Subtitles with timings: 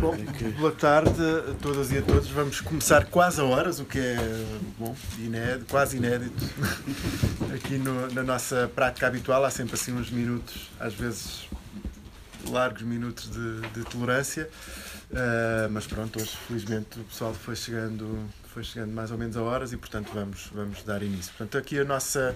[0.00, 0.16] Bom,
[0.58, 1.20] boa tarde
[1.50, 2.30] a todas e a todos.
[2.30, 4.16] Vamos começar quase a horas, o que é
[4.78, 6.42] bom, inédito, quase inédito.
[7.54, 11.46] Aqui no, na nossa prática habitual há sempre assim uns minutos, às vezes
[12.48, 14.48] largos minutos de, de tolerância.
[15.10, 19.42] Uh, mas pronto, hoje felizmente o pessoal foi chegando foi chegando mais ou menos a
[19.42, 21.32] horas e, portanto, vamos, vamos dar início.
[21.36, 22.34] Portanto, aqui a nossa,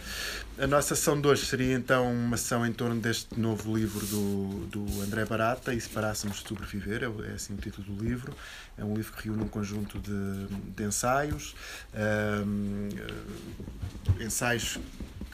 [0.58, 4.66] a nossa sessão de hoje seria então uma sessão em torno deste novo livro do,
[4.66, 8.32] do André Barata, E se parássemos de sobreviver, é, é assim o título do livro.
[8.78, 11.54] É um livro que reúne um conjunto de, de ensaios,
[12.46, 12.88] um,
[14.20, 14.78] ensaios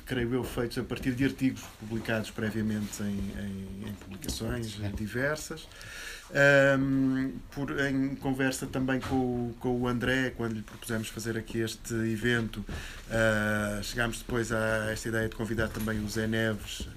[0.06, 5.68] creio eu, feitos a partir de artigos publicados previamente em, em, em publicações diversas.
[6.32, 11.92] Um, por, em conversa também com, com o André, quando lhe propusemos fazer aqui este
[11.92, 16.88] evento, uh, chegámos depois a esta ideia de convidar também o Zé Neves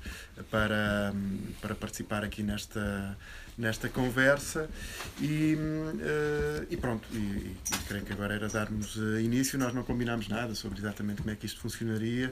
[0.52, 1.12] para,
[1.60, 3.18] para participar aqui nesta,
[3.58, 4.70] nesta conversa.
[5.20, 7.58] E, uh, e pronto, e, e,
[7.88, 11.48] creio que agora era darmos início, nós não combinámos nada sobre exatamente como é que
[11.48, 12.32] isto funcionaria,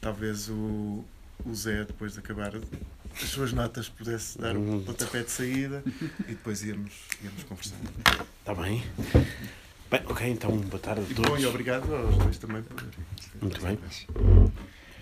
[0.00, 1.04] talvez o,
[1.44, 5.82] o Zé, depois de acabar as suas notas, pudesse dar um pontapé de saída
[6.20, 7.88] e depois íamos, íamos conversando.
[8.40, 8.82] Está bem.
[9.90, 11.24] Bem, ok, então boa tarde a todos.
[11.24, 12.84] E bom, e obrigado aos dois também por.
[13.40, 13.78] Muito bem.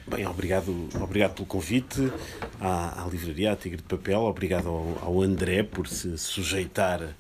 [0.09, 2.13] Bem, obrigado, obrigado pelo convite
[2.61, 7.17] à, à livraria, à Tigre de Papel, obrigado ao, ao André por se sujeitar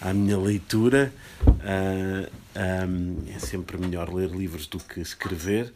[0.00, 1.12] à minha leitura.
[1.46, 5.72] Uh, ah, um, é sempre melhor ler livros do que escrever,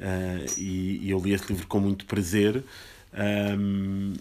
[0.00, 2.62] uh, e, e eu li este livro com muito prazer.
[3.58, 4.14] Um,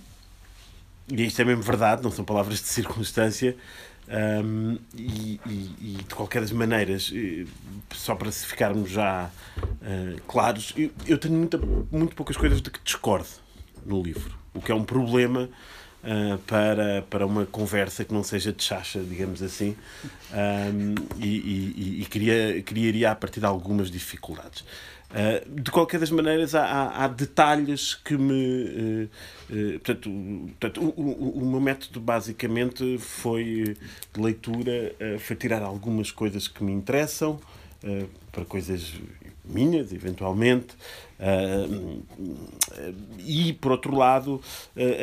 [1.08, 3.56] e isto é mesmo verdade, não são palavras de circunstância.
[4.08, 7.46] Um, e, e, e, de qualquer das maneiras, eh,
[7.92, 11.58] só para se ficarmos já uh, claros, eu, eu, tenho muita,
[11.92, 13.28] muito poucas coisas de que discordo
[13.84, 15.50] no livro, o que é um problema
[16.04, 19.76] uh, para, para uma conversa que não seja de chacha, digamos assim,
[20.32, 24.64] um, e, e, criaria, criaria a partir de algumas dificuldades.
[25.16, 28.34] Uh, de qualquer das maneiras, há, há, há detalhes que me.
[28.34, 29.10] Uh,
[29.50, 30.10] uh, portanto,
[30.60, 33.78] portanto o, o, o, meu método basicamente foi
[34.14, 37.40] de leitura, foi tirar algumas coisas que me interessam,
[38.32, 38.94] para coisas
[39.46, 40.76] minhas, eventualmente,
[43.20, 44.42] e, por outro lado,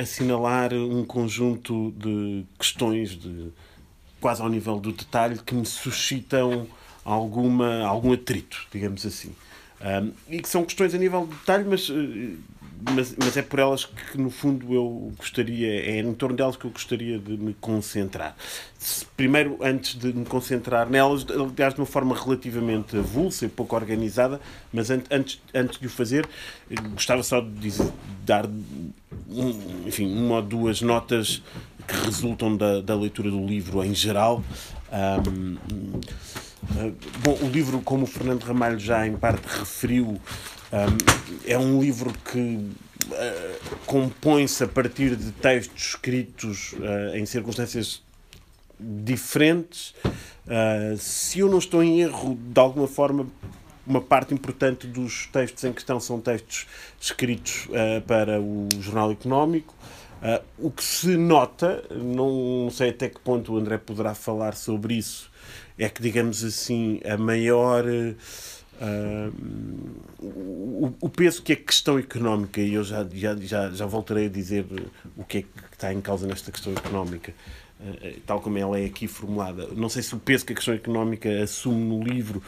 [0.00, 3.52] assinalar um conjunto de questões de,
[4.20, 6.66] quase ao nível do detalhe que me suscitam
[7.04, 9.32] alguma, algum atrito, digamos assim.
[9.82, 12.36] Um, e que são questões a nível de detalhe, mas, eh,
[12.94, 16.64] mas, mas, é por elas que, no fundo, eu gostaria, é em torno delas que
[16.64, 18.36] eu gostaria de me concentrar.
[19.16, 24.40] Primeiro, antes de me concentrar nelas, aliás, de uma forma relativamente avulsa e pouco organizada,
[24.72, 26.28] mas antes, antes de o fazer,
[26.92, 27.90] gostava só de dizer,
[28.24, 28.48] dar
[29.84, 31.42] enfim, uma ou duas notas
[31.86, 34.44] que resultam da, da leitura do livro em geral.
[35.28, 35.56] Um,
[37.22, 40.20] bom, o livro, como o Fernando Ramalho já em parte referiu, um,
[41.46, 46.74] é um livro que uh, compõe-se a partir de textos escritos
[47.14, 48.02] em circunstâncias
[48.80, 49.94] diferentes.
[50.98, 53.26] Se eu não estou em erro, de alguma forma,
[53.86, 56.66] uma parte importante dos textos em questão são textos
[57.00, 57.68] escritos
[58.06, 59.74] para o Jornal Económico.
[60.58, 65.30] o que se nota, não sei até que ponto o André poderá falar sobre isso,
[65.84, 67.84] é que, digamos assim, a maior.
[67.86, 69.32] Uh,
[70.20, 74.28] o, o, peso que a questão económica, e eu já, já, já, já voltarei a
[74.28, 74.66] dizer
[75.16, 77.32] o que é que está em causa nesta questão económica,
[77.80, 79.68] uh, tal como ela é aqui formulada.
[79.76, 82.42] Não sei se o peso que a questão económica assume no livro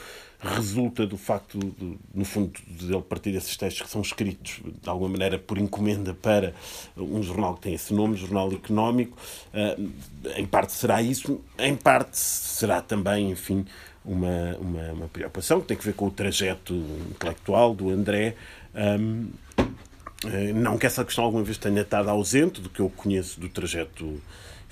[0.44, 4.88] resulta do facto, de, no fundo, de ele partir desses textos que são escritos, de
[4.88, 6.54] alguma maneira, por encomenda para
[6.96, 9.16] um jornal que tem esse nome, Jornal Económico.
[9.52, 9.90] Uh,
[10.36, 13.64] em parte será isso, em parte será também, enfim,
[14.04, 16.74] uma, uma, uma, preocupação que tem que ver com o trajeto
[17.10, 18.36] intelectual do André.
[18.74, 23.40] Um, ah, não que essa questão alguma vez tenha estado ausente do que eu conheço
[23.40, 24.20] do trajeto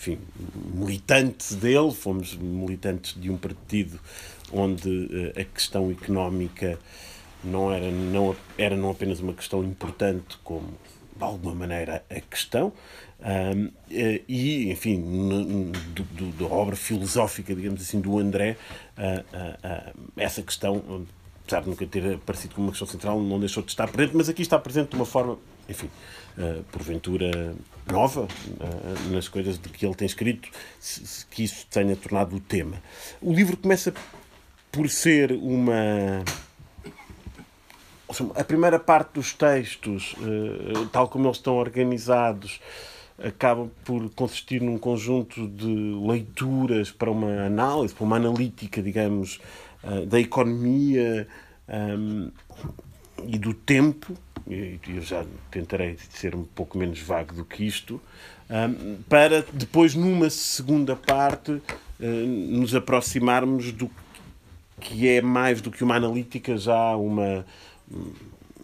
[0.02, 0.18] enfim,
[0.74, 4.00] militante dele, fomos militantes de um partido
[4.52, 6.78] onde eh, a questão económica
[7.42, 10.68] não era não, era não apenas uma questão importante, como
[11.16, 12.72] de alguma maneira a questão,
[13.22, 15.00] um, eh, e, enfim,
[15.94, 18.56] do, da obra filosófica, digamos assim, do André,
[18.98, 21.06] uh, uh, uh, essa questão,
[21.44, 24.28] apesar de nunca ter aparecido como uma questão central, não deixou de estar presente, mas
[24.28, 25.38] aqui está presente de uma forma,
[25.68, 25.88] enfim,
[26.72, 27.54] porventura
[27.86, 28.26] nova
[29.10, 30.48] nas coisas de que ele tem escrito,
[31.30, 32.82] que isso tenha tornado o tema.
[33.20, 33.92] O livro começa
[34.72, 36.24] por ser uma.
[38.34, 42.60] A primeira parte dos textos, eh, tal como eles estão organizados,
[43.18, 45.66] acaba por consistir num conjunto de
[46.06, 49.40] leituras para uma análise, para uma analítica, digamos,
[49.82, 51.26] uh, da economia
[51.68, 52.30] um,
[53.26, 54.14] e do tempo.
[54.46, 58.00] Eu já tentarei ser um pouco menos vago do que isto,
[58.50, 61.62] um, para depois, numa segunda parte, uh,
[62.00, 63.88] nos aproximarmos do
[64.82, 67.44] que é mais do que uma analítica, já uma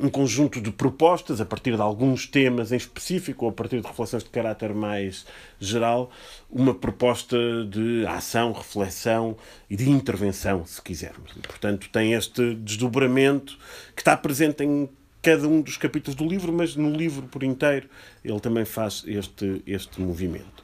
[0.00, 3.86] um conjunto de propostas a partir de alguns temas em específico ou a partir de
[3.86, 5.26] reflexões de caráter mais
[5.58, 6.10] geral,
[6.50, 9.36] uma proposta de ação, reflexão
[9.68, 11.32] e de intervenção, se quisermos.
[11.36, 13.58] E, portanto, tem este desdobramento
[13.94, 14.88] que está presente em
[15.20, 17.88] cada um dos capítulos do livro, mas no livro por inteiro
[18.24, 20.62] ele também faz este, este movimento.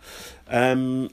[0.76, 1.08] Um,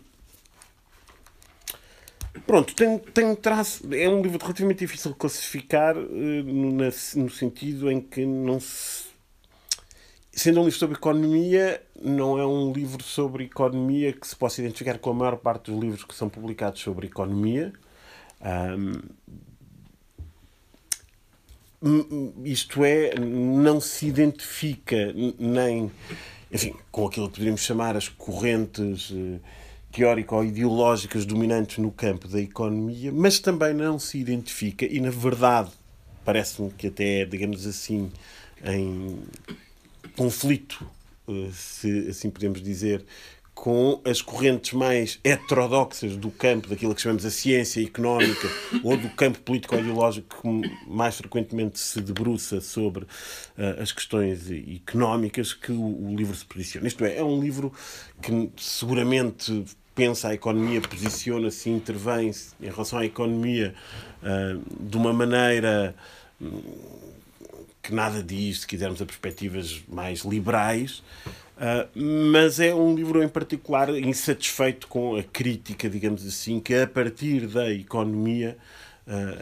[2.46, 3.84] Pronto, tem, tem traço.
[3.94, 9.12] É um livro relativamente difícil de classificar uh, no, no, sentido em que não se.
[10.34, 14.98] Sendo um livro sobre economia, não é um livro sobre economia que se possa identificar
[14.98, 17.74] com a maior parte dos livros que são publicados sobre economia.
[18.42, 19.02] Um,
[22.46, 25.92] isto é, não se identifica nem,
[26.52, 29.12] enfim, com aquilo que poderíamos chamar as correntes.
[29.92, 35.72] Teórico-ideológicas dominantes no campo da economia, mas também não se identifica, e na verdade
[36.24, 38.12] parece-me que até é, digamos assim,
[38.64, 39.20] em
[40.16, 40.86] conflito,
[41.28, 43.04] eh, se assim podemos dizer,
[43.54, 48.48] com as correntes mais heterodoxas do campo daquilo que chamamos a ciência económica
[48.84, 55.72] ou do campo político-ideológico que mais frequentemente se debruça sobre uh, as questões económicas que
[55.72, 56.88] o, o, livro se posiciona.
[56.88, 57.72] Isto é, é um livro
[58.22, 63.74] que seguramente pensa a economia, posiciona-se e intervém em relação à economia
[64.22, 65.96] uh, de uma maneira
[66.42, 66.62] hum,
[67.82, 71.04] que nada diz, se quisermos, a perspectivas mais liberais.
[71.58, 76.88] Uh, mas é um livro em particular insatisfeito com a crítica, digamos assim, que a
[76.88, 78.58] partir da economia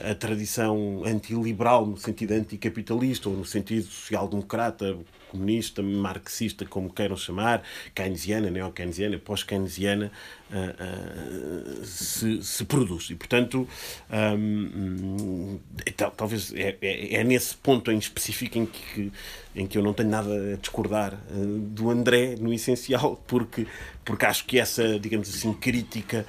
[0.10, 4.98] a tradição antiliberal, no sentido anticapitalista ou no sentido social-democrata,
[5.30, 7.64] comunista, marxista, como queiram chamar,
[7.94, 10.12] keynesiana, neo-keynesiana, pós-keynesiana,
[10.52, 13.10] uh, uh, se, se, produz.
[13.10, 13.68] E, portanto,
[14.12, 19.12] um, então, talvez é, é, é, nesse ponto em específico em que,
[19.56, 23.68] em que eu não tenho nada a discordar do André, no essencial, porque,
[24.04, 26.26] porque acho que essa, digamos assim, crítica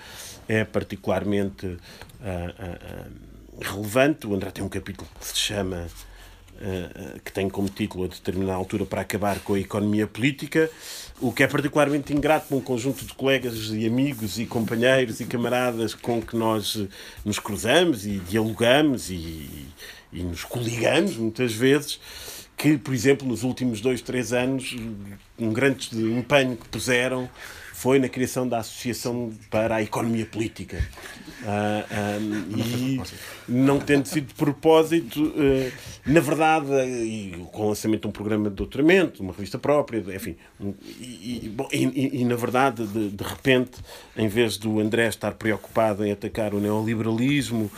[0.51, 1.77] é particularmente
[3.61, 4.27] relevante.
[4.27, 5.87] O André tem um capítulo que se chama
[7.25, 10.71] que tem como título a determinada altura para acabar com a economia política,
[11.19, 15.25] o que é particularmente ingrato para um conjunto de colegas e amigos e companheiros e
[15.25, 16.87] camaradas com que nós
[17.25, 19.69] nos cruzamos e dialogamos e,
[20.13, 21.99] e nos coligamos muitas vezes,
[22.59, 24.77] que, por exemplo, nos últimos dois, três anos,
[25.39, 27.27] um grande empenho que puseram
[27.81, 30.87] foi na criação da Associação para a Economia Política.
[31.41, 33.01] Uh, ah, um, e
[33.49, 35.73] não tendo sido de propósito, uh,
[36.05, 40.37] na verdade, e com o lançamento de um programa de doutoramento, uma revista própria, enfim,
[40.61, 43.79] um, e, e, bom, e, e, na verdade, de, de, repente,
[44.15, 47.71] em vez do André estar preocupado em atacar o neoliberalismo,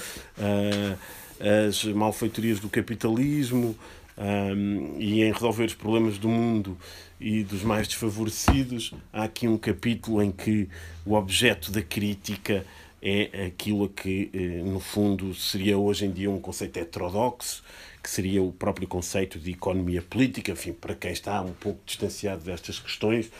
[1.68, 3.76] as malfeitorias do capitalismo
[4.18, 6.76] um, e em resolver os problemas do mundo
[7.22, 10.68] e dos mais desfavorecidos, há aqui um capítulo em que
[11.06, 12.66] o objeto da crítica
[13.00, 17.62] é aquilo que, eh, no fundo, seria hoje em dia um conceito heterodoxo,
[18.02, 20.52] que seria o próprio conceito de economia política.
[20.52, 23.30] Enfim, para quem está um pouco distanciado destas questões,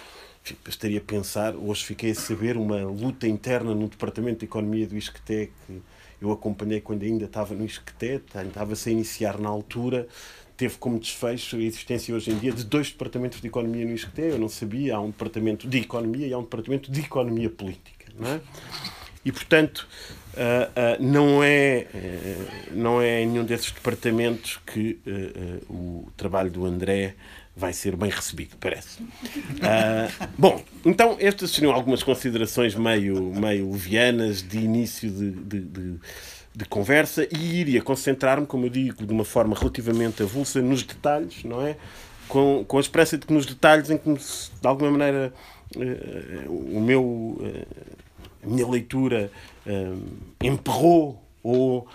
[0.44, 1.56] enfim, bastaria pensar.
[1.56, 5.82] Hoje fiquei a saber uma luta interna no Departamento de Economia do ISCTE que
[6.24, 10.06] eu acompanhei quando ainda estava no ISCTE, estava-se a iniciar na altura
[10.56, 14.22] teve como desfecho a existência hoje em dia de dois departamentos de economia no ISCTE.
[14.22, 14.96] Eu não sabia.
[14.96, 18.06] Há um departamento de economia e há um departamento de economia política.
[18.18, 18.40] Não é?
[19.24, 19.86] E, portanto,
[20.34, 24.98] uh, uh, não, é, uh, não é em nenhum desses departamentos que
[25.68, 27.14] o trabalho do André
[27.54, 28.98] vai ser bem recebido, parece.
[30.38, 35.98] bom, então estas seriam algumas considerações meio, meio levianas de início de, de
[36.54, 41.44] de conversa e iria concentrar-me, como eu digo, de uma forma relativamente avulsa nos detalhes,
[41.44, 41.76] não é?
[42.28, 45.32] Com, com a esperança de que nos detalhes em que, de alguma maneira,
[45.76, 47.66] uh, o meu, uh,
[48.42, 49.30] a minha leitura
[49.66, 50.02] uh,
[50.42, 51.88] emperrou ou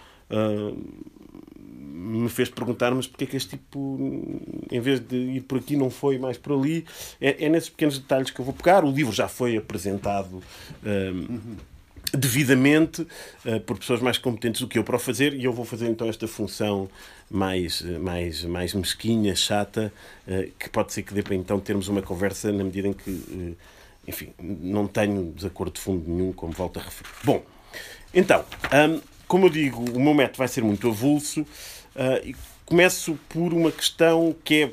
[1.69, 3.97] me fez perguntar mas porque é que este tipo,
[4.69, 6.85] em vez de ir por aqui, não foi mais por ali.
[7.19, 8.83] É, é nesses pequenos detalhes que eu vou pegar.
[8.83, 10.43] O livro já foi apresentado.
[10.83, 11.57] Uhum
[12.09, 15.65] devidamente uh, por pessoas mais competentes do que eu para o fazer e eu vou
[15.65, 16.89] fazer então esta função
[17.29, 19.91] mais, mais, mais mesquinha, chata,
[20.27, 23.09] uh, que pode ser que dê para então termos uma conversa na medida em que
[23.09, 23.57] uh,
[24.07, 27.09] enfim, não tenho desacordo de fundo nenhum, como volto a referir.
[27.25, 27.43] Bom,
[28.13, 31.45] então, hum, como eu digo, o meu método vai ser muito avulso
[32.23, 32.33] e
[32.65, 34.71] começo por uma questão que é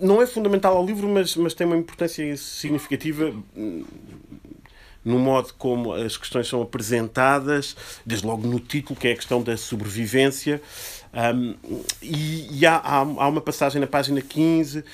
[0.00, 3.84] não é fundamental ao livro, mas, mas tem uma importância significativa hum,
[5.04, 9.42] no modo como as questões são apresentadas, desde logo no título, que é a questão
[9.42, 10.60] da sobrevivência.
[11.12, 11.54] Um,
[12.02, 14.84] e, e há, há, há, uma passagem na página 15 uh,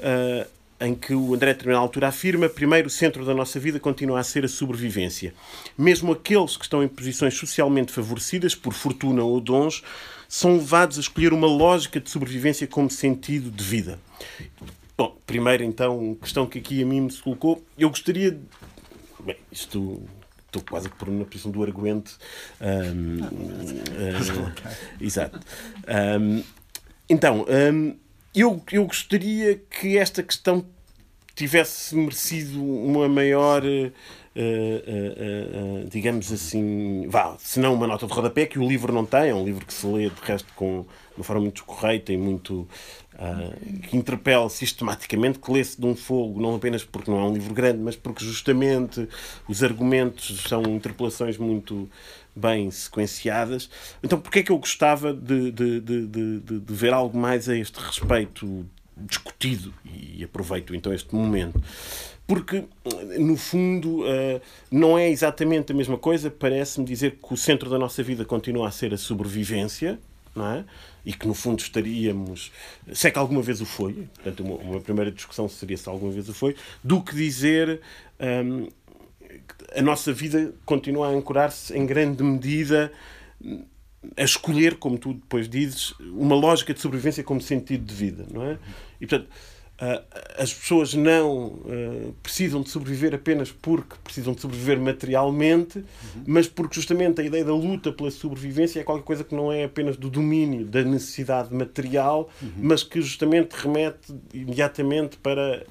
[0.00, 0.46] ah,
[0.86, 4.20] em que o André, a determinada altura, afirma: primeiro, o centro da nossa vida continua
[4.20, 5.34] a ser a sobrevivência.
[5.76, 9.82] Mesmo aqueles que estão em posições socialmente favorecidas, por fortuna ou dons,
[10.28, 13.98] são levados a escolher uma lógica de sobrevivência como sentido de vida.
[14.96, 18.38] Bom, primeiro, então, questão que aqui a mim me se colocou, eu gostaria.
[19.24, 20.02] Bem, isto
[20.46, 22.14] estou quase por na posição do arguente.
[22.60, 24.52] Um, uh,
[25.00, 25.40] exato.
[26.20, 26.42] Um,
[27.08, 27.96] então, um,
[28.34, 30.64] eu, eu gostaria que esta questão
[31.34, 33.62] tivesse merecido uma maior.
[33.64, 33.92] Uh,
[34.36, 39.30] uh, digamos assim, vá, se não uma nota de rodapé, que o livro não tem,
[39.30, 40.84] é um livro que se lê de resto com
[41.16, 42.66] uma forma muito correta e muito
[43.14, 47.32] Uh, que interpela sistematicamente, que lê-se de um fogo, não apenas porque não é um
[47.32, 49.08] livro grande, mas porque justamente
[49.48, 51.88] os argumentos são interpelações muito
[52.34, 53.70] bem sequenciadas.
[54.02, 57.56] Então, porquê é que eu gostava de, de, de, de, de ver algo mais a
[57.56, 58.66] este respeito
[58.96, 59.72] discutido?
[59.84, 61.62] E aproveito então este momento.
[62.26, 62.64] Porque,
[63.18, 64.40] no fundo, uh,
[64.70, 66.30] não é exatamente a mesma coisa.
[66.30, 70.00] Parece-me dizer que o centro da nossa vida continua a ser a sobrevivência,
[70.34, 70.64] não é?
[71.04, 72.50] e que no fundo estaríamos,
[72.92, 76.10] se é que alguma vez o foi, portanto, uma, uma primeira discussão seria se alguma
[76.10, 77.80] vez o foi, do que dizer
[78.20, 78.68] hum,
[79.76, 82.92] a nossa vida continua a ancorar-se em grande medida
[84.16, 88.42] a escolher, como tu depois dizes, uma lógica de sobrevivência como sentido de vida, não
[88.42, 88.58] é?
[89.00, 89.30] E portanto
[90.38, 96.24] as pessoas não uh, precisam de sobreviver apenas porque precisam de sobreviver materialmente, uhum.
[96.26, 99.64] mas porque justamente a ideia da luta pela sobrevivência é qualquer coisa que não é
[99.64, 102.52] apenas do domínio da necessidade material, uhum.
[102.58, 105.64] mas que justamente remete imediatamente para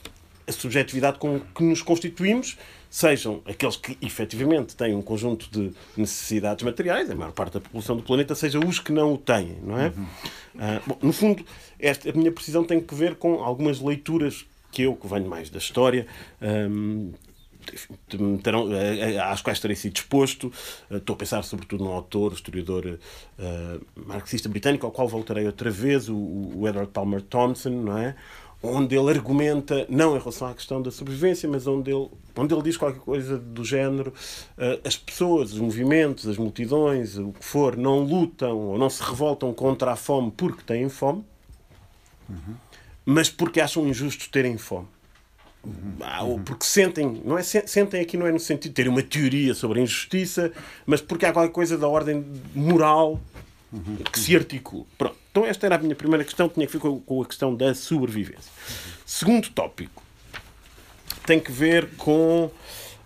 [0.45, 2.57] a subjetividade com que nos constituímos,
[2.93, 7.97] sejam aqueles que efetivamente têm um conjunto de necessidades materiais, a maior parte da população
[7.97, 9.87] do planeta, seja os que não o têm, não é?
[9.87, 10.03] Uhum.
[10.03, 11.43] Uh, bom, no fundo,
[11.79, 15.49] esta, a minha precisão tem que ver com algumas leituras que eu, que venho mais
[15.49, 16.05] da história,
[16.39, 17.13] um,
[18.43, 18.67] terão,
[19.23, 20.51] às quais terei sido exposto.
[20.91, 22.99] Eh, estou a pensar sobretudo num autor, historiador
[23.39, 28.15] uh, marxista britânico, ao qual voltarei outra vez, o, o Edward Palmer Thompson, não é?
[28.63, 32.63] Onde ele argumenta, não em relação à questão da sobrevivência, mas onde ele, onde ele
[32.63, 34.13] diz qualquer coisa do género:
[34.57, 39.03] uh, as pessoas, os movimentos, as multidões, o que for, não lutam ou não se
[39.03, 41.25] revoltam contra a fome porque têm fome,
[42.29, 42.55] uhum.
[43.05, 44.87] mas porque acham injusto terem fome.
[45.65, 46.43] Uhum.
[46.43, 49.79] Porque sentem, não é, sentem aqui não é no sentido de ter uma teoria sobre
[49.79, 50.51] a injustiça,
[50.85, 53.19] mas porque há qualquer coisa da ordem moral
[53.73, 53.97] uhum.
[53.97, 54.85] que se articula.
[54.97, 55.17] Pronto.
[55.31, 58.51] Então esta era a minha primeira questão, tinha que ver com a questão da sobrevivência.
[59.05, 60.03] Segundo tópico
[61.25, 62.51] tem que ver com.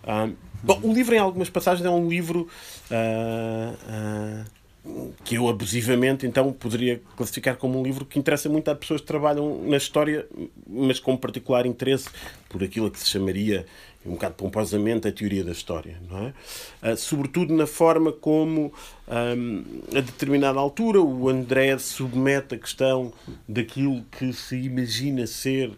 [0.03, 2.47] Uh, bom, o livro, em algumas passagens, é um livro
[2.91, 8.75] uh, uh, que eu abusivamente então poderia classificar como um livro que interessa muito a
[8.75, 10.25] pessoas que trabalham na história,
[10.67, 12.09] mas com particular interesse
[12.49, 13.65] por aquilo que se chamaria
[14.07, 16.91] um bocado pomposamente, a teoria da história, não é?
[16.93, 18.73] Uh, sobretudo na forma como,
[19.07, 23.13] a determinada altura, o André submete a questão
[23.47, 25.71] daquilo que se imagina ser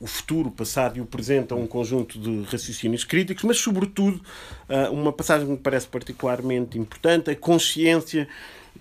[0.00, 4.20] o futuro, o passado e o presente a um conjunto de raciocínios críticos, mas, sobretudo,
[4.68, 8.26] uh, uma passagem que me parece particularmente importante, a consciência,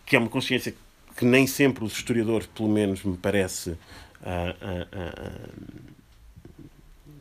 [0.06, 0.74] que é uma consciência
[1.18, 3.78] que nem sempre os historiadores, pelo menos, me parece, uh,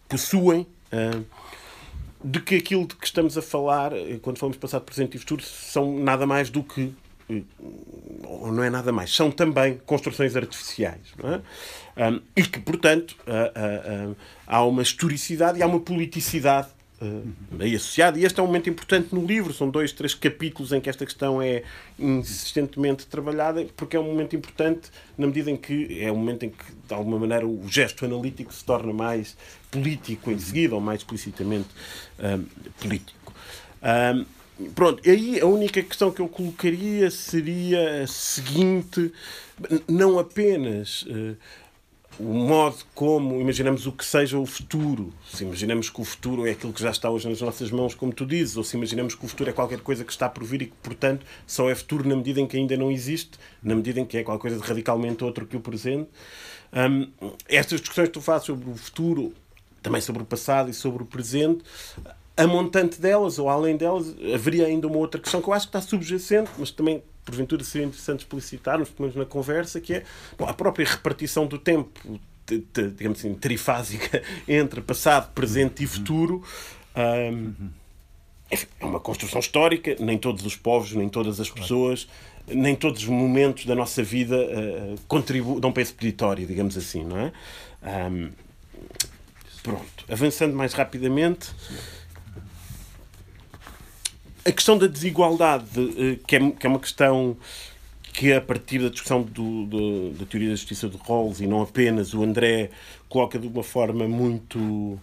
[0.09, 0.65] possuem,
[2.23, 5.43] de que aquilo de que estamos a falar, eh, quando falamos passado, presente e futuro,
[5.43, 6.93] são nada mais do que.
[7.31, 7.43] Eh,
[8.25, 11.15] ou não é nada mais, são também construções artificiais.
[11.23, 12.11] É?
[12.11, 14.17] um, e que, portanto, uh,
[14.47, 16.69] há uma historicidade e há uma politicidade
[17.59, 18.19] aí associada.
[18.19, 19.53] E este é um momento importante no livro.
[19.53, 21.63] São dois, três capítulos em que esta questão é
[21.99, 26.51] insistentemente trabalhada, porque é um momento importante na medida em que é um momento em
[26.51, 29.37] que, de alguma maneira, o gesto analítico se torna mais
[29.71, 31.69] político em seguida, ou mais explicitamente
[32.19, 32.45] um,
[32.81, 33.33] político.
[33.83, 34.39] Um,
[34.75, 39.13] Pronto, aí a única questão que eu colocaria seria a seguinte:
[39.89, 41.37] não apenas uh,
[42.19, 46.51] o modo como imaginamos o que seja o futuro, se imaginamos que o futuro é
[46.51, 49.25] aquilo que já está hoje nas nossas mãos, como tu dizes, ou se imaginamos que
[49.25, 52.09] o futuro é qualquer coisa que está por vir e que, portanto, só é futuro
[52.09, 54.67] na medida em que ainda não existe, na medida em que é qualquer coisa de
[54.67, 56.09] radicalmente outro que o presente.
[56.73, 57.09] Um,
[57.49, 59.33] estas discussões que tu fazes sobre o futuro
[59.83, 61.63] também sobre o passado e sobre o presente,
[62.37, 65.77] a montante delas ou além delas, haveria ainda uma outra questão que eu acho que
[65.77, 70.05] está subjacente, mas também porventura seria interessante explicitarmos, pelo menos na conversa, que é
[70.39, 72.19] bom, a própria repartição do tempo,
[72.97, 76.43] digamos assim, trifásica entre passado, presente e futuro.
[76.97, 77.53] Um,
[78.51, 82.09] é uma construção histórica, nem todos os povos, nem todas as pessoas,
[82.47, 87.19] nem todos os momentos da nossa vida uh, contribuem, dão peso peditório, digamos assim, não
[87.19, 87.33] é?
[88.11, 88.31] Um,
[89.63, 91.51] pronto, avançando mais rapidamente.
[94.49, 97.37] A questão da desigualdade, uh, que, é, que é uma questão
[98.15, 101.61] que a partir da discussão do, do, da teoria da justiça de Rawls e não
[101.61, 102.71] apenas o André
[103.11, 104.99] coloca de uma forma muito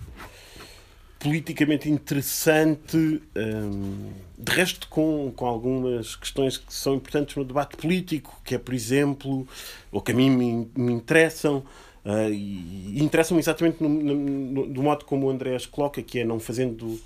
[1.19, 8.41] politicamente interessante, hum, de resto com, com algumas questões que são importantes no debate político,
[8.43, 9.47] que é, por exemplo,
[9.91, 11.63] ou que a mim me, me interessam,
[12.03, 16.19] uh, e, e interessam-me exatamente no, no, no, modo como o André as coloca, que
[16.19, 16.99] é não fazendo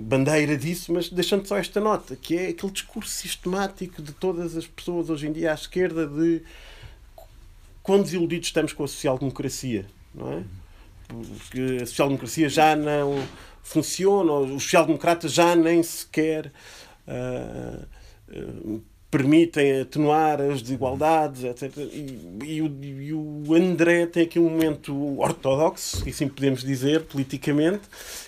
[0.00, 4.66] bandeira disso, mas deixando só esta nota, que é aquele discurso sistemático de todas as
[4.66, 6.42] pessoas hoje em dia à esquerda de
[7.82, 10.42] quão desiludidos estamos com a social-democracia, não é?
[11.06, 13.22] Porque a social-democracia já não
[13.62, 16.52] funciona, os social-democratas já nem sequer
[17.06, 18.82] uh,
[19.14, 21.76] permitem atenuar as desigualdades, etc.
[21.76, 27.02] E, e, o, e, o, André tem aqui um momento ortodoxo, e assim podemos dizer,
[27.02, 27.82] politicamente,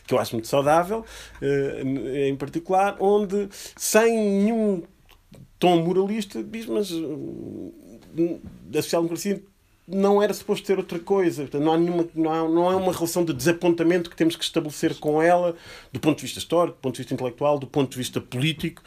[0.06, 1.04] que eu acho muito saudável,
[1.42, 4.84] uh, em particular, onde, sem nenhum
[5.58, 9.42] tom moralista, diz, mas a social-democracia
[9.86, 11.48] não era suposto ter outra coisa.
[11.54, 14.94] Não, há nenhuma, não, há, não é uma relação de desapontamento que temos que estabelecer
[14.96, 15.54] com ela,
[15.92, 18.82] do ponto de vista histórico, do ponto de vista intelectual, do ponto de vista político.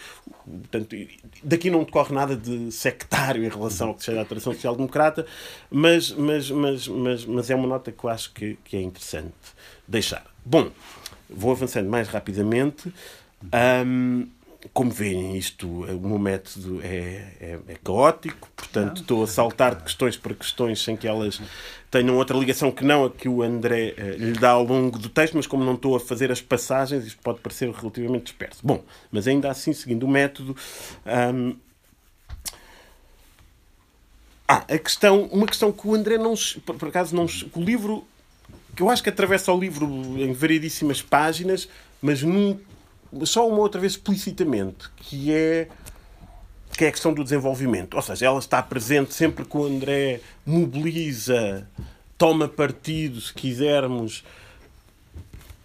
[0.45, 0.95] Portanto,
[1.43, 5.25] daqui não decorre nada de sectário em relação ao que seja a tradição social-democrata,
[5.71, 9.33] mas, mas, mas, mas, mas é uma nota que eu acho que, que é interessante
[9.87, 10.25] deixar.
[10.45, 10.69] Bom,
[11.29, 12.91] vou avançando mais rapidamente.
[13.85, 14.27] Um,
[14.73, 19.01] como veem, isto, o meu método é, é, é caótico, portanto não.
[19.01, 21.41] estou a saltar de questões para questões sem que elas
[21.89, 25.07] tenham outra ligação que não a que o André uh, lhe dá ao longo do
[25.07, 28.59] texto, mas como não estou a fazer as passagens, isto pode parecer relativamente disperso.
[28.61, 30.55] Bom, mas ainda assim, seguindo o método.
[31.05, 31.55] Um...
[34.47, 36.33] Ah, a questão, uma questão que o André não.
[36.65, 37.27] Por acaso, não.
[37.55, 38.03] O livro.
[38.75, 39.85] que eu acho que atravessa o livro
[40.17, 41.69] em variedíssimas páginas,
[42.01, 42.68] mas nunca
[43.23, 45.67] só uma outra vez explicitamente, que é
[46.77, 47.95] que é a questão do desenvolvimento.
[47.95, 51.67] Ou seja, ela está presente sempre que o André mobiliza,
[52.17, 54.23] toma partido, se quisermos,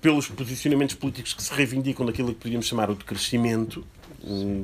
[0.00, 3.86] pelos posicionamentos políticos que se reivindicam daquilo que podíamos chamar o decrescimento.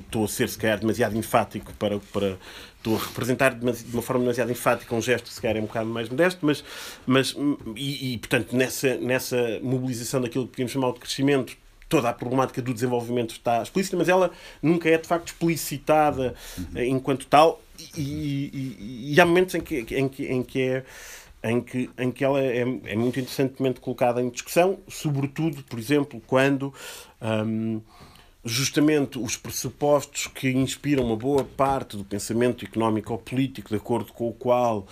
[0.05, 2.37] Estou a ser, se calhar, demasiado enfático para, para.
[2.77, 5.89] Estou a representar de uma forma demasiado enfática um gesto, se calhar, é um bocado
[5.89, 6.65] mais modesto, mas.
[7.07, 7.37] mas
[7.77, 11.57] e, e portanto, nessa, nessa mobilização daquilo que podíamos chamar o decrescimento,
[11.91, 14.31] toda a problemática do desenvolvimento está explícita, mas ela
[14.63, 16.83] nunca é de facto explicitada uhum.
[16.83, 17.61] enquanto tal,
[17.97, 20.85] e, e, e, há momentos em que, em que, em que é
[21.43, 26.23] em que, em que ela é, é, muito interessantemente colocada em discussão, sobretudo, por exemplo,
[26.27, 26.73] quando
[27.19, 27.81] um,
[28.45, 34.13] justamente os pressupostos que inspiram uma boa parte do pensamento económico ou político, de acordo
[34.13, 34.87] com o qual,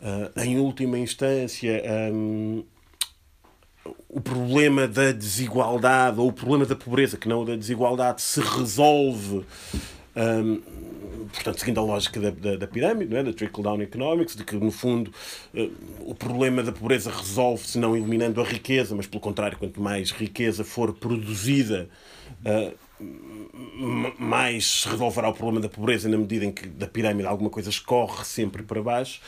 [0.00, 1.80] uh, em última instância,
[2.12, 2.64] um,
[4.08, 9.44] o problema da desigualdade ou o problema da pobreza, que não da desigualdade, se resolve.
[10.14, 10.60] Um,
[11.32, 13.22] portanto, seguindo a lógica da, da, da pirâmide, é?
[13.22, 15.12] da trickle-down economics, de que, no fundo,
[15.54, 20.10] uh, o problema da pobreza resolve-se não eliminando a riqueza, mas, pelo contrário, quanto mais
[20.10, 21.88] riqueza for produzida,
[22.44, 22.74] uh,
[24.18, 27.70] mais se resolverá o problema da pobreza na medida em que da pirâmide alguma coisa
[27.70, 29.20] escorre sempre para baixo.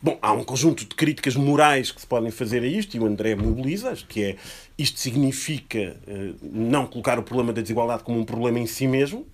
[0.00, 3.06] Bom, há um conjunto de críticas morais que se podem fazer a isto e o
[3.06, 4.36] André mobiliza, que é
[4.78, 9.26] isto significa uh, não colocar o problema da desigualdade como um problema em si mesmo,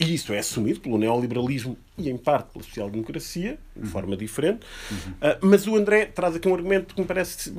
[0.00, 3.86] e isso é assumido pelo neoliberalismo e, em parte, pela social-democracia, de uhum.
[3.86, 4.66] forma diferente.
[4.90, 4.96] Uhum.
[4.96, 7.52] Uh, mas o André traz aqui um argumento que me parece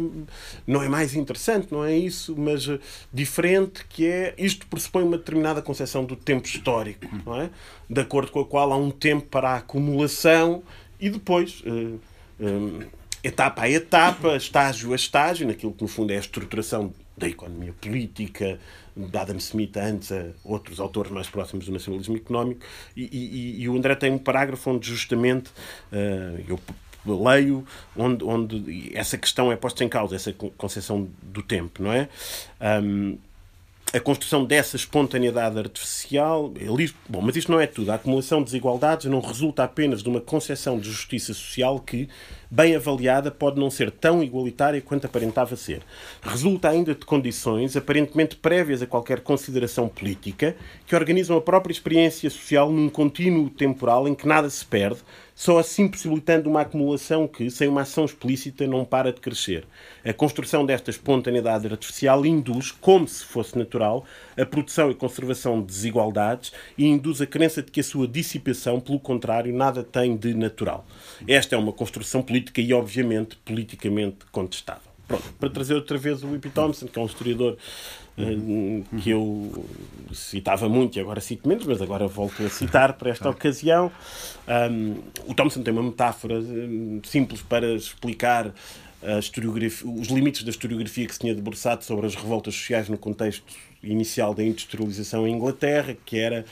[0.66, 2.80] não é mais interessante, não é isso, mas uh,
[3.12, 7.22] diferente, que é isto pressupõe uma determinada concepção do tempo histórico, uhum.
[7.26, 7.50] não é?
[7.90, 10.64] de acordo com a qual há um tempo para a acumulação
[11.00, 11.64] e depois.
[11.66, 12.80] Um,
[13.24, 17.74] etapa a etapa, estágio a estágio, naquilo que no fundo é a estruturação da economia
[17.74, 18.60] política,
[18.98, 22.62] de Adam Smith antes a outros autores mais próximos do nacionalismo económico,
[22.96, 25.50] e, e, e o André tem um parágrafo onde justamente
[25.92, 26.60] uh, eu
[27.06, 32.10] leio onde, onde essa questão é posta em causa, essa concepção do tempo, não é?
[32.84, 33.18] Um,
[33.94, 36.52] a construção dessa espontaneidade artificial.
[36.58, 37.92] Ele, bom, mas isto não é tudo.
[37.92, 42.10] A acumulação de desigualdades não resulta apenas de uma concepção de justiça social que,
[42.50, 45.82] bem avaliada, pode não ser tão igualitária quanto aparentava ser.
[46.22, 50.56] Resulta ainda de condições aparentemente prévias a qualquer consideração política
[50.86, 55.02] que organizam a própria experiência social num contínuo temporal em que nada se perde,
[55.38, 59.68] só assim possibilitando uma acumulação que, sem uma ação explícita, não para de crescer.
[60.04, 64.04] A construção desta espontaneidade artificial induz, como se fosse natural,
[64.36, 68.80] a produção e conservação de desigualdades e induz a crença de que a sua dissipação,
[68.80, 70.88] pelo contrário, nada tem de natural.
[71.28, 74.88] Esta é uma construção política e, obviamente, politicamente contestável.
[75.08, 77.58] Pronto, para trazer outra vez o Whippy Thompson, que é um historiador
[78.18, 79.66] uh, que eu
[80.14, 83.90] citava muito e agora cito menos, mas agora volto a citar para esta ocasião.
[84.70, 84.96] Um,
[85.26, 88.54] o Thompson tem uma metáfora um, simples para explicar
[89.02, 93.46] os limites da historiografia que se tinha debruçado sobre as revoltas sociais no contexto
[93.84, 96.44] inicial da industrialização em Inglaterra, que era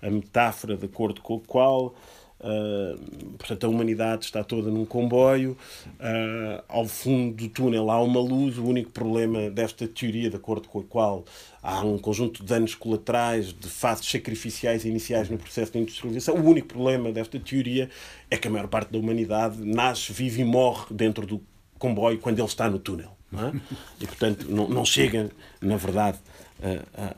[0.00, 1.94] a metáfora de acordo com a qual
[2.40, 2.96] Uh,
[3.36, 5.56] portanto, a humanidade está toda num comboio.
[5.86, 8.58] Uh, ao fundo do túnel há uma luz.
[8.58, 11.24] O único problema desta teoria, de acordo com a qual
[11.62, 16.48] há um conjunto de danos colaterais, de fases sacrificiais iniciais no processo de industrialização, o
[16.48, 17.90] único problema desta teoria
[18.30, 21.42] é que a maior parte da humanidade nasce, vive e morre dentro do
[21.78, 23.16] comboio quando ele está no túnel.
[23.32, 23.60] É?
[24.00, 26.18] E, portanto, não, não chega, na verdade,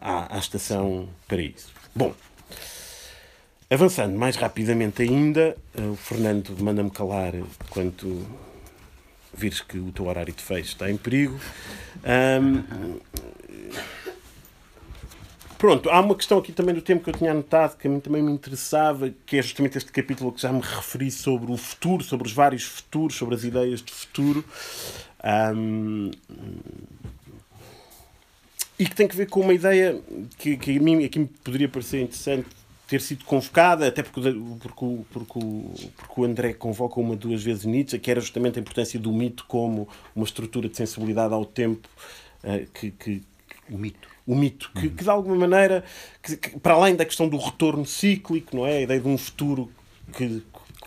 [0.00, 1.68] à, à estação para isso.
[1.94, 2.14] Bom.
[3.72, 7.34] Avançando mais rapidamente ainda, eh, o Fernando manda-me calar
[7.68, 8.26] quando
[9.32, 11.38] vires que o teu horário de fecho está em perigo.
[12.04, 12.98] Um,
[15.56, 18.00] pronto, há uma questão aqui também do tempo que eu tinha anotado que a mim
[18.00, 22.02] também me interessava, que é justamente este capítulo que já me referi sobre o futuro,
[22.02, 24.44] sobre os vários futuros, sobre as ideias de futuro.
[25.54, 26.10] Um,
[28.76, 30.00] e que tem que ver com uma ideia
[30.38, 32.48] que, que a mim aqui me poderia parecer interessante
[32.90, 34.20] ter sido convocada, até porque,
[34.60, 35.40] porque, porque,
[35.96, 39.44] porque o André convoca uma duas vezes Nietzsche, que era justamente a importância do mito
[39.46, 41.88] como uma estrutura de sensibilidade ao tempo
[42.42, 43.22] uh, que, que,
[43.70, 44.08] o mito.
[44.26, 45.84] o mito que, que de alguma maneira
[46.20, 48.78] que, que, para além da questão do retorno cíclico não é?
[48.78, 49.70] A ideia de um futuro
[50.12, 50.42] que,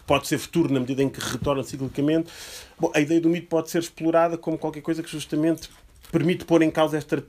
[0.05, 2.29] pode ser futuro na medida em que retorna ciclicamente.
[2.77, 5.69] Bom, a ideia do mito pode ser explorada como qualquer coisa que justamente
[6.11, 7.23] permite pôr em causa esta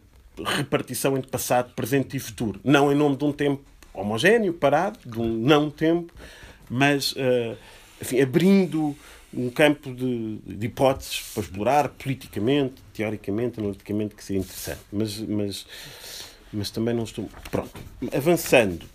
[0.44, 2.58] repartição entre passado, presente e futuro.
[2.64, 3.62] Não em nome de um tempo
[3.94, 6.12] homogéneo, parado, de um não tempo,
[6.68, 7.56] mas uh,
[8.00, 8.96] enfim, abrindo
[9.32, 14.80] um campo de, de, hipóteses para explorar politicamente, teoricamente, analiticamente, que seria interessante.
[14.92, 15.66] Mas, mas,
[16.52, 17.28] mas também não estou.
[17.50, 17.72] Pronto.
[18.14, 18.86] Avançando.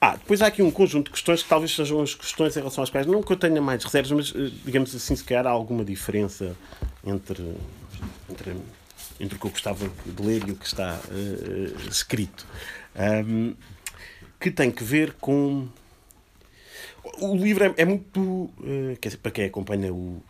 [0.00, 2.82] Ah, depois há aqui um conjunto de questões que talvez sejam as questões em relação
[2.82, 5.50] às quais não que eu tenha mais reservas, mas eh, digamos assim, se calhar há
[5.50, 6.56] alguma diferença
[7.04, 7.54] entre,
[8.30, 8.56] entre,
[9.20, 12.46] entre o que eu gostava de ler e o que está uh, escrito.
[12.96, 13.54] Um,
[14.40, 15.68] que tem que ver com.
[17.20, 18.18] O livro é, é muito.
[18.20, 20.22] Uh, quer dizer, para quem acompanha o,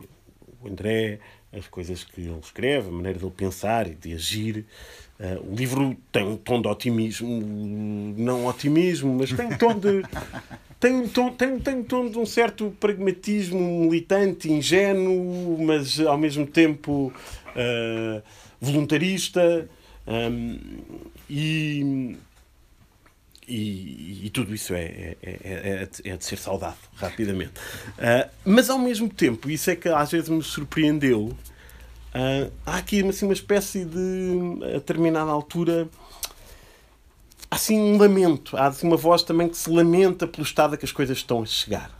[0.60, 1.20] o, André,
[1.52, 4.66] as coisas que ele escreve, a maneira dele pensar e de agir.
[5.18, 7.28] Uh, o livro tem um tom de otimismo,
[8.16, 10.02] não otimismo, mas tem um tom de.
[10.80, 16.18] tem um tom, tem, tem um tom de um certo pragmatismo militante, ingênuo, mas ao
[16.18, 17.12] mesmo tempo
[17.48, 18.22] uh,
[18.60, 19.68] voluntarista.
[20.06, 20.58] Um,
[21.28, 22.16] e
[23.50, 27.52] e, e, tudo isso é, é, é, é, de ser saudado rapidamente.
[27.98, 31.36] Uh, mas ao mesmo tempo, isso é que às vezes me surpreendeu.
[32.14, 35.88] Uh, há aqui assim, uma espécie de, a determinada altura,
[37.50, 38.56] assim um lamento.
[38.56, 41.42] Há assim, uma voz também que se lamenta pelo estado a que as coisas estão
[41.42, 41.90] a chegar.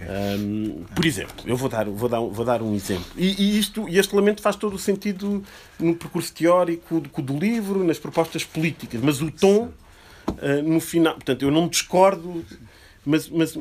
[0.00, 3.04] Um, por exemplo, eu vou dar, vou dar, vou dar um exemplo.
[3.16, 5.44] E, e, isto, e este lamento faz todo o sentido
[5.78, 9.70] no percurso teórico do, do livro, nas propostas políticas, mas o tom
[10.28, 11.14] uh, no final.
[11.14, 12.44] Portanto, eu não discordo,
[13.04, 13.58] mas, mas,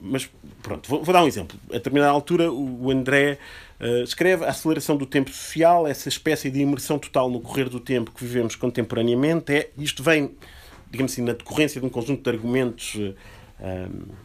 [0.00, 0.30] mas
[0.62, 1.58] pronto, vou, vou, dar um exemplo.
[1.70, 3.38] A determinada altura, o André
[3.80, 7.80] uh, escreve a aceleração do tempo social, essa espécie de imersão total no correr do
[7.80, 9.52] tempo que vivemos contemporaneamente.
[9.52, 10.32] É, isto vem,
[10.90, 13.14] digamos assim, na decorrência de um conjunto de argumentos uh,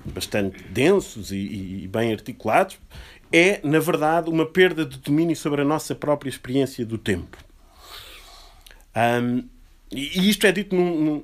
[0.06, 2.78] bastante densos e, e, bem articulados.
[3.32, 7.38] É, na verdade, uma perda de domínio sobre a nossa própria experiência do tempo.
[8.96, 9.43] Um,
[9.95, 11.23] e isto é dito num, num,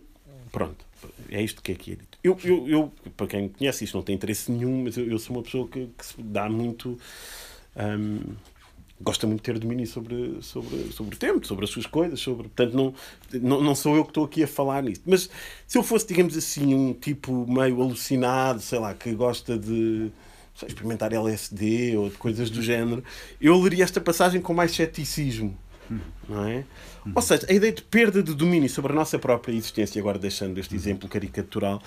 [0.51, 0.83] Pronto,
[1.29, 2.17] é isto que é que é dito.
[2.23, 5.19] Eu, eu, eu, para quem me conhece, isto não tem interesse nenhum, mas eu, eu
[5.19, 6.97] sou uma pessoa que, que se dá muito.
[7.75, 8.35] Um,
[9.01, 12.49] gosta muito de ter domínio sobre, sobre, sobre o tempo, sobre as suas coisas, sobre,
[12.49, 12.93] portanto não,
[13.41, 15.03] não, não sou eu que estou aqui a falar nisto.
[15.05, 15.29] Mas
[15.65, 20.11] se eu fosse, digamos assim, um tipo meio alucinado, sei lá, que gosta de
[20.67, 23.01] experimentar LSD ou de coisas do género,
[23.39, 25.57] eu leria esta passagem com mais ceticismo.
[26.27, 26.63] Não é?
[27.15, 30.59] Ou seja, a ideia de perda de domínio sobre a nossa própria existência, agora deixando
[30.59, 31.81] este exemplo caricatural,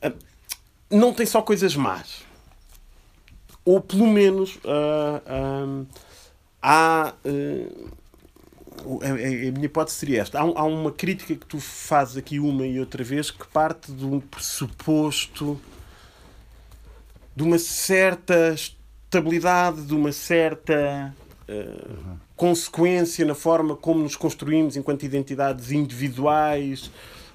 [0.00, 0.12] ah,
[0.90, 2.22] não tem só coisas más.
[3.64, 5.86] Ou pelo menos uh, uh,
[6.62, 7.14] há.
[7.24, 8.04] Uh,
[9.02, 9.08] a,
[9.52, 10.38] minha hipótese seria esta.
[10.38, 14.04] Há, há, uma crítica que tu fazes aqui uma e outra vez que parte de
[14.04, 15.58] um pressuposto
[17.34, 21.14] de uma certa estabilidade, de uma certa
[21.48, 26.90] uh, consequência na forma como nos construímos enquanto identidades individuais,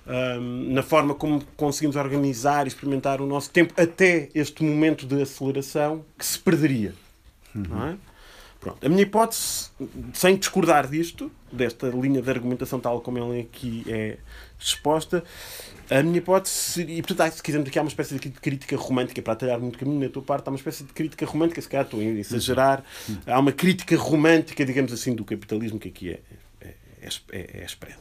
[0.06, 5.22] um, na forma como conseguimos organizar e experimentar o nosso tempo até este momento de
[5.22, 6.94] aceleração que se perderia.
[7.56, 7.90] Uhum.
[7.90, 7.96] É?
[8.60, 8.86] Pronto.
[8.86, 9.70] A minha hipótese,
[10.14, 14.18] sem discordar disto, desta linha de argumentação tal como ela aqui é
[14.60, 15.24] exposta,
[15.90, 19.22] a minha hipótese seria, e portanto, se quisermos aqui há uma espécie de crítica romântica,
[19.22, 21.86] para atalhar muito caminho na tua parte, há uma espécie de crítica romântica, se calhar
[21.86, 22.84] estou a exagerar,
[23.26, 26.20] há uma crítica romântica, digamos assim, do capitalismo que aqui é,
[26.62, 26.74] é,
[27.32, 28.00] é, é expresso.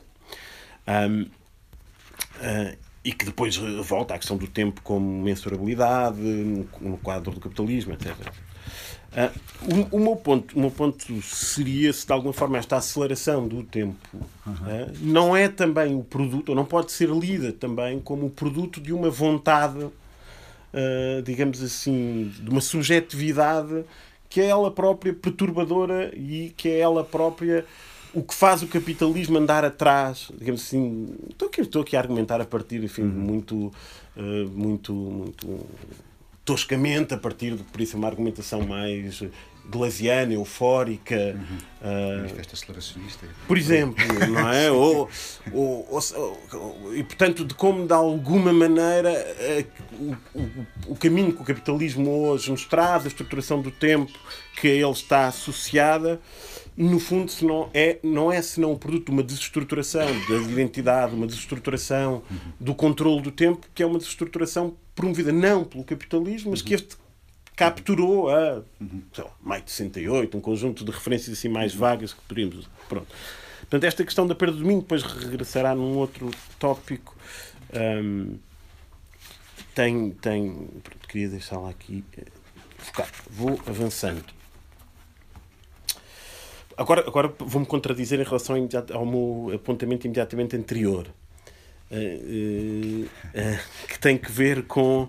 [0.87, 7.41] Um, uh, e que depois volta à questão do tempo como mensurabilidade, no quadro do
[7.41, 8.15] capitalismo, etc.
[9.09, 13.49] Uh, o, o, meu ponto, o meu ponto seria se de alguma forma esta aceleração
[13.49, 14.53] do tempo uhum.
[14.53, 18.83] uh, não é também o produto, ou não pode ser lida também como o produto
[18.83, 23.83] de uma vontade, uh, digamos assim, de uma subjetividade
[24.29, 27.65] que é ela própria perturbadora e que é ela própria
[28.13, 32.43] o que faz o capitalismo andar atrás, digamos assim, estou aqui, estou aqui a argumentar
[32.43, 33.09] a partir, enfim, uhum.
[33.09, 33.73] muito,
[34.55, 35.67] muito, muito
[36.49, 39.23] toscamente, a partir de, por isso, uma argumentação mais
[39.69, 41.37] glaziana, eufórica.
[41.37, 42.25] Uhum.
[42.25, 43.27] Uh, festa aceleracionista.
[43.47, 44.71] Por exemplo, não é?
[44.73, 45.11] ou,
[45.53, 51.43] ou, ou, e, portanto, de como, de alguma maneira, uh, o, o, o, caminho que
[51.43, 54.19] o capitalismo hoje nos traz, a estruturação do tempo
[54.59, 56.19] que a ele está associada,
[56.85, 61.15] no fundo, se não é, não é senão o produto de uma desestruturação da identidade,
[61.15, 62.23] uma desestruturação
[62.61, 66.97] do controle do tempo, que é uma desestruturação promovida não pelo capitalismo, mas que este
[67.57, 68.63] capturou a
[69.13, 72.71] sei lá, maio de 68, um conjunto de referências assim mais vagas que poderíamos.
[72.89, 73.09] Pronto.
[73.61, 77.17] Portanto, esta questão da perda de domínio depois regressará num outro tópico.
[77.75, 78.39] Um,
[79.75, 82.25] tem, tem, pronto, queria deixá-la aqui eh.
[83.31, 84.38] Vou avançando.
[86.79, 88.55] Agora, agora vou-me contradizer em relação
[88.95, 91.09] ao meu apontamento imediatamente anterior,
[91.91, 95.09] uh, uh, uh, que tem que ver com.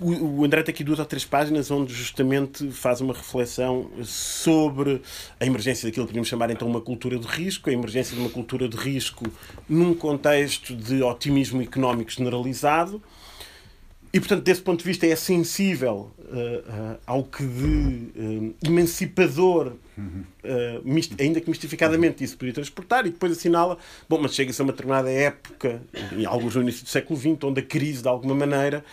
[0.00, 5.02] O, André tem aqui duas ou três páginas onde justamente faz uma reflexão sobre
[5.38, 8.30] a emergência daquilo que podemos chamar então uma cultura de risco, a emergência de uma
[8.30, 9.24] cultura de risco
[9.68, 13.02] num contexto de otimismo económico generalizado.
[14.12, 19.72] E, portanto, desse ponto de vista, é sensível uh, uh, ao que de uh, emancipador
[19.98, 24.72] uh, ainda que mistificadamente isso podia transportar, e depois assinala, bom, mas chega-se a uma
[24.72, 28.84] determinada época, em alguns no início do século XX, onde a crise, de alguma maneira,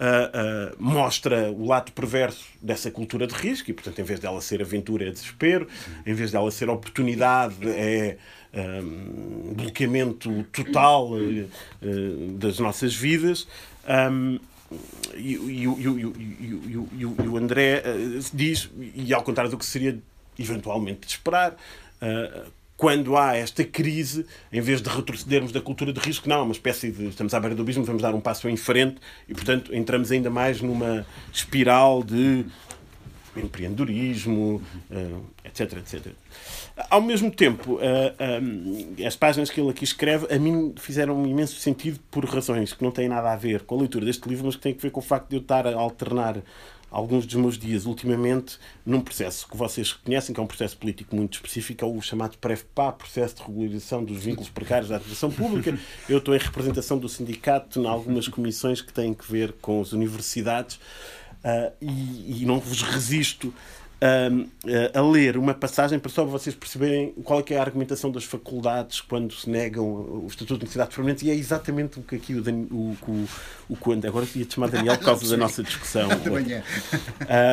[0.00, 4.40] uh, uh, mostra o lado perverso dessa cultura de risco, e portanto, em vez dela
[4.40, 5.68] ser aventura, é desespero,
[6.04, 8.16] em vez dela ser oportunidade, é.
[8.50, 11.10] Um, bloqueamento total
[12.38, 13.46] das nossas vidas.
[13.86, 14.40] Um,
[15.16, 17.82] e, o André
[18.32, 19.98] diz, e ao contrário do que seria
[20.38, 21.56] eventualmente de esperar.
[22.00, 26.42] Uh, quando há esta crise, em vez de retrocedermos da cultura de risco, não, é
[26.42, 27.08] uma espécie de.
[27.08, 30.30] Estamos à beira do abismo, vamos dar um passo em frente e, portanto, entramos ainda
[30.30, 32.46] mais numa espiral de
[33.36, 34.62] empreendedorismo,
[35.44, 36.12] etc, etc.
[36.90, 41.56] Ao mesmo tempo, uh, as páginas que ele aqui escreve, a mim fizeram um imenso
[41.56, 44.56] sentido por razões que não têm nada a ver com a leitura deste livro, mas
[44.56, 46.42] que têm a ver com o facto de eu estar a alternar
[46.90, 51.14] alguns dos meus dias ultimamente num processo que vocês conhecem, que é um processo político
[51.14, 55.76] muito específico, é o chamado PREFPA, Processo de Regularização dos Vínculos Precários da Administração Pública.
[56.08, 59.92] Eu estou em representação do sindicato em algumas comissões que têm que ver com as
[59.92, 63.52] universidades uh, e, e não vos resisto
[64.00, 68.24] a, a ler uma passagem para só vocês perceberem qual é, é a argumentação das
[68.24, 71.24] faculdades quando se negam o Estatuto de Necessidades Permanentes.
[71.24, 73.28] E é exatamente o que aqui o, o, o,
[73.70, 76.08] o quando agora ia te chamar Daniel por causa da nossa discussão.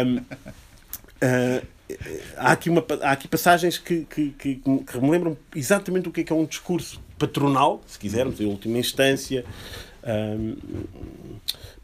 [0.05, 1.65] um, uh,
[2.38, 6.21] há, aqui uma, há aqui passagens que, que, que, que me lembram exatamente o que
[6.21, 9.45] é, que é um discurso patronal, se quisermos, em última instância,
[10.05, 10.55] um,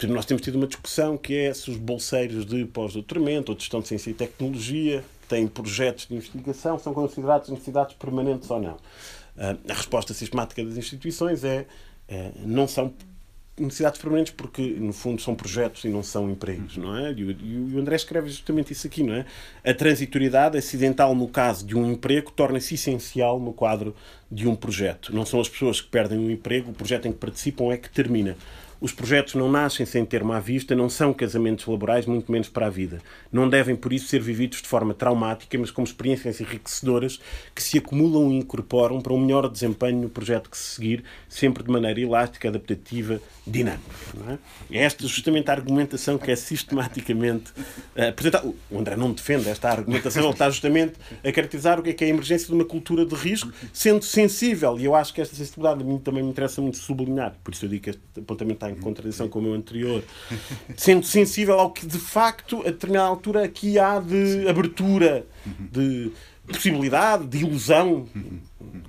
[0.07, 3.81] nós temos tido uma discussão que é se os bolseiros de pós-doutoramento ou de gestão
[3.81, 8.73] de ciência e tecnologia têm projetos de investigação são considerados necessidades permanentes ou não.
[8.73, 11.65] Uh, a resposta sistemática das instituições é,
[12.07, 12.93] é não são
[13.57, 17.13] necessidades permanentes porque, no fundo, são projetos e não são empregos, não é?
[17.13, 19.25] E o, André escreve justamente isso aqui, não é?
[19.63, 23.95] A transitoriedade acidental no caso de um emprego torna-se essencial no quadro
[24.31, 25.13] de um projeto.
[25.13, 27.89] Não são as pessoas que perdem o emprego, o projeto em que participam é que
[27.89, 28.35] termina.
[28.82, 32.65] Os projetos não nascem sem termo à vista, não são casamentos laborais, muito menos para
[32.65, 33.00] a vida.
[33.32, 37.20] Não devem, por isso, ser vividos de forma traumática, mas como experiências enriquecedoras
[37.54, 41.63] que se acumulam e incorporam para um melhor desempenho no projeto que se seguir, sempre
[41.63, 43.82] de maneira elástica, adaptativa, dinâmica.
[44.72, 44.80] É?
[44.80, 44.84] é?
[44.84, 47.52] esta justamente a argumentação que é sistematicamente
[47.96, 48.52] uh, apresentada.
[48.72, 52.04] O André não defende esta argumentação, ele está justamente a caracterizar o que é, que
[52.04, 55.36] é a emergência de uma cultura de risco, sendo sensível, e eu acho que esta
[55.36, 58.56] sensibilidade a mim também me interessa muito sublinhar, por isso eu digo que este apontamento
[58.56, 60.03] está em contradição com o meu anterior,
[60.75, 65.25] sendo sensível ao que de facto, a determinada altura, aqui há de abertura,
[65.60, 66.12] de
[66.47, 68.07] possibilidade, de ilusão,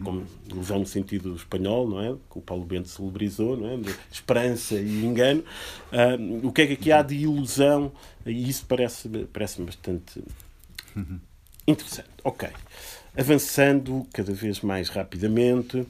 [0.03, 2.15] como ilusão no sentido espanhol, não é?
[2.31, 3.77] Que o Paulo Bento celebrizou, não é?
[3.77, 5.45] De esperança e engano.
[5.93, 7.93] Uh, o que é que aqui há de ilusão?
[8.27, 10.23] E isso parece, parece bastante
[11.67, 12.09] interessante.
[12.25, 12.49] Ok.
[13.17, 15.87] Avançando cada vez mais rapidamente.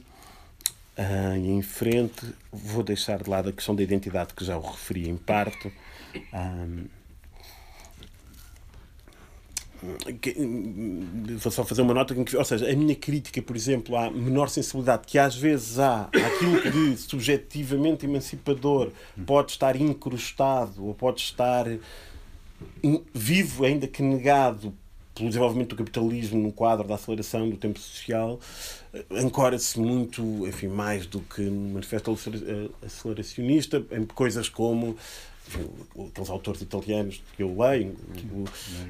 [0.97, 5.09] Uh, em frente, vou deixar de lado a questão da identidade que já o referi
[5.09, 5.73] em parte.
[6.31, 6.85] Um,
[11.37, 15.07] vou só fazer uma nota, ou seja, a minha crítica, por exemplo, à menor sensibilidade
[15.07, 18.91] que às vezes há aquilo que de subjetivamente emancipador
[19.25, 21.65] pode estar incrustado ou pode estar
[23.13, 24.73] vivo, ainda que negado
[25.13, 28.39] pelo desenvolvimento do capitalismo no quadro da aceleração do tempo social,
[28.93, 32.17] eh, ancora-se muito, enfim, mais do que no manifesto
[32.81, 34.97] aceleracionista, em coisas como
[36.07, 37.95] aqueles autores italianos que eu leio,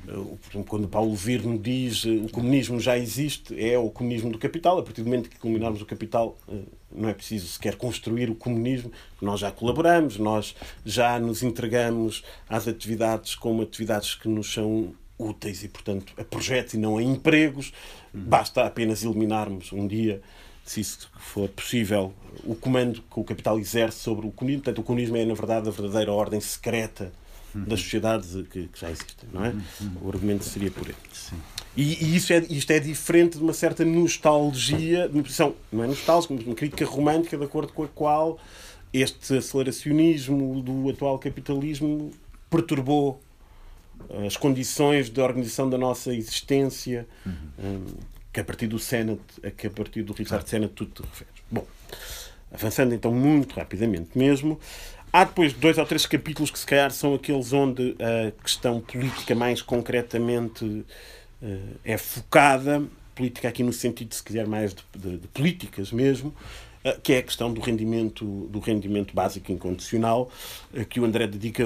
[0.07, 4.77] o, o, quando Paulo Virno diz o comunismo já existe, é o comunismo do capital.
[4.77, 8.35] A partir do momento que culminarmos o capital, eh, não é preciso sequer construir o
[8.35, 8.91] comunismo.
[9.21, 10.55] Nós já colaboramos, nós
[10.85, 16.73] já nos entregamos às atividades como atividades que nos são úteis e, portanto, a projetos
[16.73, 17.73] e não a empregos.
[18.13, 20.21] Basta apenas eliminarmos um dia,
[20.65, 24.63] se isso for possível, o comando que o capital exerce sobre o comunismo.
[24.63, 27.11] Portanto, o comunismo é, na verdade, a verdadeira ordem secreta
[27.55, 29.53] das sociedades que, que já existem, não é?
[30.01, 30.95] O argumento seria por aí.
[31.11, 31.35] Sim.
[31.75, 35.83] E, e, isso é, isto é diferente de uma certa nostalgia, de uma posição, não
[35.83, 38.39] é nostálgica, mas uma crítica romântica de acordo com a qual
[38.91, 42.11] este aceleracionismo do atual capitalismo
[42.49, 43.19] perturbou
[44.25, 47.33] as condições de organização da nossa existência, uhum.
[47.59, 47.85] um,
[48.31, 49.21] que a partir do Senate,
[49.57, 50.47] que a partir do Richard.
[50.49, 51.33] Senate tudo te referes.
[51.49, 51.65] Bom,
[52.51, 54.59] avançando então muito rapidamente mesmo,
[55.11, 59.35] há depois dois ou três capítulos que se calhar são aqueles onde a questão política
[59.35, 60.85] mais concretamente uh,
[61.83, 62.83] é focada,
[63.15, 66.33] política aqui no sentido, se quiser, mais de, de, de políticas mesmo,
[67.01, 70.29] que é a questão do rendimento, do rendimento básico incondicional,
[70.89, 71.63] que o André dedica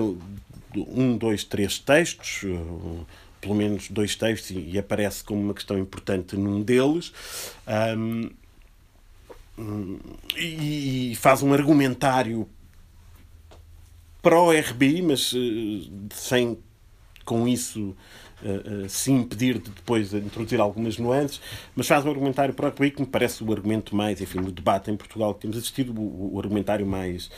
[0.88, 3.06] um, dois, três textos, uh,
[3.40, 7.14] pelo menos dois textos, e, aparece como uma questão importante num deles.
[7.98, 8.30] Um,
[10.38, 12.48] e, faz um argumentário
[14.22, 16.58] para o RBI, mas uh, sem
[17.26, 17.96] com isso
[18.42, 21.42] uh, se impedir de depois introduzir algumas nuances,
[21.76, 24.52] mas faz um argumentário para o RBI que me parece o argumento mais, enfim, no
[24.52, 27.30] debate em Portugal que temos assistido, o argumentário mais,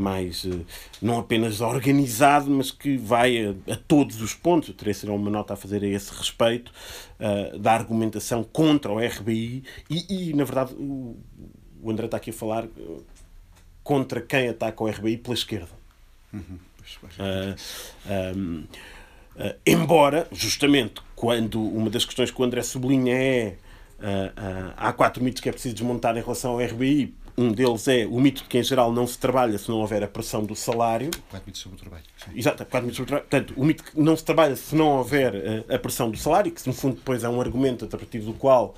[0.00, 0.64] mais eh,
[1.00, 4.70] não apenas organizado, mas que vai a, a todos os pontos.
[4.70, 6.72] Eu terei ser uma nota a fazer a esse respeito,
[7.20, 11.16] uh, da argumentação contra o RBI e, e na verdade, o,
[11.82, 13.00] o, André está aqui a falar eh,
[13.84, 15.68] contra quem ataca o RBI pela esquerda.
[16.32, 16.58] Uhum.
[17.18, 18.64] Uh, um,
[19.36, 23.56] uh, embora, justamente, quando uma das questões que o André sublinha é
[24.78, 28.20] há quatro mitos que é preciso desmontar em relação ao RBI um deles é o
[28.20, 31.10] mito de que, em geral, não se trabalha se não houver a pressão do salário.
[31.30, 32.04] Quatro mitos sobre o trabalho.
[32.16, 32.30] Sim.
[32.38, 33.28] Exato, quatro mitos sobre o trabalho.
[33.30, 36.10] Portanto, o mito de que não se trabalha se não houver a, eh, a pressão
[36.10, 38.74] do salário, que, no fundo, depois é um argumento a partir do qual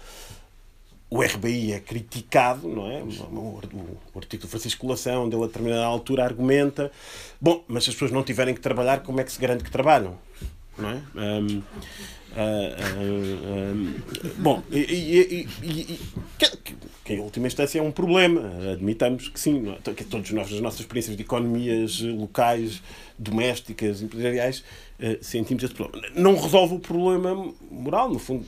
[1.11, 3.03] o RBI é criticado, não é?
[3.03, 3.61] O,
[4.15, 6.91] o artigo do Francisco Colação, onde ele a determinada altura argumenta:
[7.41, 9.71] bom, mas se as pessoas não tiverem que trabalhar, como é que se garante que
[9.71, 10.17] trabalham?
[10.79, 11.03] Não é?
[11.15, 11.63] Um,
[12.33, 15.99] Uh, uh, bom, e, e, e,
[16.39, 19.93] que, que, em última instância é um problema, admitamos que sim, é?
[19.93, 22.83] que todos nós, nas nossas experiências de economias locais,
[23.19, 24.65] domésticas, empresariais,
[24.99, 26.07] uh, sentimos esse problema.
[26.15, 28.47] Não resolve o problema moral, no fundo.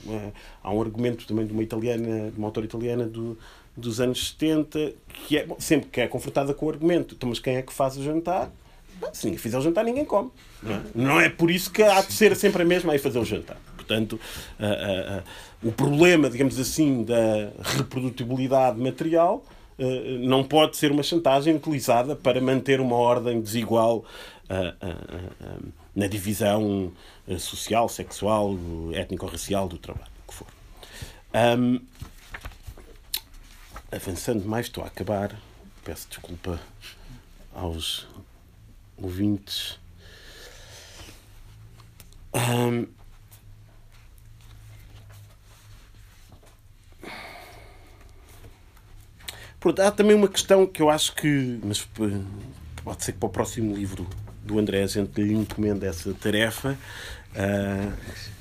[0.63, 3.37] há um argumento também de uma italiana, de uma autora italiana do,
[3.77, 4.93] dos anos 70,
[5.27, 7.71] que é bom, sempre que é confrontada com o argumento, então, mas quem é que
[7.71, 8.51] faz o jantar?
[9.13, 10.31] Se ninguém fizer o jantar, ninguém come.
[10.61, 13.19] Não é, não é por isso que há de ser sempre a mesma aí fazer
[13.19, 13.57] o jantar.
[13.75, 14.19] Portanto,
[15.63, 19.45] o problema, digamos assim, da reprodutibilidade material
[19.77, 24.03] uh, não pode ser uma chantagem utilizada para manter uma ordem desigual
[24.49, 26.91] uh, na divisão
[27.37, 28.57] social, sexual,
[28.93, 30.47] étnico-racial do trabalho, que for.
[31.33, 31.79] Um,
[33.91, 35.35] avançando mais, estou a acabar.
[35.83, 36.59] Peço desculpa
[37.53, 38.07] aos
[38.97, 39.79] ouvintes.
[42.33, 42.87] Um,
[49.65, 51.59] Pronto, há também uma questão que eu acho que.
[51.63, 51.81] Mas
[52.83, 54.07] pode ser que para o próximo livro
[54.43, 56.77] do André a gente lhe encomenda essa tarefa.
[57.31, 57.91] Uh,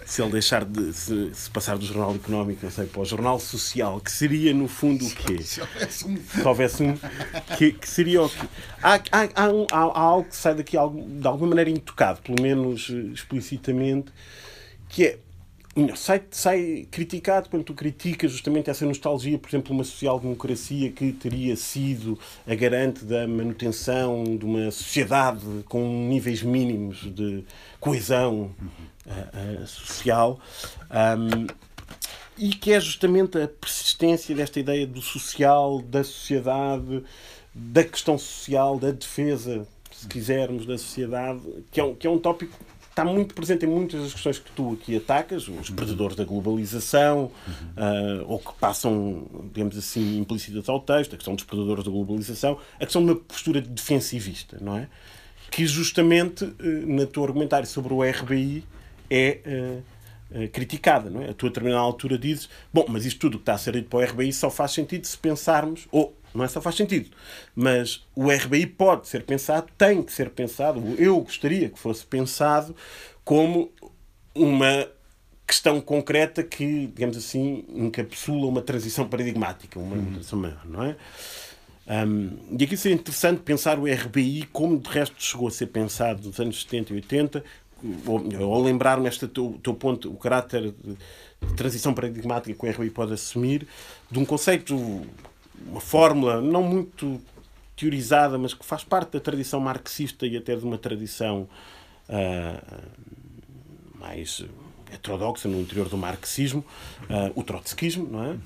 [0.04, 3.40] se ele deixar de se, se, passar do jornal económico, não sei, para o jornal
[3.40, 5.42] social, que seria no fundo o quê?
[5.42, 6.16] Se houvesse um.
[6.16, 6.94] Se houvesse um.
[7.56, 8.46] Que, que seria o quê?
[8.82, 12.40] Há, há, há, um, há, há algo que sai daqui de alguma maneira intocado, pelo
[12.40, 14.12] menos eh, explicitamente,
[14.88, 15.18] que é
[15.96, 21.56] sai, sai criticado quando tu criticas justamente essa nostalgia, por exemplo, uma social-democracia que teria
[21.56, 27.44] sido a garante da manutenção de uma sociedade com níveis mínimos de
[27.80, 28.52] coesão
[29.66, 30.40] social.
[30.90, 31.46] Um,
[32.36, 37.04] e que é justamente a persistência desta ideia do social, da sociedade,
[37.54, 41.40] da questão social, da defesa, se quisermos, da sociedade,
[41.70, 42.52] que é um, que é um tópico
[42.94, 47.24] está muito presente em muitas das questões que tu aqui atacas, os perdedores da globalização,
[47.24, 52.56] uh, ou que passam, digamos assim, implícitas ao texto, a questão dos perdedores da globalização,
[52.76, 54.88] a questão de uma postura defensivista, não é?
[55.50, 58.64] Que justamente, uh, na tua argumentário sobre o RBI,
[59.10, 59.40] é
[60.30, 61.30] uh, criticada, não é?
[61.30, 63.98] A tua determinada altura dizes, bom, mas isto tudo que está a ser dito para
[63.98, 67.10] o RBI só faz sentido se pensarmos, ou não é só faz sentido.
[67.54, 72.74] Mas o RBI pode ser pensado, tem que ser pensado, eu gostaria que fosse pensado
[73.24, 73.70] como
[74.34, 74.88] uma
[75.46, 80.12] questão concreta que, digamos assim, encapsula uma transição paradigmática, uma uhum.
[80.12, 80.96] transição maior, não é?
[81.86, 86.26] Um, e aqui seria interessante pensar o RBI como de resto chegou a ser pensado
[86.26, 87.44] nos anos 70 e 80,
[88.06, 90.96] ou, ou lembrar-me este teu, teu ponto, o caráter de,
[91.56, 93.66] transição paradigmática que o RBI pode assumir,
[94.10, 94.74] de um conceito
[95.66, 97.20] uma fórmula não muito
[97.76, 101.48] teorizada, mas que faz parte da tradição marxista e até de uma tradição
[102.08, 102.82] uh,
[103.98, 104.44] mais
[104.92, 106.64] heterodoxa no interior do marxismo,
[107.02, 108.36] uh, o trotskismo, não é?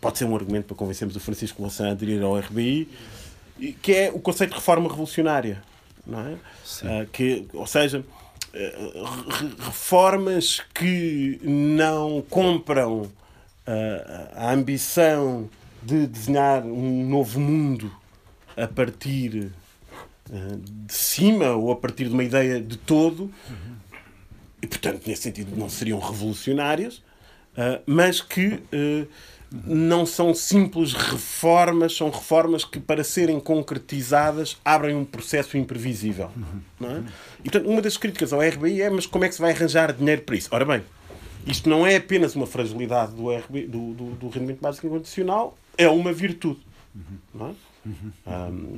[0.00, 2.88] Pode ser um argumento para convencermos o Francisco Louçã a aderir ao RBI,
[3.80, 5.62] que é o conceito de reforma revolucionária,
[6.06, 6.32] não é?
[6.32, 8.04] Uh, que, ou seja,
[9.58, 13.10] reformas que não compram
[14.34, 15.48] a ambição
[15.82, 17.92] de desenhar um novo mundo
[18.56, 19.52] a partir
[20.30, 23.30] uh, de cima ou a partir de uma ideia de todo,
[24.60, 27.02] e portanto, nesse sentido, não seriam revolucionárias,
[27.86, 28.60] mas que
[29.50, 36.30] não são simples reformas, são reformas que, para serem concretizadas, abrem um processo imprevisível.
[36.78, 37.02] Não é?
[37.40, 39.92] E, portanto, uma das críticas ao RBI é: mas como é que se vai arranjar
[39.92, 40.48] dinheiro para isso?
[40.52, 40.82] Ora bem,
[41.46, 45.88] isto não é apenas uma fragilidade do, RBI, do, do, do rendimento básico incondicional, é
[45.88, 46.60] uma virtude.
[47.34, 47.52] Não é?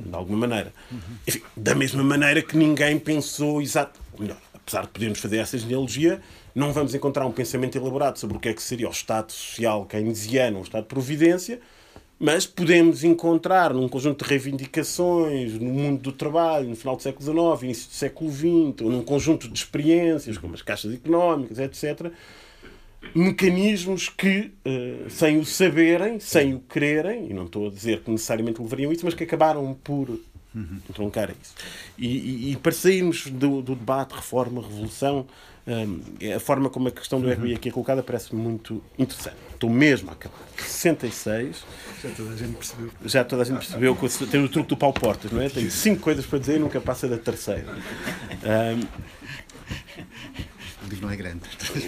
[0.05, 0.73] De alguma maneira.
[1.27, 3.99] Enfim, da mesma maneira que ninguém pensou exato.
[4.17, 6.21] Melhor, apesar de podermos fazer essa genealogia,
[6.53, 9.85] não vamos encontrar um pensamento elaborado sobre o que é que seria o Estado social
[9.85, 11.59] keynesiano, o Estado de Providência,
[12.19, 17.25] mas podemos encontrar num conjunto de reivindicações no mundo do trabalho, no final do século
[17.25, 22.11] XIX, início do século XX, ou num conjunto de experiências, como as caixas económicas, etc.,
[23.15, 28.11] mecanismos que, uh, sem o saberem, sem o quererem, e não estou a dizer que
[28.11, 30.09] necessariamente levariam isso, mas que acabaram por
[30.55, 30.79] uhum.
[30.93, 31.55] truncar isso.
[31.97, 35.25] E, e, e para sairmos do, do, debate reforma, revolução, um,
[36.35, 37.33] a forma como a questão do uhum.
[37.33, 39.37] RBI aqui é colocada parece-me muito interessante.
[39.53, 40.37] Estou mesmo a acabar.
[40.57, 41.63] 66.
[42.03, 42.89] Já toda a gente percebeu.
[43.05, 45.49] Já toda a gente percebeu que tem o truque do pau portas, não é?
[45.49, 47.67] Tenho cinco coisas para dizer e nunca passa da terceira.
[48.43, 49.11] Um,
[50.91, 51.41] livro não é grande.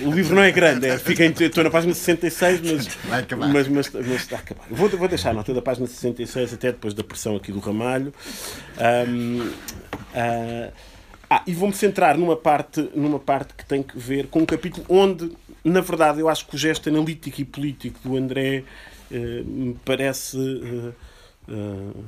[0.05, 2.87] O livro não é grande, é, fica estou na página 66, mas.
[3.05, 3.47] Vai acabar.
[3.49, 4.65] Mas, mas, mas está a acabar.
[4.69, 8.13] Vou, vou deixar a nota da página 66 até depois da pressão aqui do Ramalho.
[9.07, 10.73] Um, uh,
[11.35, 14.85] ah, e vou-me centrar numa parte, numa parte que tem que ver com um capítulo
[14.89, 15.31] onde,
[15.63, 18.63] na verdade, eu acho que o gesto analítico e político do André
[19.11, 20.37] uh, me parece.
[20.37, 22.03] Uh,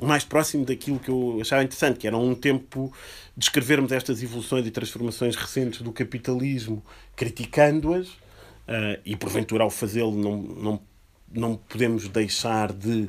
[0.00, 2.92] mais próximo daquilo que eu achava interessante, que era um tempo
[3.36, 6.84] descrevermos estas evoluções e transformações recentes do capitalismo,
[7.14, 10.80] criticando-as, uh, e porventura ao fazê-lo não, não,
[11.32, 13.08] não podemos deixar de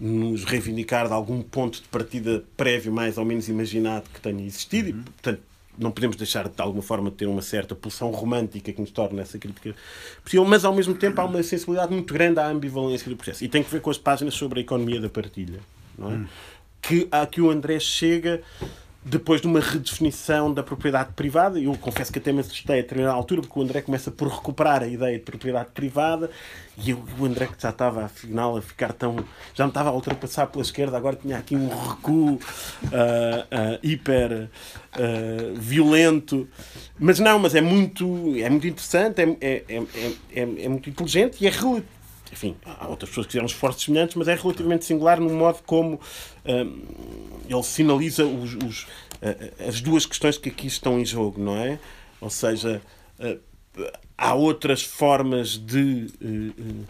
[0.00, 4.90] nos reivindicar de algum ponto de partida prévio, mais ou menos imaginado, que tenha existido,
[4.90, 5.00] uhum.
[5.00, 5.40] e portanto
[5.78, 9.22] não podemos deixar de alguma forma de ter uma certa pulsão romântica que nos torna
[9.22, 9.74] essa crítica
[10.22, 13.44] possível, mas ao mesmo tempo há uma sensibilidade muito grande à ambivalência do processo.
[13.44, 15.60] E tem que ver com as páginas sobre a economia da partilha,
[15.96, 16.14] não é?
[16.14, 16.26] Hum.
[16.80, 18.42] Que, a que o André chega
[19.08, 23.14] depois de uma redefinição da propriedade privada, eu confesso que até me assustei a determinada
[23.14, 26.30] altura, porque o André começa por recuperar a ideia de propriedade privada
[26.76, 29.16] e eu, o André, que já estava afinal a ficar tão.
[29.54, 34.48] já me estava a ultrapassar pela esquerda, agora tinha aqui um recuo uh, uh, hiper
[34.94, 36.46] uh, violento.
[36.98, 38.04] Mas não, mas é muito,
[38.36, 39.82] é muito interessante, é, é, é,
[40.34, 41.97] é, é muito inteligente e é relativo
[42.32, 46.00] enfim, há outras pessoas que fizeram esforços semelhantes, mas é relativamente singular no modo como
[46.44, 46.82] um,
[47.48, 51.78] ele sinaliza os, os, uh, as duas questões que aqui estão em jogo, não é?
[52.20, 52.82] Ou seja,
[53.18, 53.40] uh,
[54.16, 56.12] há outras formas de.
[56.20, 56.84] Uh,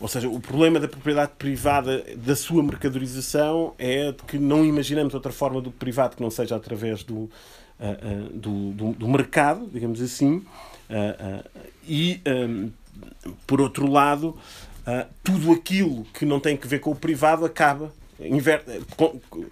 [0.00, 5.12] ou seja, o problema da propriedade privada, da sua mercadorização, é de que não imaginamos
[5.12, 7.28] outra forma do privado que não seja através do,
[8.32, 10.42] do, do, do, mercado, digamos assim.
[11.86, 12.70] e, um,
[13.46, 14.34] por outro lado,
[14.86, 17.92] uh, tudo aquilo que não tem que ver com o privado acaba.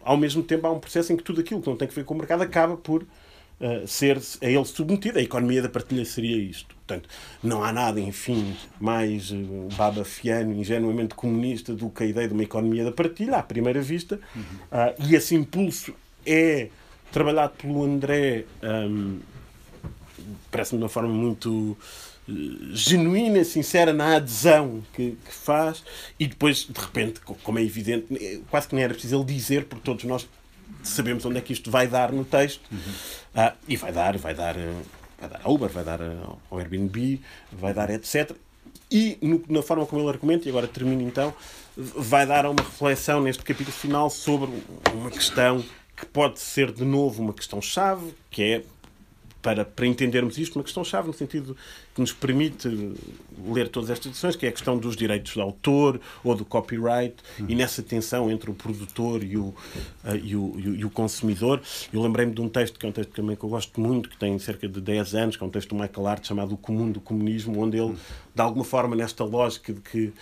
[0.03, 2.05] ao mesmo tempo, há um processo em que tudo aquilo que não tem que ver
[2.05, 5.19] com o mercado acaba por uh, ser a ele submetido.
[5.19, 6.75] A economia da partilha seria isto.
[6.75, 7.09] Portanto,
[7.43, 12.43] não há nada, enfim, mais uh, babafiano, ingenuamente comunista do que a ideia de uma
[12.43, 14.21] economia da partilha, à primeira vista.
[14.37, 15.95] Uh, e esse impulso
[16.27, 16.69] é
[17.13, 19.19] trabalhado pelo André, um,
[20.51, 21.77] parece-me de uma forma muito
[22.73, 25.83] genuína, sincera na adesão que, que, faz
[26.19, 29.85] e depois, de repente, como é evidente, quase que nem era preciso ele dizer, porque
[29.85, 30.29] todos nós
[30.83, 32.93] sabemos onde é que isto vai dar no texto uhum.
[33.35, 34.55] ah, e vai dar, vai dar,
[35.19, 37.21] vai dar ao Uber, vai dar ao Airbnb,
[37.51, 38.33] vai dar etc.
[38.91, 41.33] E no, na forma como ele argumenta, e agora termino então,
[41.77, 44.51] vai dar uma reflexão neste capítulo final sobre
[44.93, 45.65] uma questão
[45.97, 48.63] que pode ser de novo uma questão-chave, que é
[49.49, 51.57] para, para entendermos isto, uma questão-chave no sentido
[51.95, 52.69] que nos permite
[53.47, 57.17] ler todas estas questões, que é a questão dos direitos de autor ou do copyright,
[57.41, 57.47] uhum.
[57.49, 61.63] e nessa tensão entre o produtor e o, uh, e o, e o, consumidor.
[61.91, 64.19] Eu lembrei-me de um texto, que é um texto também que eu gosto muito, que
[64.19, 66.93] tem cerca de 10 anos, que é um texto do Michael Hart chamado O Comum
[66.93, 67.97] do Comunismo, onde ele,
[68.35, 70.13] de alguma forma, nesta lógica de que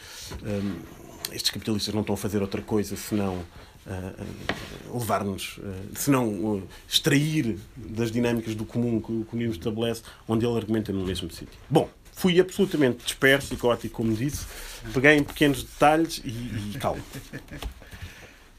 [0.45, 0.77] um,
[1.33, 3.45] estes capitalistas não estão a fazer outra coisa senão
[3.87, 5.63] uh, levar-nos, uh,
[5.95, 10.93] se não uh, extrair das dinâmicas do comum que o comunismo estabelece, onde ele argumenta
[10.93, 11.59] no mesmo sítio.
[11.71, 14.47] Bom, fui absolutamente disperso e caótico, como disse,
[14.93, 17.03] peguei em pequenos detalhes e, e calma.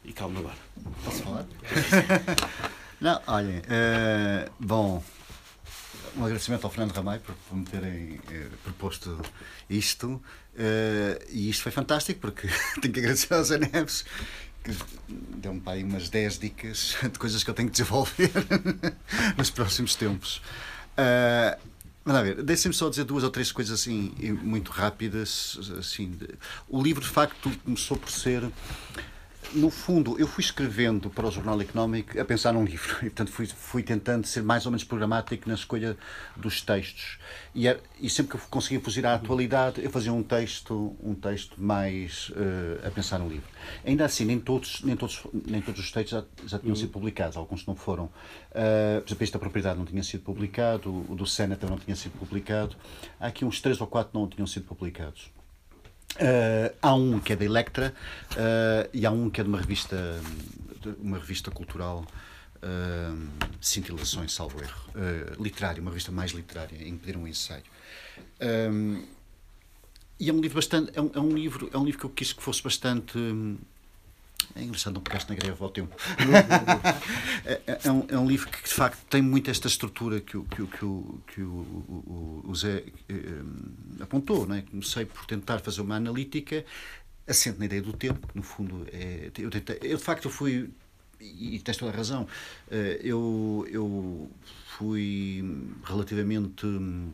[0.06, 0.58] E calma agora.
[1.04, 1.46] Posso falar?
[3.02, 3.62] não, olhem,
[4.60, 5.04] bom,
[6.16, 8.20] um agradecimento ao Fernando Ramay por, por me terem
[8.64, 9.20] proposto
[9.70, 10.22] isto.
[10.58, 12.48] Uh, e isto foi fantástico porque
[12.82, 14.04] tenho que agradecer ao Zé Neves
[15.08, 18.32] deu-me para aí umas 10 dicas de coisas que eu tenho que desenvolver
[19.38, 20.38] nos próximos tempos.
[20.98, 21.60] Uh,
[22.04, 25.60] mas a ver, deixem-me só dizer duas ou três coisas assim muito rápidas.
[25.78, 26.18] Assim,
[26.70, 28.50] o livro de facto começou por ser
[29.54, 33.32] no fundo, eu fui escrevendo para o Jornal Económico a pensar num livro e, portanto,
[33.32, 35.98] fui, fui tentando ser mais ou menos programático na escolha
[36.36, 37.18] dos textos.
[37.56, 41.16] E, era, e sempre que eu conseguia fugir à atualidade, eu fazia um texto, um
[41.16, 43.48] texto mais uh, a pensar no livro.
[43.86, 47.38] Ainda assim, nem todos, nem todos, nem todos os textos já, já tinham sido publicados,
[47.38, 48.06] alguns não foram.
[48.06, 51.96] Uh, por exemplo, este da propriedade não tinha sido publicado, o do Senator não tinha
[51.96, 52.76] sido publicado.
[53.20, 55.37] Há aqui uns três ou quatro não tinham sido publicados.
[56.16, 57.94] Uh, há um que é da Electra
[58.32, 60.20] uh, e há um que é de uma revista,
[61.00, 62.06] uma revista cultural,
[62.58, 67.64] uh, Cintilações, salvo erro, uh, literária, uma revista mais literária, em pedir um ensaio.
[70.20, 72.10] e é um livro bastante, é um, é um, livro, é um livro que eu
[72.10, 73.18] quis que fosse bastante
[74.56, 75.96] é engraçado, não pegaste na greve ao tempo.
[77.46, 80.38] é, é, é, um, é um livro que, de facto, tem muito esta estrutura que
[80.38, 83.14] o, que, que o, que o, o, o Zé eh,
[84.00, 84.48] apontou.
[84.48, 84.62] Não é?
[84.62, 86.66] Comecei por tentar fazer uma analítica
[87.28, 90.70] assente na ideia do tempo, que, no fundo, é, eu, tentei, eu, de facto, fui,
[91.20, 92.28] e tens toda a razão,
[92.72, 94.32] eh, eu, eu
[94.78, 95.44] fui
[95.84, 97.12] relativamente hum,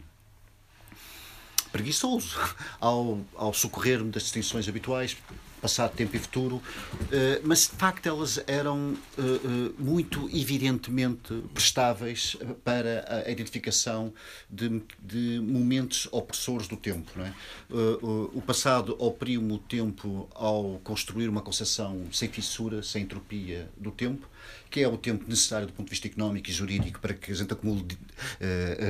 [1.73, 2.39] preguiçoso
[2.79, 5.17] ao, ao socorrer-me das distinções habituais
[5.63, 6.61] passado, tempo e futuro,
[7.09, 14.13] eh, mas de facto elas eram eh, eh, muito evidentemente prestáveis para a identificação
[14.49, 17.09] de, de momentos opressores do tempo.
[17.21, 17.33] É?
[18.33, 24.27] O passado oprime o tempo ao construir uma concepção sem fissura, sem entropia do tempo,
[24.69, 27.35] que é o tempo necessário do ponto de vista económico e jurídico para que a
[27.35, 27.85] gente acumule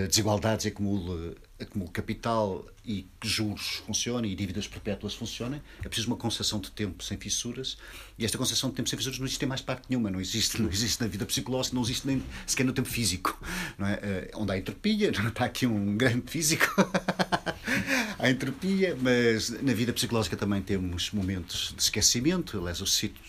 [0.08, 6.18] desigualdades e acumule acumule capital e juros funcionem e dívidas perpétuas funcionem, é preciso uma
[6.18, 7.78] concepção de tempo sem fissuras,
[8.18, 10.62] e esta concepção de tempo sem fissuras não existe em mais parte nenhuma, não existe,
[10.62, 13.40] não existe na vida psicológica, não existe nem sequer no tempo físico,
[13.78, 14.30] não é?
[14.34, 16.66] Uh, onde há entropia, não está aqui um grande físico,
[18.20, 23.20] há entropia, mas na vida psicológica também temos momentos de esquecimento, aliás, eu cito,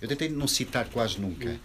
[0.00, 1.58] eu tentei não citar quase nunca uh,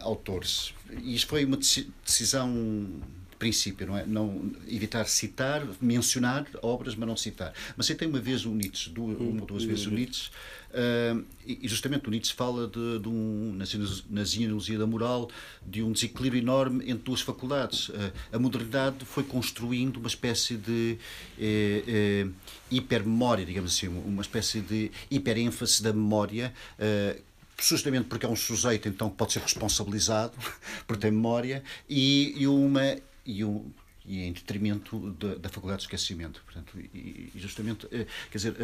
[0.00, 3.00] autores, e isto foi uma decisão
[3.38, 4.04] princípio, não é?
[4.06, 7.52] Não, evitar citar, mencionar obras, mas não citar.
[7.76, 10.30] Mas citei uma vez o Nietzsche, duas, uma ou duas vezes o Nietzsche,
[10.70, 13.64] uh, e justamente o Nietzsche fala de, de um, na,
[14.10, 15.30] na genealogia da moral,
[15.66, 17.88] de um desequilíbrio enorme entre duas faculdades.
[17.88, 20.98] Uh, a modernidade foi construindo uma espécie de
[21.38, 22.26] eh, eh,
[22.70, 27.20] hipermemória, digamos assim, uma espécie de hiperênfase da memória, uh,
[27.60, 30.34] justamente porque é um sujeito então que pode ser responsabilizado
[30.86, 32.82] por ter memória e, e uma
[33.26, 33.70] e, um,
[34.04, 36.42] e em detrimento da, da Faculdade de Esquecimento.
[36.44, 38.56] Portanto, e, e justamente, eh, quer dizer,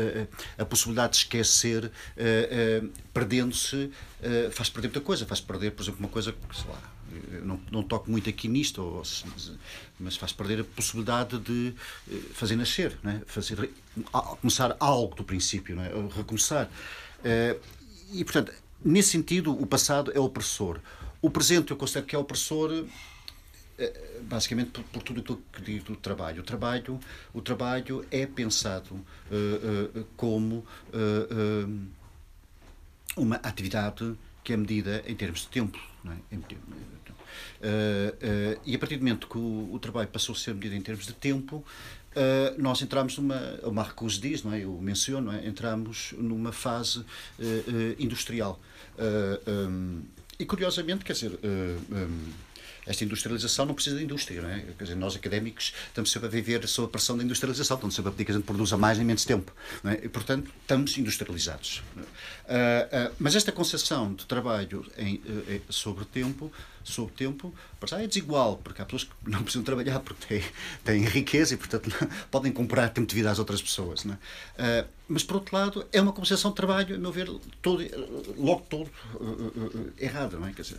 [0.59, 3.91] a, a, possibilidade de esquecer, eh, eh, perdendo-se,
[4.53, 5.27] faz perder muita coisa.
[5.27, 6.93] Faz perder, por exemplo, uma coisa que, sei lá,
[7.43, 9.03] não, não toco muito aqui nisto,
[9.99, 11.75] mas faz perder a possibilidade de
[12.33, 13.21] fazer nascer, é?
[13.27, 13.71] fazer,
[14.41, 15.91] começar algo do princípio, é?
[16.17, 16.71] recomeçar.
[18.13, 18.53] E, portanto,
[18.85, 20.81] nesse sentido, o passado é opressor.
[21.21, 22.85] O presente eu considero que é opressor eh,
[24.23, 26.41] basicamente por, por, tudo aquilo que diz do trabalho.
[26.41, 27.01] O trabalho,
[27.33, 31.81] o trabalho é pensado uh, uh, como uh,
[33.17, 34.15] uma atividade
[34.45, 35.79] que é medida em termos de tempo.
[37.63, 38.59] É?
[38.67, 41.07] e a partir do momento que o, o, trabalho passou a ser medido em termos
[41.07, 41.65] de tempo,
[42.59, 44.65] nós entramos numa, o Marcos diz, não é?
[44.65, 45.47] eu menciono, é?
[45.47, 47.05] entramos numa fase
[48.01, 48.61] industrial.
[49.47, 50.03] Um,
[50.39, 52.33] e curiosamente, quer dizer, um,
[52.87, 54.61] esta industrialização não precisa de indústria, não é?
[54.77, 58.09] Quer dizer, nós académicos estamos sempre a viver sob a pressão da industrialização, estamos sempre
[58.09, 59.53] a pedir que a gente produza mais em menos tempo,
[59.85, 60.05] é?
[60.05, 61.83] E, portanto, estamos industrializados.
[61.97, 66.53] Uh, uh, mas esta concepção de trabalho em, uh, sobre tempo
[66.85, 70.27] sobre o tempo, para já é desigual, porque há pessoas que não precisam trabalhar porque
[70.27, 70.45] têm,
[70.85, 74.05] têm riqueza e, portanto, não, podem comprar tempo de vida às outras pessoas.
[74.05, 74.19] Não
[74.59, 74.87] é?
[75.09, 77.31] mas, por outro lado, é uma concepção de trabalho, a meu ver,
[77.61, 77.85] todo,
[78.39, 80.39] logo todo uh, uh, errada.
[80.39, 80.53] Não é?
[80.53, 80.79] Quer dizer,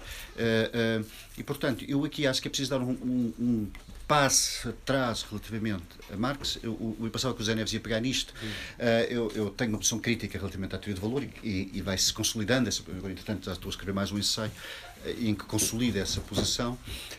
[1.37, 3.71] e, portanto, eu aqui acho que é preciso dar um, um, um
[4.07, 6.59] passe atrás relativamente a Marx.
[6.61, 8.31] Eu, o, o passava que o Zé Neves ia pegar nisto.
[8.31, 12.11] Uh, eu, eu, tenho uma posição crítica relativamente à teoria de valor e, e vai-se
[12.13, 12.67] consolidando.
[12.69, 16.77] Essa, entretanto, já estou a escrever mais um ensaio uh, em que consolida essa posição,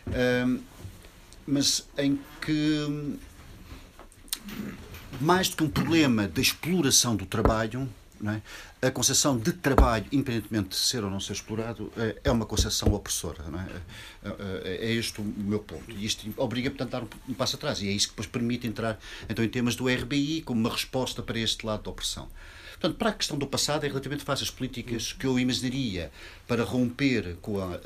[0.09, 0.63] uh,
[1.47, 3.19] mas em que,
[5.21, 7.89] mais do que um problema da exploração do trabalho,
[8.27, 8.87] é?
[8.87, 12.93] A concepção de trabalho, independentemente de ser ou não ser explorado, é, é uma concepção
[12.93, 13.43] opressora.
[14.23, 14.29] É?
[14.29, 14.33] É,
[14.65, 14.87] é?
[14.87, 14.93] é?
[14.93, 15.91] este o meu ponto.
[15.91, 17.81] E isto obriga, portanto, a dar um passo atrás.
[17.83, 18.99] E é isso que depois permite entrar
[19.29, 22.29] então, em temas do RBI como uma resposta para este lado da opressão.
[22.73, 24.45] Portanto, para a questão do passado, é relativamente fácil.
[24.45, 26.13] As políticas que eu imaginaria
[26.47, 27.81] para romper com a, uh,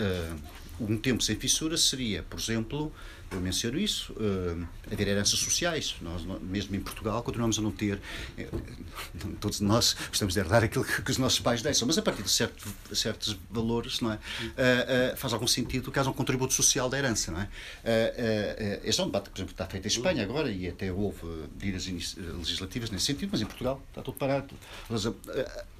[0.81, 2.93] um tempo sem fissuras seria, por exemplo,
[3.31, 5.97] eu menciono isso, uh, haver heranças sociais.
[6.01, 8.01] Nós, mesmo em Portugal, continuamos a não ter.
[8.37, 8.49] Eh,
[9.39, 12.22] todos nós gostamos de herdar aquilo que, que os nossos pais deixam, mas a partir
[12.22, 14.14] de certo, certos valores, não é?
[14.14, 14.18] Uh,
[15.14, 17.45] uh, faz algum sentido que haja um contributo social da herança, não é?
[17.45, 20.91] Uh, este é um debate que, por exemplo, está feito em Espanha agora e até
[20.91, 24.55] houve medidas legislativas nesse sentido, mas em Portugal está tudo parado.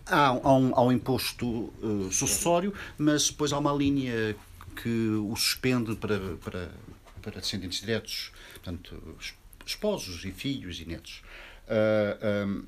[0.07, 1.73] Há, há, um, há um imposto
[2.11, 4.37] sucessório, mas depois há uma linha
[4.83, 6.71] que o suspende para, para
[7.31, 9.17] para descendentes diretos, portanto,
[9.65, 11.23] esposos e filhos e netos.
[11.67, 12.67] Uh, ah, um,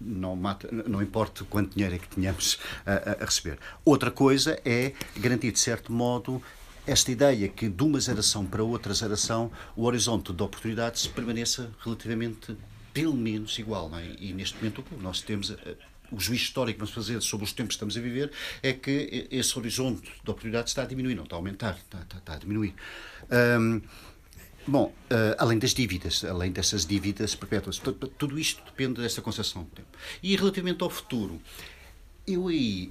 [0.00, 3.58] não, mata, não importa quanto dinheiro é que tenhamos a, a, receber.
[3.84, 6.42] Outra coisa é garantir, de certo modo,
[6.86, 12.56] esta ideia que de uma geração para outra geração o horizonte de oportunidades permaneça relativamente,
[12.94, 13.90] pelo menos, igual.
[13.98, 14.16] É?
[14.18, 15.54] E neste momento o que nós temos
[16.12, 18.30] o juízo histórico que vamos fazer sobre os tempos que estamos a viver
[18.62, 22.18] é que esse horizonte de oportunidades está a diminuir, não está a aumentar, está, está,
[22.18, 22.74] está a diminuir.
[23.60, 23.80] Um,
[24.66, 27.80] bom, uh, além das dívidas, além dessas dívidas perpétuas,
[28.18, 29.88] tudo isto depende dessa concepção do tempo.
[30.22, 31.40] E relativamente ao futuro,
[32.26, 32.90] eu aí,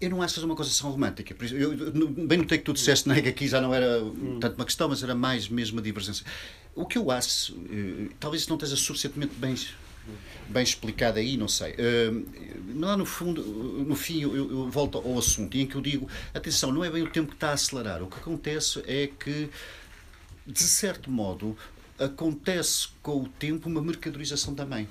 [0.00, 1.34] eu não acho que seja uma concepção romântica.
[1.54, 1.74] Eu,
[2.10, 4.00] bem notei que tu disseste né, que aqui já não era
[4.40, 6.26] tanto uma questão, mas era mais mesmo uma divergência.
[6.74, 9.54] O que eu acho, uh, talvez não esteja suficientemente bem
[10.48, 11.72] bem explicado aí, não sei.
[11.72, 16.08] Uh, lá no fundo, no fim, eu, eu, volto ao assunto em que eu digo,
[16.34, 18.02] atenção, não é bem o tempo que está a acelerar.
[18.02, 19.48] O que acontece é que,
[20.46, 21.56] de certo modo,
[21.98, 24.88] acontece com o tempo uma mercadorização também.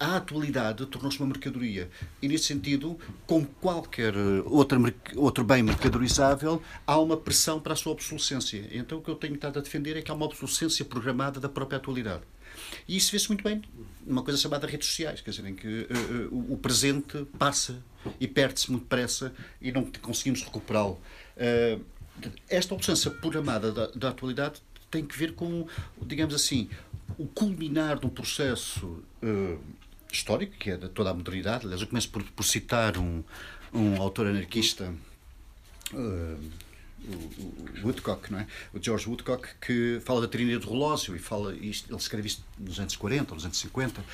[0.00, 1.90] A atualidade tornou-se uma mercadoria.
[2.22, 4.14] E, nesse sentido, como qualquer
[4.46, 4.78] outra,
[5.16, 8.66] outro bem mercadorizável, há uma pressão para a sua obsolescência.
[8.72, 11.48] Então, o que eu tenho estado a defender é que há uma obsolescência programada da
[11.48, 12.22] própria atualidade.
[12.86, 13.62] E isso vê-se muito bem
[14.06, 17.82] numa coisa chamada redes sociais, quer dizer, em que uh, uh, o presente passa
[18.20, 21.00] e perde-se muito depressa e não conseguimos recuperá-lo.
[21.36, 21.82] Uh,
[22.48, 24.60] esta obsessão programada da, da, atualidade
[24.90, 25.66] tem que ver com,
[26.02, 26.68] digamos assim,
[27.18, 29.02] o culminar de um processo
[30.12, 31.64] histórico, que é de toda a modernidade.
[31.64, 33.24] Aliás, eu começo por, por citar um,
[33.72, 34.94] um autor anarquista
[37.08, 38.46] o, Woodcock, não é?
[38.72, 42.42] o George Woodcock, que fala da trinidade do relógio e fala isto, ele escreve isto
[42.58, 44.00] nos anos 40, nos anos 50.
[44.00, 44.04] Uh,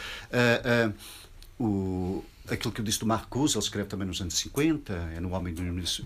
[1.61, 5.21] uh, o, aquilo que eu disse do Marcuse, ele escreve também nos anos 50, é
[5.21, 5.55] no Homem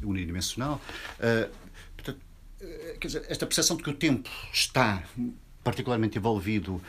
[0.02, 0.80] Unidimensional.
[1.18, 1.50] Uh,
[1.96, 2.20] portanto,
[2.60, 5.02] uh, quer dizer, esta percepção de que o tempo está
[5.64, 6.80] particularmente envolvido uh,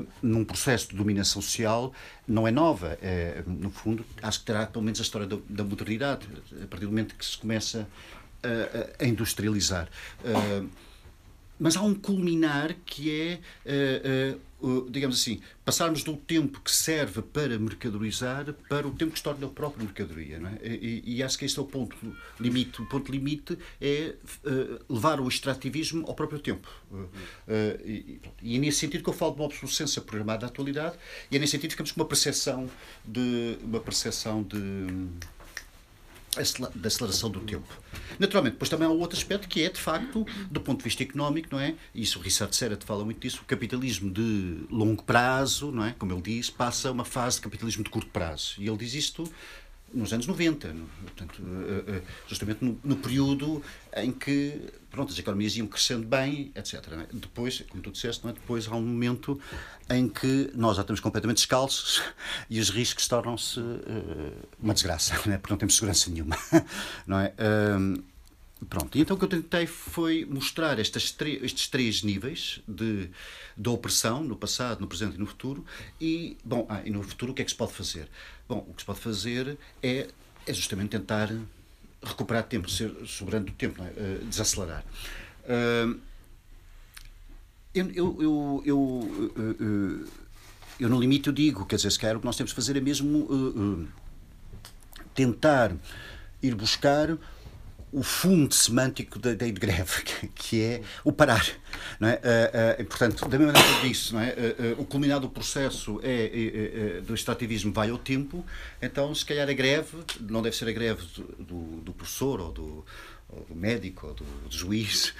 [0.00, 1.92] uh, num processo de dominação social
[2.26, 2.96] não é nova.
[3.02, 6.26] É, no fundo, acho que terá pelo menos a história da, da modernidade.
[6.62, 7.88] A partir do momento que se começa
[8.42, 9.88] a, a industrializar.
[10.20, 10.68] Uh,
[11.58, 17.20] mas há um culminar que é, uh, uh, digamos assim, passarmos do tempo que serve
[17.20, 20.38] para mercadorizar para o tempo que se torna a própria mercadoria.
[20.38, 20.58] Não é?
[20.62, 21.96] e, e, acho que este é o ponto
[22.38, 22.80] limite.
[22.80, 24.14] O ponto limite é
[24.88, 26.68] levar o extrativismo ao próprio tempo.
[27.84, 30.96] E, e, é nesse sentido que eu falo de uma obsolescência programada da atualidade
[31.28, 32.70] e é nesse sentido que ficamos com uma percepção
[33.04, 33.58] de.
[33.64, 35.08] Uma percepção de
[36.74, 37.68] da aceleração do tempo.
[38.18, 41.48] Naturalmente, depois também há outro aspecto que é, de facto, do ponto de vista económico,
[41.52, 41.74] não é?
[41.94, 45.94] Isso o Richard Serra fala muito disso, o capitalismo de longo prazo, não é?
[45.98, 48.54] Como ele diz, passa uma fase de capitalismo de curto prazo.
[48.58, 49.30] E ele diz isto
[49.92, 53.62] nos anos 90, no, portanto, eh, eh, justamente no, no, período
[53.96, 54.60] em que
[54.90, 56.74] pronto, as economias iam crescendo bem, etc.
[56.92, 57.06] É?
[57.12, 58.32] Depois, como tu disseste, é?
[58.32, 59.40] depois há um momento
[59.88, 62.02] em que nós já estamos completamente descalços
[62.50, 65.38] e os riscos tornam-se uh, uma desgraça, não é?
[65.38, 66.36] porque não temos segurança nenhuma.
[67.06, 67.32] Não é?
[68.66, 73.08] Pronto, e então o que eu tentei foi mostrar estes, estes três níveis de,
[73.56, 75.64] de opressão, no passado, no presente e no futuro,
[76.00, 78.08] e, bom, ah, e no futuro o que é que se pode fazer?
[78.48, 80.08] Bom, o que se pode fazer é,
[80.44, 81.30] é justamente tentar
[82.02, 83.86] recuperar tempo, ser soberano do tempo, é?
[83.86, 84.84] uh, desacelerar.
[87.74, 90.08] Eu, eu, eu, eu, uh,
[90.80, 92.76] eu, no limite, eu digo, quer dizer, se calhar o que nós temos de fazer
[92.76, 93.88] é mesmo
[95.14, 95.74] tentar
[96.42, 97.16] ir buscar
[97.92, 100.02] o fundo semântico da ideia de greve,
[100.34, 101.46] que é o parar.
[101.98, 102.14] Não é?
[102.14, 104.30] Uh, uh, portanto, da mesma maneira que disse, não é?
[104.30, 108.44] Uh, o culminado do processo é, é, é, do extrativismo vai ao tempo,
[108.80, 111.02] então, se calhar, a greve não deve ser a greve
[111.38, 112.84] do, do, professor ou do,
[113.28, 115.14] ou do médico ou do, do juiz,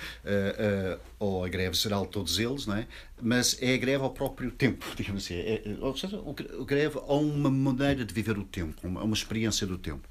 [1.18, 2.86] ou a greve geral de todos eles, não é?
[3.20, 5.34] mas é a greve ao próprio tempo, digamos assim.
[5.34, 9.66] É, ou seja, o greve a uma maneira de viver o tempo, uma, uma experiência
[9.66, 10.08] do tempo.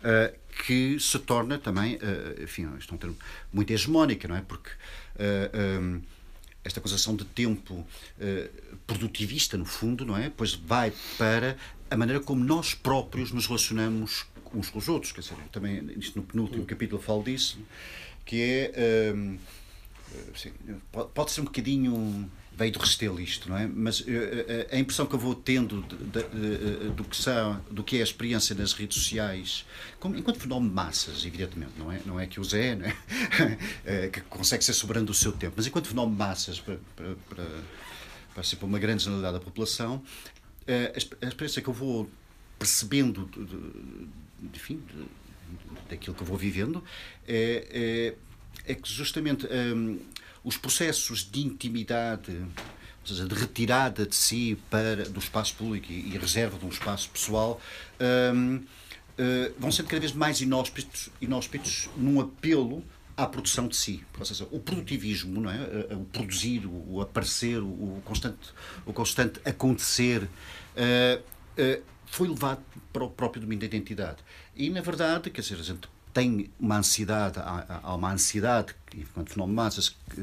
[0.00, 3.16] Uh, que se torna também, uh, enfim, isto é um termo
[3.52, 4.40] muito hegemónica, não é?
[4.40, 6.02] Porque uh, um,
[6.64, 7.86] esta acusação de tempo
[8.86, 10.30] produtivista, no fundo, não é?
[10.34, 11.56] Pois vai para
[11.90, 15.12] a maneira como nós próprios nos relacionamos uns com os outros.
[15.12, 17.58] Quer dizer, também isto no penúltimo capítulo falo disso,
[18.26, 19.14] que é.
[19.14, 19.38] Um,
[20.34, 20.52] assim,
[21.14, 22.30] pode ser um bocadinho
[22.60, 23.66] veio do Restelo isto, não é?
[23.66, 24.04] Mas uh,
[24.70, 28.00] a impressão que eu vou tendo de, de, de, do, que são, do que é
[28.00, 29.64] a experiência nas redes sociais,
[29.98, 34.08] como, enquanto fenómeno de massas, evidentemente, não é, não é que o Zé, não é?
[34.12, 37.46] que consegue ser soberano do seu tempo, mas enquanto fenómeno de massas para, para, para,
[38.34, 40.02] para, ser para uma grande generalidade da população,
[40.68, 42.10] a experiência que eu vou
[42.58, 44.82] percebendo, de, enfim,
[45.88, 46.84] daquilo que eu vou vivendo,
[47.26, 48.14] é,
[48.66, 49.46] é, é que justamente.
[49.46, 49.98] Um,
[50.42, 56.16] os processos de intimidade, ou seja, de retirada de si para, do espaço público e,
[56.18, 57.60] reserva de um espaço pessoal,
[58.00, 58.62] um, uh,
[59.18, 62.84] hum, vão sendo cada vez mais inóspitos, inóspitos num apelo
[63.16, 64.02] à produção de si.
[64.18, 65.94] Ou seja, o produtivismo, não é?
[65.94, 68.38] o produzir, o aparecer, o constante,
[68.86, 72.62] o constante acontecer, uh, uh, foi levado
[72.92, 74.18] para o próprio domínio da identidade.
[74.56, 79.56] E, na verdade, quer dizer, a gente tem uma ansiedade, há, uma ansiedade, enquanto fenómeno
[79.56, 80.22] massas, eh,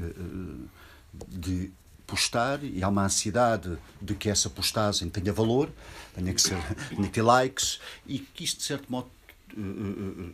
[1.29, 1.71] de
[2.05, 5.71] postar e há uma ansiedade de que essa postagem tenha valor,
[6.15, 6.57] tenha que, ser,
[6.89, 9.09] tenha que ter likes e que isto, de certo modo,
[9.51, 10.31] eh, eh,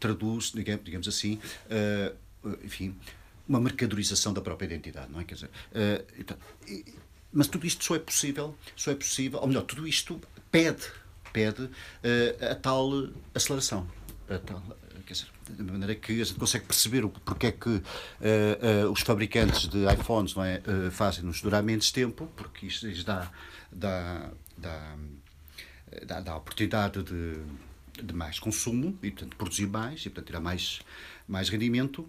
[0.00, 1.40] traduz, digamos, assim,
[2.62, 2.94] enfim,
[3.48, 5.24] uma mercadorização da própria identidade, não é?
[5.24, 5.50] Quer dizer,
[6.18, 6.36] então,
[7.32, 10.86] mas tudo isto só é possível, só é possível, ou melhor, tudo isto pede,
[11.32, 11.70] pede
[12.50, 13.88] a tal aceleração,
[14.28, 14.62] a tal
[15.06, 17.80] dizer, de maneira que a gente consegue perceber o porque é que uh,
[18.86, 23.04] uh, os fabricantes de iPhones não é, uh, fazem-nos durar menos tempo, porque isto lhes
[23.04, 23.30] dá,
[23.70, 24.96] dá, dá,
[26.06, 27.36] dá, dá a oportunidade de,
[28.02, 30.80] de mais consumo e, portanto, produzir mais e, portanto, tirar mais,
[31.28, 32.08] mais rendimento.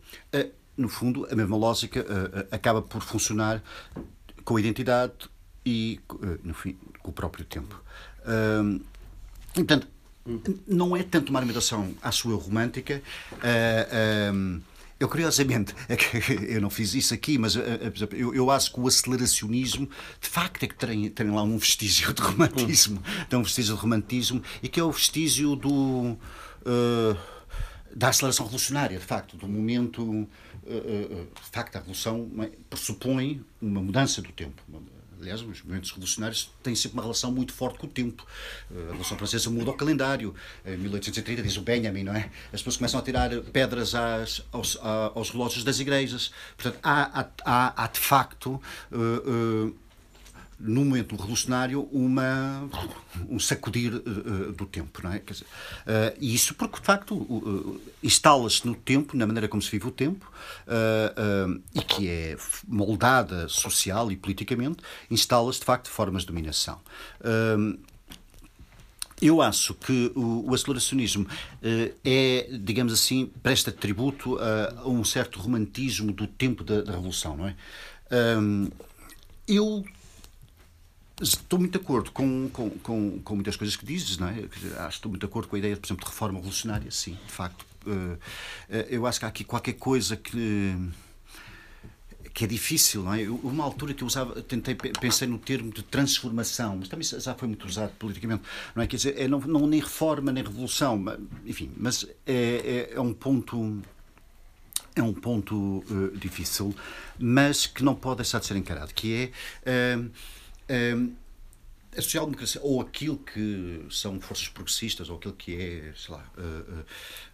[0.78, 2.06] no fundo, a mesma lógica
[2.52, 3.62] acaba por funcionar
[4.44, 5.30] com a identidade
[5.66, 6.00] e,
[6.44, 7.82] no fim, com o próprio tempo.
[8.28, 8.82] Um,
[9.54, 9.88] portanto,
[10.68, 13.02] não é tanto uma alimentação à sua romântica.
[13.34, 14.62] Uh,
[15.00, 19.90] eu, curiosamente, é eu não fiz isso aqui, mas eu, eu acho que o aceleracionismo,
[20.20, 23.02] de facto, é que tem, tem lá um vestígio de romantismo.
[23.30, 26.18] Tem um vestígio de romantismo e que é o vestígio do.
[26.66, 27.36] Uh,
[27.96, 30.28] da aceleração revolucionária, de facto, do momento.
[30.66, 32.28] De facto, a revolução
[32.68, 34.64] pressupõe uma mudança do tempo,
[35.20, 38.26] aliás, os movimentos revolucionários têm sempre uma relação muito forte com o tempo.
[38.72, 40.34] Eh, a Revolução Francesa muda o calendário.
[40.66, 42.30] Em 1830, diz o Benjamin, não é?
[42.54, 46.32] As pessoas começam a tirar pedras às, aos, aos relógios das igrejas.
[46.58, 48.62] Portanto, há, há, há de facto.
[48.92, 49.85] Uh, uh,
[50.60, 52.70] no momento revolucionário, uma,
[53.30, 55.02] um sacudir uh, do tempo.
[55.04, 55.20] Não é?
[55.20, 59.70] Dizer, uh, e isso porque, de facto, uh, instala-se no tempo, na maneira como se
[59.70, 60.32] vive o tempo,
[61.74, 62.38] e que é
[62.68, 64.78] moldada social e politicamente,
[65.10, 66.80] instala-se, de facto, formas de dominação.
[69.22, 71.26] Eu acho que o, o aceleracionismo
[72.04, 77.38] é, digamos assim, presta tributo a, a, um certo romantismo do tempo da, da Revolução,
[77.38, 77.56] não é?
[79.48, 79.86] eu
[81.22, 84.34] Estou muito de acordo com, com, com, com, muitas coisas que dizes, não é?
[84.80, 87.32] Acho estou muito de acordo com a ideia, por exemplo, de reforma revolucionária, sim, de
[87.32, 87.66] facto.
[87.88, 88.18] Eh,
[88.70, 90.76] eh, eu acho que há aqui qualquer coisa que
[92.34, 93.30] que é difícil, não é?
[93.30, 97.48] Uma altura que eu usava, tentei, pensei no termo de transformação, mas também já foi
[97.48, 98.44] muito usado politicamente,
[98.76, 98.88] não é?
[98.88, 101.02] Quer dizer, é não, não nem reforma nem revolução,
[101.46, 103.82] enfim, mas é, é, é um ponto
[104.98, 105.56] é um ponto
[105.90, 106.76] uh, difícil,
[107.18, 109.32] mas que não pode deixar de ser encarado, que
[109.66, 110.12] é uh,
[111.98, 116.42] a social-democracia, ou aquilo que são forças progressistas, ou aquilo que é, sei lá, uh,
[116.42, 116.86] uh,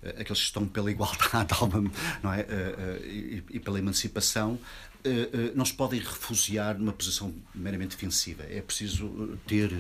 [0.10, 1.54] aqueles que estão pela igualdade
[2.22, 2.42] não é?
[2.42, 4.60] Uh, e, e, pela emancipação,
[5.56, 8.44] não se podem refugiar numa posição meramente defensiva.
[8.44, 9.72] É preciso ter.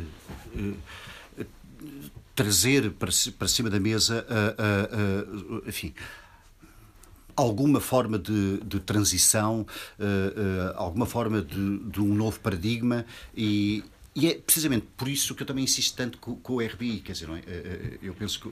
[2.34, 4.26] trazer para, para cima da mesa,
[5.68, 5.93] enfim,
[7.36, 9.65] alguma forma de, de transição,
[9.99, 13.05] uh, uh, alguma forma de, de, um novo paradigma
[13.36, 13.84] e,
[14.15, 17.13] e é precisamente por isso que eu também insisto tanto com, com o RBI, quer
[17.13, 17.34] dizer, é?
[17.34, 18.51] Uh, eu penso que.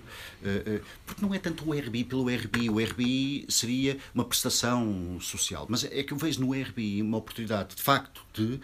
[1.06, 5.84] porque não é tanto o RBI pelo RBI, o RBI seria uma prestação social, mas
[5.84, 8.60] é que eu vejo no RBI uma oportunidade, de facto, de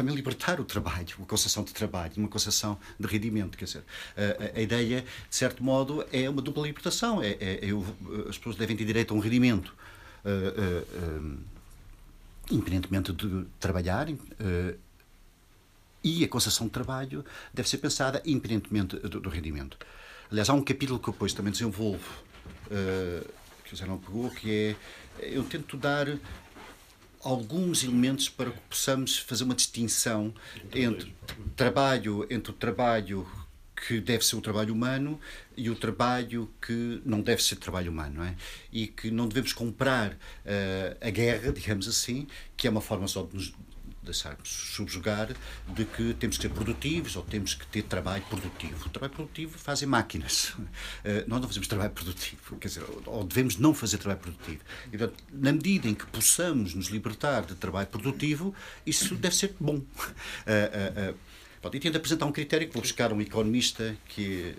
[0.00, 3.58] também libertar o trabalho, uma concessão de trabalho, uma concessão de rendimento.
[3.58, 3.84] Quer dizer,
[4.16, 7.22] a, a ideia, de certo modo, é uma dupla libertação.
[7.22, 9.74] É, é, é as pessoas devem ter direito a um rendimento.
[10.24, 11.38] Uh, uh, uh,
[12.50, 14.18] independentemente de trabalharem,
[16.02, 17.24] e a concessão de trabalho
[17.54, 19.78] deve ser pensada independentemente do, do, rendimento.
[20.28, 22.10] Aliás, há um capítulo que eu depois também desenvolvo,
[23.64, 24.50] que o Zé não pegou, que
[25.20, 26.08] é eu tento dar
[27.22, 30.34] alguns elementos para que possamos fazer uma distinção
[30.74, 31.14] entre
[31.54, 33.26] trabalho, entre o trabalho
[33.86, 35.18] que deve ser o trabalho humano
[35.56, 38.36] e o trabalho que não deve ser trabalho humano, não é?
[38.70, 43.22] E que não devemos comprar uh, a guerra, digamos assim, que é uma forma só
[43.22, 43.54] de nos
[44.10, 45.28] deixarmos subjugar
[45.68, 48.86] de que temos que ser produtivos ou temos que ter trabalho produtivo.
[48.86, 50.50] O trabalho produtivo fazem máquinas.
[50.50, 54.60] Uh, nós não fazemos trabalho produtivo, quer dizer, ou devemos não fazer trabalho produtivo.
[54.92, 58.54] E, portanto, na medida em que possamos nos libertar de trabalho produtivo,
[58.86, 59.76] isso deve ser bom.
[59.76, 64.54] Uh, uh, uh, e tento apresentar um critério que vou buscar um economista que,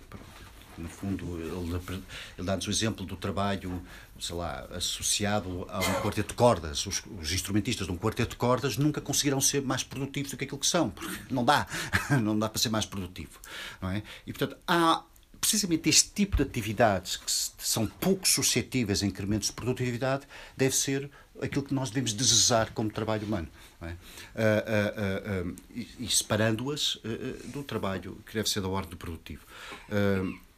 [0.78, 2.02] no fundo, ele,
[2.38, 3.82] ele dá-nos o exemplo do trabalho
[4.22, 6.86] sei lá, associado a um quarteto de cordas.
[6.86, 10.44] Os, os, instrumentistas de um quarteto de cordas nunca conseguirão ser mais produtivos do que
[10.44, 11.68] aquilo que são, porque não dá,
[12.22, 13.40] não dá para ser mais produtivo.
[13.82, 14.04] Não é?
[14.26, 15.04] E, portanto, há
[15.40, 17.32] precisamente este tipo de atividades que
[17.66, 21.10] são pouco suscetíveis a incrementos de produtividade, deve ser
[21.42, 23.48] aquilo que nós devemos desejar como trabalho humano.
[23.82, 23.88] É?
[23.88, 27.00] Uh, uh, uh, e, e separando-as
[27.46, 29.44] do trabalho que deve ser da ordem do produtivo.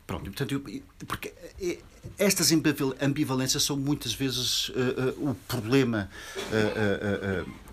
[0.06, 1.80] Pronto, portanto, eu, porque eh,
[2.18, 2.52] estas
[3.02, 4.74] ambivalências são muitas vezes uh,
[5.20, 6.10] uh, o problema.
[6.52, 7.64] Uh,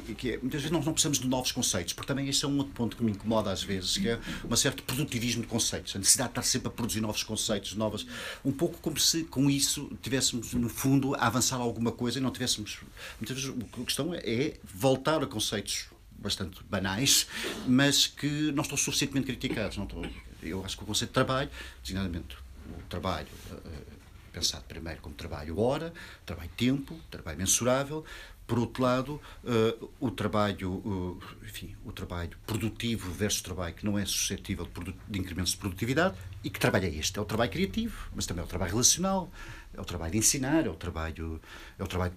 [0.00, 2.48] que, que é, muitas vezes não, não precisamos de novos conceitos, porque também este é
[2.48, 4.18] um outro ponto que me incomoda às vezes, que é
[4.48, 8.06] um certo produtivismo de conceitos, a necessidade de estar sempre a produzir novos conceitos, novas.
[8.44, 12.30] Um pouco como se com isso tivéssemos, no fundo, a avançar alguma coisa e não
[12.30, 12.78] tivéssemos.
[13.20, 17.26] Muitas vezes a questão é voltar a conceitos bastante banais,
[17.66, 19.76] mas que não estão suficientemente criticados.
[19.76, 20.02] Não estão,
[20.42, 21.50] eu acho que o conceito de trabalho,
[21.82, 22.41] designadamente
[22.78, 24.02] o trabalho uh,
[24.32, 25.92] pensado primeiro como trabalho hora,
[26.24, 28.04] trabalho tempo, trabalho mensurável,
[28.46, 33.98] por outro lado, uh, o trabalho, uh, enfim, o trabalho produtivo versus trabalho que não
[33.98, 37.18] é suscetível de, de incrementos de produtividade, e que trabalho é este?
[37.18, 39.30] É o trabalho criativo, mas também é o trabalho relacional,
[39.72, 41.40] é o trabalho de ensinar, é o trabalho,
[41.78, 42.12] é o trabalho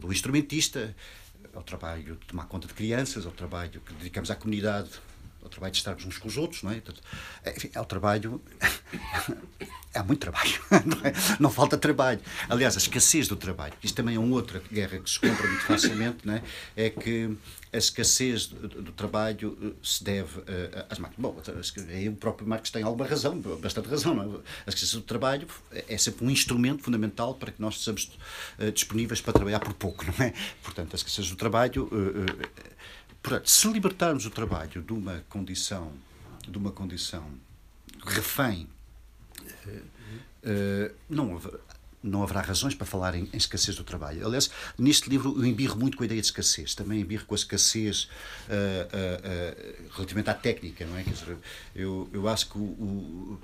[0.00, 0.94] do instrumentista,
[1.52, 4.90] é o trabalho de tomar conta de crianças, é o trabalho que dedicamos à comunidade
[5.48, 6.82] o trabalho de estarmos uns com os outros, não é?
[7.56, 8.40] Enfim, é o trabalho.
[9.94, 11.12] Há muito trabalho, não, é?
[11.40, 12.20] não, falta trabalho.
[12.48, 15.64] Aliás, a escassez do trabalho, isto também é uma outra guerra que se compra muito
[15.64, 16.42] facilmente, não é?
[16.76, 17.36] é que
[17.72, 20.44] a escassez do, do trabalho eh, se deve uh,
[20.88, 21.18] às máquinas.
[21.18, 21.36] Bom,
[21.88, 24.36] aí o próprio Marx tem alguma razão, bastante razão, não é?
[24.66, 28.10] A escassez do trabalho é sempre um instrumento fundamental para que nós estejamos
[28.58, 30.32] uh, disponíveis para trabalhar por pouco, não é?
[30.62, 31.84] Portanto, a escassez do trabalho.
[31.86, 32.48] Uh,
[33.22, 35.92] Portanto, se libertarmos o trabalho de uma condição,
[36.46, 37.24] de uma condição
[38.04, 38.68] refém,
[40.44, 41.40] uh, não,
[42.02, 44.26] não haverá razões para falar em, em, escassez do trabalho.
[44.26, 47.36] Aliás, neste livro eu embirro muito com a ideia de escassez, também embirro com a
[47.36, 48.08] escassez
[48.48, 51.02] uh, uh, relativamente à técnica, não é?
[51.02, 51.36] Quer dizer,
[51.74, 53.38] eu, eu acho que o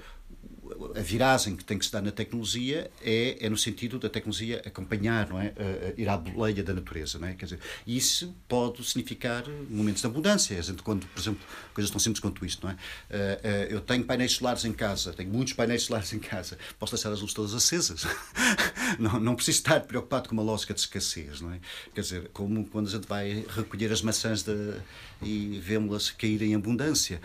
[0.94, 4.62] a viragem que tem que se dar na tecnologia é, é no sentido da tecnologia
[4.64, 5.48] acompanhar, não é?
[5.48, 7.34] Uh, ir à boleia da natureza, não é?
[7.34, 10.58] Quer dizer, isso pode significar momentos de abundância.
[10.82, 12.74] Quando, por exemplo, coisas tão simples quanto isto, não é?
[12.74, 16.94] Uh, uh, eu tenho painéis solares em casa, tenho muitos painéis solares em casa, posso
[16.94, 18.06] deixar as luzes todas acesas.
[18.98, 21.60] não, não preciso estar preocupado com uma lógica de escassez, não é?
[21.94, 24.74] Quer dizer, como quando a gente vai recolher as maçãs de,
[25.22, 27.20] e vemos-las cair em abundância.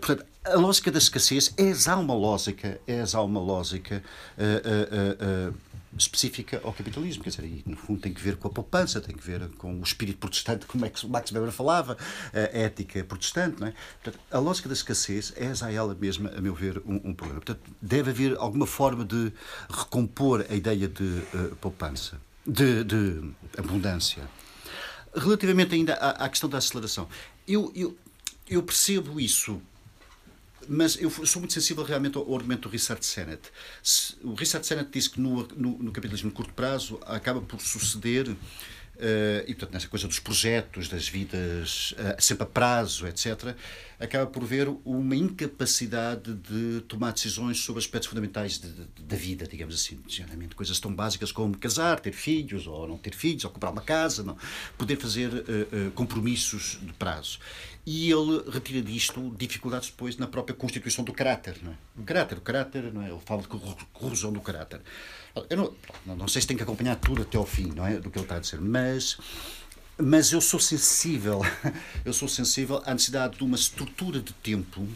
[0.00, 2.51] portanto, a lógica da escassez é já uma lógica,
[2.86, 4.02] é já uma lógica
[4.38, 5.54] uh, uh, uh,
[5.96, 9.14] específica ao capitalismo, quer dizer, e, no fundo tem que ver com a poupança, tem
[9.14, 11.96] que ver com o espírito protestante, como é que Max Weber falava,
[12.32, 13.74] a ética protestante, não é?
[14.02, 17.40] Portanto, a lógica da escassez é já ela mesma, a meu ver, um, um problema.
[17.40, 19.32] Portanto, deve haver alguma forma de
[19.68, 21.22] recompor a ideia de
[21.60, 24.22] poupança, de, de, abundância.
[25.14, 27.06] Relativamente ainda à, à questão da aceleração,
[27.46, 27.96] eu, eu,
[28.48, 29.60] eu percebo isso
[30.68, 33.50] mas eu sou muito sensível realmente ao, argumento do Richard Sennett.
[34.22, 38.34] O Richard Sennett diz que no, no, no capitalismo de curto prazo acaba por suceder
[39.02, 43.56] Uh, e, portanto, nessa coisa dos projetos, das vidas, uh, sempre a prazo, etc.,
[43.98, 49.98] acaba por ver uma incapacidade de tomar decisões sobre aspectos fundamentais da vida, digamos assim.
[50.06, 53.82] Geralmente coisas tão básicas como casar, ter filhos, ou não ter filhos, ou comprar uma
[53.82, 54.36] casa, não.
[54.76, 57.40] poder fazer uh, compromissos de prazo.
[57.84, 61.56] E ele retira disto dificuldades depois na própria constituição do caráter.
[61.62, 61.76] Não é?
[61.98, 63.10] O caráter, o caráter, não é?
[63.10, 63.48] ele fala de
[63.92, 64.80] corrosão do caráter.
[65.50, 67.98] Eu não, não sei se tem que acompanhar tudo até ao fim, não é?
[67.98, 69.18] Do que ele está a dizer, mas
[69.98, 71.42] mas eu sou sensível,
[72.04, 74.86] eu sou sensível à necessidade de uma estrutura de tempo,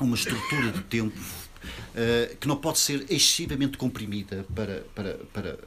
[0.00, 5.58] uma estrutura de tempo uh, que não pode ser excessivamente comprimida para para para,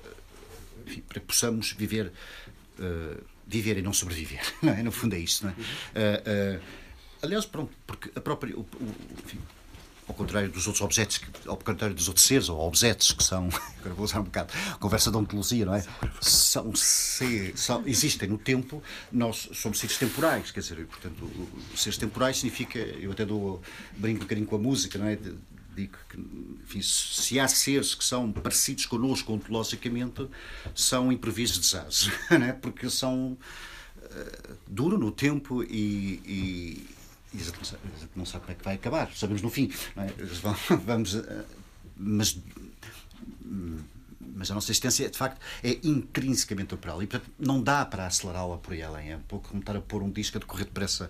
[0.88, 2.12] enfim, para que possamos viver
[2.80, 4.84] uh, viver e não sobreviver, não é?
[4.84, 6.58] No fundo é isso, não é?
[6.58, 6.62] Uh,
[7.22, 9.40] aliás, pronto, porque a própria o, o, enfim,
[10.12, 13.48] ao contrário dos outros objetos, ao contrário dos outros seres ou objetos que são,
[13.80, 15.84] agora vou usar um bocado, conversa de ontologia, não é?
[16.20, 22.80] São, são, existem no tempo, nós somos seres temporais, quer dizer, portanto, seres temporais significa,
[22.80, 23.62] eu até dou,
[23.98, 25.18] brinco um bocadinho com a música, não é?
[25.76, 26.18] Digo que,
[26.64, 30.28] enfim, se há seres que são parecidos connosco ontologicamente,
[30.76, 32.52] são imprevistos desastres, não é?
[32.52, 33.38] Porque são
[33.98, 36.88] uh, duro no tempo e, e
[38.16, 39.72] não sabe, como é que vai acabar, sabemos no fim.
[39.96, 40.12] É?
[40.86, 41.46] Vamos, eh,
[41.96, 42.38] mas,
[44.36, 48.58] mas a nossa existência, de facto, é intrinsecamente temporal e, portanto, não dá para acelerá-la
[48.58, 49.12] por aí além.
[49.12, 51.10] É um pouco como estar a pôr um disco a decorrer depressa.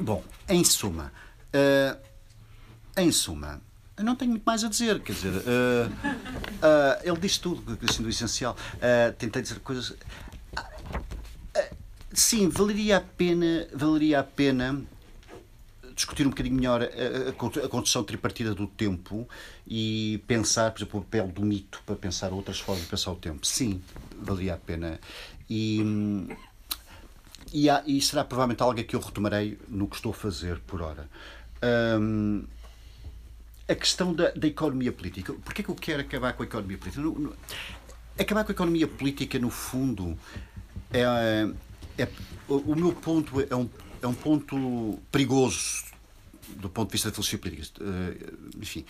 [0.00, 1.12] Bom, em suma,
[1.54, 1.98] uh,
[2.96, 3.60] em suma,
[3.98, 8.56] não tenho muito mais a dizer, quer dizer, uh, ele diz tudo, assim, do essencial.
[9.18, 9.94] tentei dizer coisas
[12.12, 14.82] Sim, valeria a pena, valeria a pena
[15.94, 17.32] discutir um bocadinho melhor a, a,
[17.68, 19.28] construção tripartida do tempo
[19.66, 23.16] e pensar, por exemplo, o papel do mito para pensar outras formas de pensar o
[23.16, 23.44] tempo.
[23.44, 23.82] Sim,
[24.16, 25.00] valeria a pena.
[25.50, 25.80] E,
[27.52, 30.80] e, há, e será provavelmente algo que eu retomarei no que estou a fazer por
[30.80, 31.08] hora.
[31.62, 32.44] Um,
[33.68, 35.34] a questão da, da economia política.
[35.34, 37.02] Porquê que eu quero acabar com a economia política?
[37.02, 37.36] No, no,
[38.18, 40.18] acabar com a economia política, no fundo,
[40.90, 41.52] é,
[41.98, 42.08] é,
[42.48, 43.68] o meu ponto é um,
[44.00, 45.84] é um ponto perigoso
[46.56, 47.84] do ponto de vista da filosofia política.
[47.84, 48.86] Uh, enfim,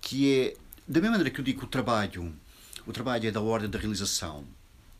[0.00, 0.56] que é,
[0.86, 2.32] da mesma maneira que eu digo que o trabalho,
[2.86, 4.44] o trabalho é da ordem da realização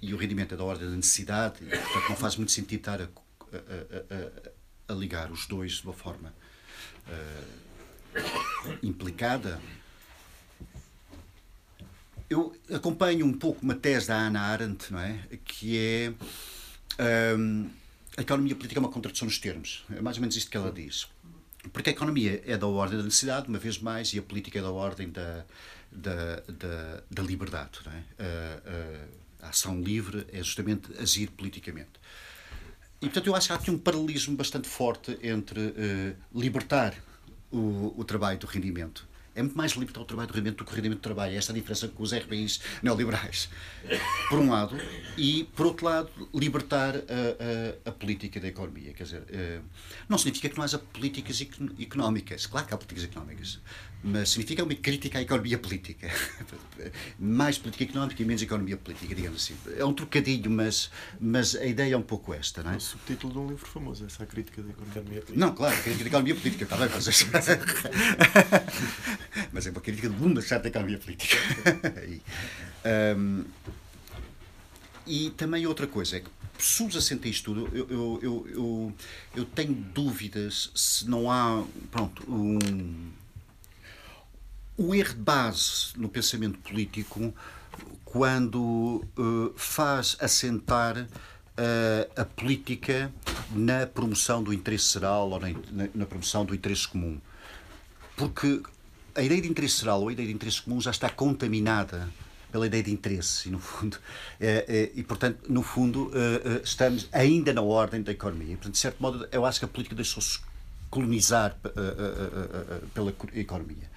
[0.01, 3.03] e o rendimento é da ordem da necessidade, e, portanto não faz muito sentido estar
[3.03, 6.33] a, a, a, a ligar os dois de uma forma
[7.07, 9.61] uh, implicada.
[12.29, 15.19] Eu acompanho um pouco uma tese da Ana Arendt, não é?
[15.45, 16.13] que é
[17.37, 17.69] um,
[18.17, 19.85] a economia política é uma contradição nos termos.
[19.91, 21.09] É mais ou menos isto que ela diz.
[21.73, 24.63] porque a economia é da ordem da necessidade, uma vez mais, e a política é
[24.63, 25.45] da ordem da,
[25.91, 27.81] da, da, da liberdade.
[27.85, 28.05] Não é?
[28.19, 31.91] a, a, a ação livre é justamente agir politicamente.
[33.01, 36.95] E, portanto, eu acho que há aqui um paralelismo bastante forte entre uh, libertar
[37.51, 40.73] o, o trabalho do rendimento é muito mais libertar o trabalho do rendimento do que
[40.73, 41.37] o rendimento do trabalho.
[41.37, 43.49] Esta é a diferença com os RBIs neoliberais,
[44.29, 44.77] por um lado,
[45.17, 48.93] e, por outro lado, libertar a, a, a política da economia.
[48.93, 49.63] Quer dizer, uh,
[50.09, 51.41] não significa que não haja políticas
[51.81, 52.47] económicas.
[52.47, 53.61] Claro que há políticas económicas
[54.03, 56.11] mas significa uma crítica à economia política.
[57.19, 59.55] Mais política económica e menos economia política, digamos assim.
[59.77, 60.91] É um trocadilho, mas,
[61.21, 62.75] mas a ideia é um pouco esta, não é?
[62.75, 65.33] É o subtítulo de um livro famoso, essa crítica da economia política.
[65.35, 67.07] Não, claro, a crítica da economia política, está bem, mas,
[69.53, 71.37] mas é uma crítica de uma certa economia política.
[72.09, 72.23] e,
[73.17, 73.45] um,
[75.07, 78.95] e também outra coisa é que subjacente a isto tudo, eu, eu, eu, eu,
[79.37, 83.11] eu tenho dúvidas se não há pronto, um
[84.81, 87.35] o erro de base no pensamento político
[88.03, 93.13] quando uh, faz assentar uh, a política
[93.51, 95.49] na promoção do interesse geral ou na,
[95.95, 97.21] na, promoção do interesse comum.
[98.17, 98.63] Porque
[99.15, 102.09] a ideia de interesse geral ou a ideia de interesse comum já está contaminada
[102.51, 103.99] pela ideia de interesse e no fundo
[104.41, 106.11] é, é, e portanto no fundo
[106.65, 109.95] estamos ainda na ordem da economia portanto de certo modo eu acho que a política
[109.95, 110.41] deixou-se
[110.91, 113.89] colonizar uh, uh, uh, pela economia.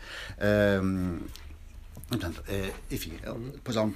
[2.08, 3.14] portanto, eh, enfim,
[3.54, 3.94] depois há um,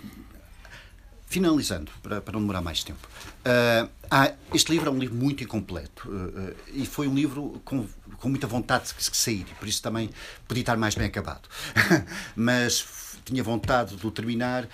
[1.30, 5.44] Finalizando, para, para não demorar mais tempo, uh, há, este livro é um livro muito
[5.44, 7.86] incompleto uh, e foi um livro com,
[8.16, 10.10] com muita vontade de sair, por isso também
[10.48, 11.50] podia estar mais bem acabado.
[12.34, 14.70] Mas tinha vontade de o terminar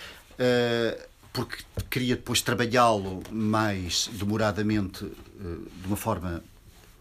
[1.31, 6.43] porque queria depois trabalhá-lo mais demoradamente, de uma forma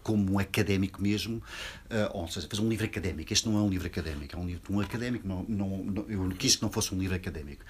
[0.03, 3.31] como um académico mesmo, uh, ou seja, fazer um livro académico.
[3.31, 6.29] Este não é um livro académico, é um livro um académico, não, não, não, eu
[6.37, 7.63] quis que não fosse um livro académico.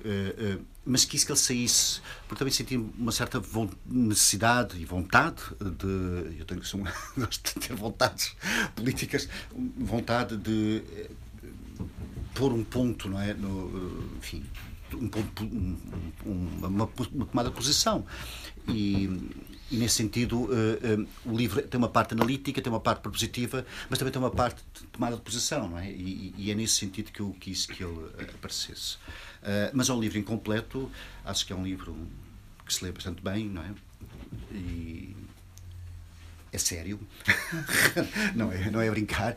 [0.00, 3.40] Uh, uh, mas quis que ele saísse, porque também senti uma certa
[3.86, 6.38] necessidade e vontade de.
[6.38, 6.80] Eu tenho, sou,
[7.16, 8.34] gosto de ter vontades
[8.74, 9.28] políticas,
[9.76, 10.82] vontade de
[12.34, 13.34] pôr um ponto, não é?
[13.34, 14.44] No, enfim,
[14.94, 15.78] um ponto, um,
[16.26, 18.04] um, uma, uma tomada de posição.
[18.68, 19.08] E,
[19.72, 23.64] e nesse sentido uh, uh, o livro tem uma parte analítica, tem uma parte propositiva,
[23.88, 25.90] mas também tem uma parte de tomada de posição, não é?
[25.90, 28.96] E, e é nesse sentido que eu quis que ele aparecesse.
[29.42, 30.90] Uh, mas é um livro incompleto,
[31.24, 31.96] acho que é um livro
[32.66, 33.70] que se lê bastante bem, não é?
[34.52, 35.16] E
[36.52, 37.00] é sério,
[38.36, 39.34] não, é, não é brincar.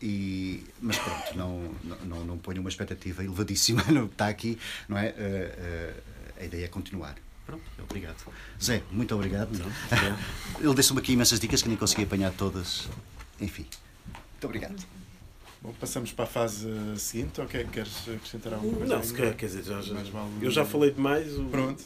[0.00, 1.74] E, mas pronto, não,
[2.04, 5.14] não, não ponho uma expectativa elevadíssima no que está aqui, não é?
[6.40, 7.16] a ideia é continuar.
[7.46, 8.16] Pronto, obrigado.
[8.62, 9.50] Zé, muito obrigado.
[9.52, 9.70] Não,
[10.60, 12.88] Ele deixou-me aqui imensas dicas que nem consegui apanhar todas.
[13.40, 13.66] Enfim,
[14.32, 14.86] muito obrigado.
[15.62, 16.68] Bom, passamos para a fase
[16.98, 18.96] seguinte, ou quer, queres acrescentar alguma coisa?
[18.96, 20.30] Não, se calhar, quer dizer, já, já, vale...
[20.42, 21.38] eu já falei demais.
[21.38, 21.44] O...
[21.46, 21.82] Pronto.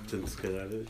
[0.00, 0.66] Portanto, se calhar.
[0.66, 0.84] Eh,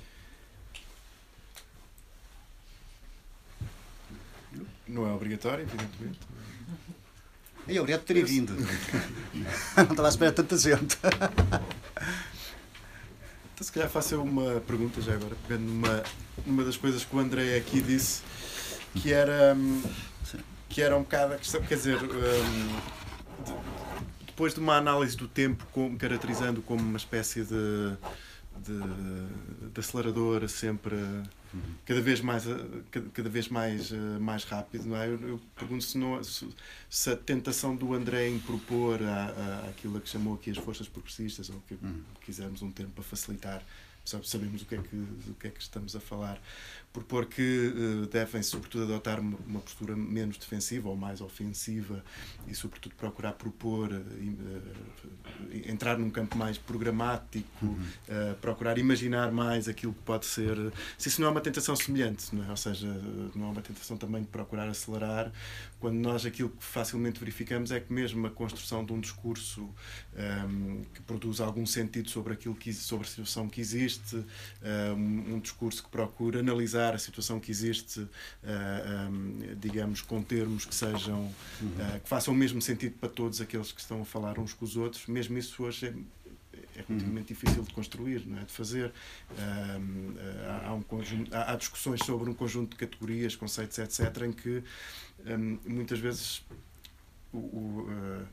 [4.88, 6.18] não é obrigatório, evidentemente.
[7.68, 8.52] E obrigado por terem vindo.
[9.76, 10.98] Não estava à espera tanta gente.
[13.62, 16.02] Então, se calhar faço eu uma pergunta já agora, pegando numa,
[16.44, 18.20] numa das coisas que o André aqui disse,
[18.92, 19.80] que era, hum,
[20.68, 23.54] que era um bocado a questão, quer dizer, um, de,
[24.26, 27.96] depois de uma análise do tempo como, caracterizando como uma espécie de,
[28.58, 30.96] de, de acelerador sempre
[31.84, 32.44] cada vez mais
[33.12, 33.90] cada vez mais
[34.20, 36.48] mais rápido não é eu, eu pergunto se, não, se,
[36.88, 40.88] se, a tentação do André em propor a, a, aquilo que chamou aqui as forças
[40.88, 42.02] progressistas ou que uhum.
[42.24, 43.62] quisermos um termo para facilitar
[44.04, 46.40] sabemos o que é que o que é que estamos a falar
[46.92, 52.04] propor que uh, devem, sobretudo, adotar uma, uma, postura menos defensiva ou mais ofensiva
[52.46, 58.34] e, sobretudo, procurar propor, uh, uh, entrar num campo mais programático, uhum.
[58.40, 60.56] procurar imaginar mais aquilo que pode ser.
[60.98, 62.50] Se isso não é uma tentação semelhante, não é?
[62.50, 62.86] ou seja,
[63.34, 65.32] não é uma tentação também de procurar acelerar,
[65.82, 69.68] quando nós aquilo que facilmente verificamos é que, mesmo a construção de um discurso
[70.48, 74.14] um, que produz algum sentido sobre aquilo que sobre a situação que existe,
[74.96, 78.08] um, um discurso que procura analisar a situação que existe, uh,
[79.10, 83.40] um, ehm, digamos, com termos que sejam, uh, que façam o mesmo sentido para todos
[83.40, 85.94] aqueles que estão a falar uns com os outros, mesmo isso hoje é,
[86.76, 88.44] é relativamente difícil de construir, não é?
[88.44, 88.92] de fazer.
[89.32, 90.14] Um,
[90.64, 94.62] há, um conjunto, há, discussões sobre um conjunto de categorias, conceitos, etc., em que
[95.26, 96.44] um, muitas vezes
[97.32, 98.26] o, o, uh,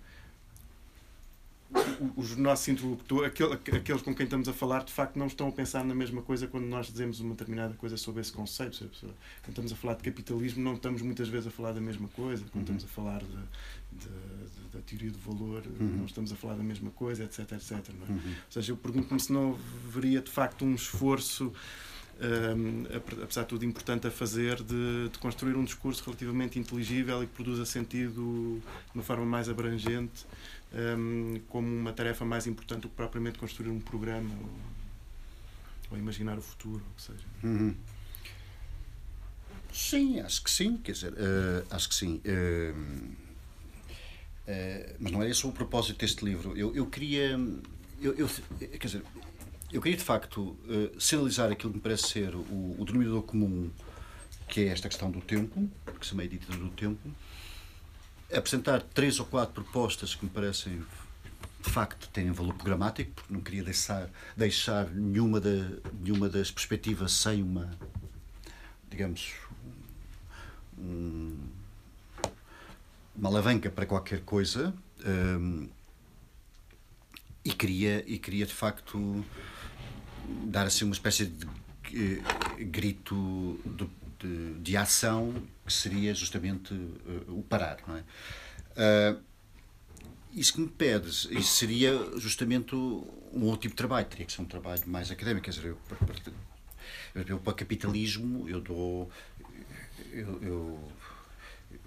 [2.15, 5.51] os nossos interlocutores, aquele, aqueles com quem estamos a falar, de facto não estão a
[5.51, 8.89] pensar na mesma coisa quando nós dizemos uma determinada coisa sobre esse conceito.
[8.99, 12.43] Quando estamos a falar de capitalismo, não estamos muitas vezes a falar da mesma coisa.
[12.51, 12.75] Quando uhum.
[12.75, 15.97] estamos a falar de, de, de, da teoria do valor, uhum.
[15.97, 17.39] não estamos a falar da mesma coisa, etc.
[17.51, 18.11] etc é?
[18.11, 18.15] uhum.
[18.15, 19.57] Ou seja, eu pergunto-me se não
[19.87, 21.53] haveria de facto um esforço
[22.21, 22.85] um,
[23.23, 27.33] apesar de tudo importante a fazer, de, de, construir um discurso relativamente inteligível e que
[27.33, 30.25] produza sentido de uma forma mais abrangente,
[30.73, 34.49] um, como uma tarefa mais importante do que propriamente construir um programa ou,
[35.91, 37.25] ou imaginar o futuro, ou seja.
[37.43, 37.73] Uhum.
[39.71, 42.21] Sim, acho que sim, quer dizer, uh, acho que sim.
[42.25, 42.75] Uh,
[44.47, 46.57] uh, mas não é esse o propósito deste livro.
[46.57, 47.39] Eu, eu queria.
[48.01, 48.29] Eu, eu,
[48.59, 49.03] quer dizer,
[49.71, 53.69] eu queria, de facto, uh, sinalizar aquilo que me parece ser o, o denominador comum,
[54.47, 55.69] que é esta questão do tempo,
[55.99, 57.07] que se chama Edita do Tempo,
[58.33, 60.83] apresentar três ou quatro propostas que me parecem,
[61.63, 65.69] de facto, terem valor programático, porque não queria deixar, deixar nenhuma, da,
[66.01, 67.69] nenhuma das perspectivas sem uma,
[68.89, 69.33] digamos,
[70.77, 71.37] um,
[73.15, 74.73] uma alavanca para qualquer coisa.
[75.05, 75.69] Um, ehm,
[77.43, 79.25] e queria, e queria de facto
[80.45, 83.89] dar assim uma espécie de uh, grito de,
[84.19, 85.33] de, de, ação
[85.65, 88.03] que seria justamente uh, o parar, não é?
[88.77, 89.29] Uh,
[90.33, 94.41] isso que me pedes, isso seria justamente um outro tipo de trabalho, teria que ser
[94.41, 95.77] um trabalho mais académico, quer dizer, eu,
[97.15, 99.09] eu, eu para capitalismo eu dou
[100.11, 100.91] eu, eu,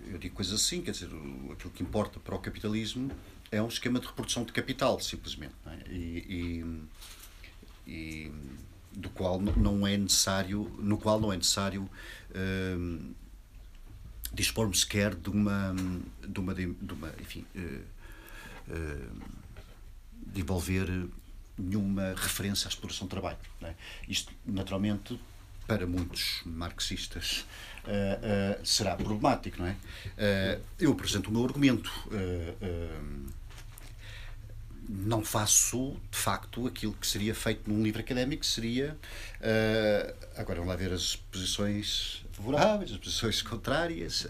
[0.08, 1.08] eu, digo coisas assim, quer dizer,
[1.52, 3.10] aquilo que importa para o capitalismo
[3.50, 5.90] é um esquema de reprodução de capital, simplesmente, é?
[5.90, 6.82] e, e
[7.86, 8.30] e
[8.92, 11.82] do qual não é necessário, no qual não é necessário
[12.30, 13.14] uh,
[14.32, 15.74] dispor-me sequer de uma,
[16.26, 17.82] de uma, de uma enfim, uh,
[18.68, 19.22] uh,
[20.26, 21.08] de envolver
[21.58, 23.38] nenhuma referência à exploração de trabalho.
[23.62, 23.74] É?
[24.08, 25.20] Isto, naturalmente,
[25.66, 27.46] para muitos marxistas
[27.84, 29.76] uh, será problemático, não é?
[30.78, 31.90] Eu apresento o meu argumento
[34.88, 38.96] não faço, de facto, aquilo que seria feito num livro académico, seria.
[39.40, 44.26] Uh, agora vamos lá ver as posições favoráveis, as posições contrárias,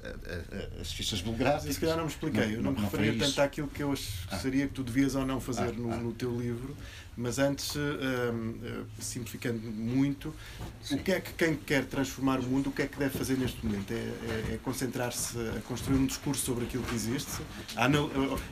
[0.81, 1.75] as fichas bibliográficas.
[1.75, 3.93] Se calhar não me expliquei, eu não, não me referia tanto àquilo que eu
[4.31, 4.69] acharia ah.
[4.69, 5.97] que tu devias ou não fazer ah, no, ah.
[5.97, 6.77] no teu livro,
[7.17, 10.35] mas antes, uh, simplificando muito,
[10.83, 10.97] Sim.
[10.97, 13.37] o que é que quem quer transformar o mundo, o que é que deve fazer
[13.37, 13.93] neste momento?
[13.93, 17.43] É, é, é concentrar-se a construir um discurso sobre aquilo que existe?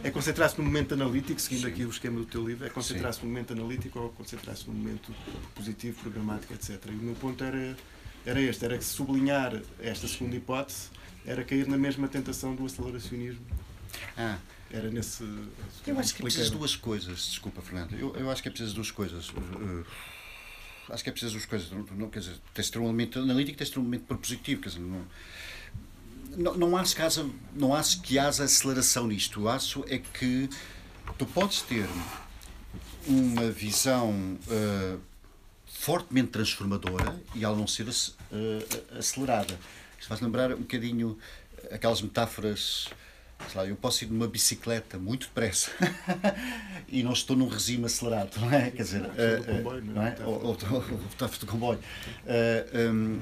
[0.05, 1.73] É concentrar-se no momento analítico, seguindo Sim.
[1.73, 2.67] aqui o esquema do teu livro?
[2.67, 5.15] É concentrar-se no momento analítico ou concentrar-se no momento
[5.55, 6.79] positivo, programático, etc.
[6.87, 7.77] E o meu ponto era,
[8.27, 10.91] era este, era que sublinhar esta segunda hipótese
[11.27, 13.45] era cair na mesma tentação do aceleracionismo.
[14.17, 14.39] Ah,
[14.73, 15.25] era nesse.
[15.87, 17.95] Eu acho que é preciso duas coisas, desculpa, Fernando.
[17.95, 19.29] Eu, eu acho que é preciso duas coisas.
[19.31, 19.85] Uh,
[20.89, 21.71] acho que é preciso duas coisas.
[21.71, 24.63] Não, quer dizer, tens de ter um elemento analítico tens de ter um elemento propositivo.
[24.63, 25.07] Quer dizer, não,
[26.37, 29.41] não, não, acho que haja, não acho que haja aceleração nisto.
[29.41, 30.49] Eu acho é que
[31.19, 31.89] tu podes ter
[33.07, 35.01] uma visão uh,
[35.67, 39.59] fortemente transformadora e ela não ser uh, acelerada.
[39.99, 41.19] Isto faz lembrar um bocadinho
[41.71, 42.89] aquelas metáforas
[43.55, 45.71] lá, eu posso ir numa bicicleta muito depressa
[46.89, 48.71] e não estou num regime acelerado, não é?
[48.71, 50.17] Quer dizer, uh, não é?
[50.25, 51.79] Ou o do comboio.
[51.79, 53.21] Uh, um,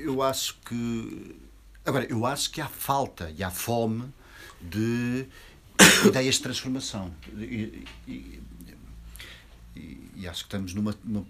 [0.00, 1.36] eu acho que.
[1.84, 4.12] Agora, eu acho que há falta e há fome
[4.60, 5.26] de
[6.06, 7.12] ideias de transformação.
[7.36, 8.42] E, e,
[9.76, 11.24] e, e acho que estamos numa, numa,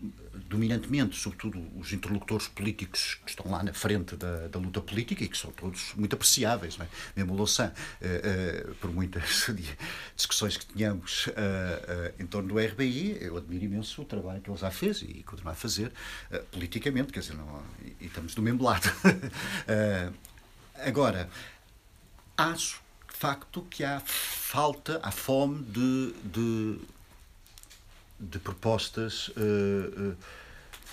[0.49, 5.29] dominantemente, sobretudo os interlocutores políticos que estão lá na frente da, da luta política e
[5.29, 6.89] que são todos muito apreciáveis, não é?
[7.15, 9.51] mesmo o Louçã, uh, uh, por muitas
[10.17, 14.59] discussões que tínhamos uh, em torno do RBI, eu admiro imenso o trabalho que ele
[14.59, 15.93] já fez e continua a fazer
[16.51, 18.91] politicamente, quer dizer, não, e, e, estamos do mesmo lado.
[20.83, 21.29] agora,
[22.39, 26.79] acho de facto que há falta, há fome de, de
[28.21, 30.17] de propostas uh,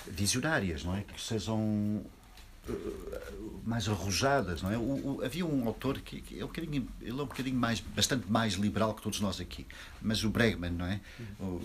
[0.08, 1.02] visionárias, não é?
[1.02, 4.78] Que sejam uh, mais arrojadas, não é?
[4.78, 7.80] O, o, havia um autor que, que, é um bocadinho, ele é um bocadinho mais,
[7.80, 9.66] bastante mais liberal que todos nós aqui,
[10.02, 11.02] mas o Bregman, não é?
[11.40, 11.62] O,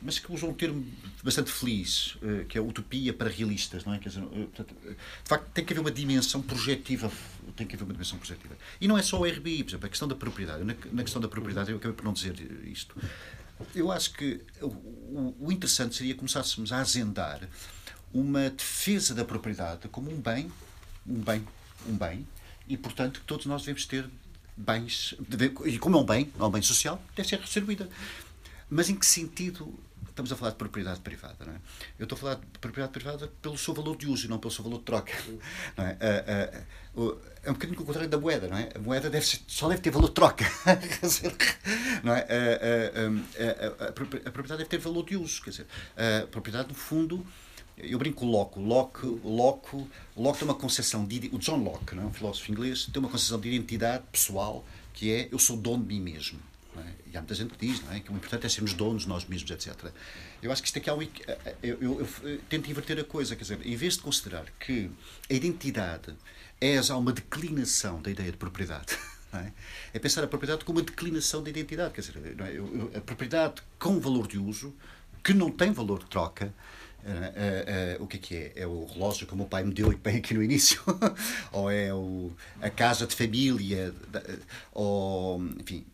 [0.00, 0.86] mas que usa um termo
[1.24, 2.16] bastante feliz,
[2.48, 3.98] que é utopia para realistas, não é?
[3.98, 7.10] Quer dizer, portanto, de facto, tem que haver uma dimensão projetiva,
[7.56, 8.56] tem que haver uma dimensão projetiva.
[8.80, 10.62] E não é só o RBI, por exemplo, a questão da propriedade.
[10.62, 12.94] Na, na questão da propriedade, eu acabei por não dizer isto
[13.74, 17.40] eu acho que o, interessante seria começássemos a azendar
[18.12, 20.50] uma defesa da propriedade como um bem,
[21.06, 21.46] um bem,
[21.86, 22.26] um bem,
[22.66, 24.08] e portanto que todos nós devemos ter
[24.56, 25.14] bens,
[25.64, 27.88] e como é um bem, é um bem social, deve ser redistribuída.
[28.70, 29.78] Mas em que sentido
[30.18, 31.60] estamos a falar de propriedade privada, não é?
[31.98, 34.52] Eu estou a falar de propriedade privada pelo seu valor de uso e não pelo
[34.52, 35.12] seu valor de troca,
[35.76, 35.96] não é?
[37.44, 38.70] É um bocadinho o contrário da moeda, não é?
[38.74, 40.44] A moeda deve ser, só deve ter valor de troca,
[42.02, 42.26] não é?
[42.28, 45.66] A, a, a, a, propriedade deve ter valor de uso, quer dizer,
[45.96, 47.24] a propriedade, no fundo,
[47.76, 48.58] eu brinco Locke.
[48.58, 49.86] Locke, Locke,
[50.16, 52.06] Locke tem uma concepção de o John Locke, não é?
[52.06, 55.94] um filósofo inglês, tem uma concepção de identidade pessoal que é eu sou dono de
[55.94, 56.40] mim mesmo.
[56.80, 57.10] É?
[57.12, 58.00] E há muita gente que diz é?
[58.00, 59.92] que o importante é sermos donos nós mesmos, etc.
[60.42, 61.02] Eu acho que isto aqui é um.
[61.02, 61.08] Eu,
[61.62, 64.90] eu, eu, eu tento inverter a coisa, quer dizer, em vez de considerar que
[65.30, 66.14] a identidade
[66.60, 68.96] é já uma declinação da ideia de propriedade.
[69.30, 69.52] É?
[69.92, 69.98] é?
[69.98, 71.92] pensar a propriedade como uma declinação da identidade.
[71.92, 72.96] Quer dizer, é?
[72.96, 74.74] a propriedade com valor de uso,
[75.22, 76.54] que não tem valor de troca,
[77.04, 78.52] uh, uh, uh, o que é que é?
[78.56, 80.80] É o relógio que o meu pai me deu e bem aqui no início?
[81.52, 82.32] ou é o,
[82.62, 83.94] a casa de família?
[84.72, 85.84] Ou, enfim,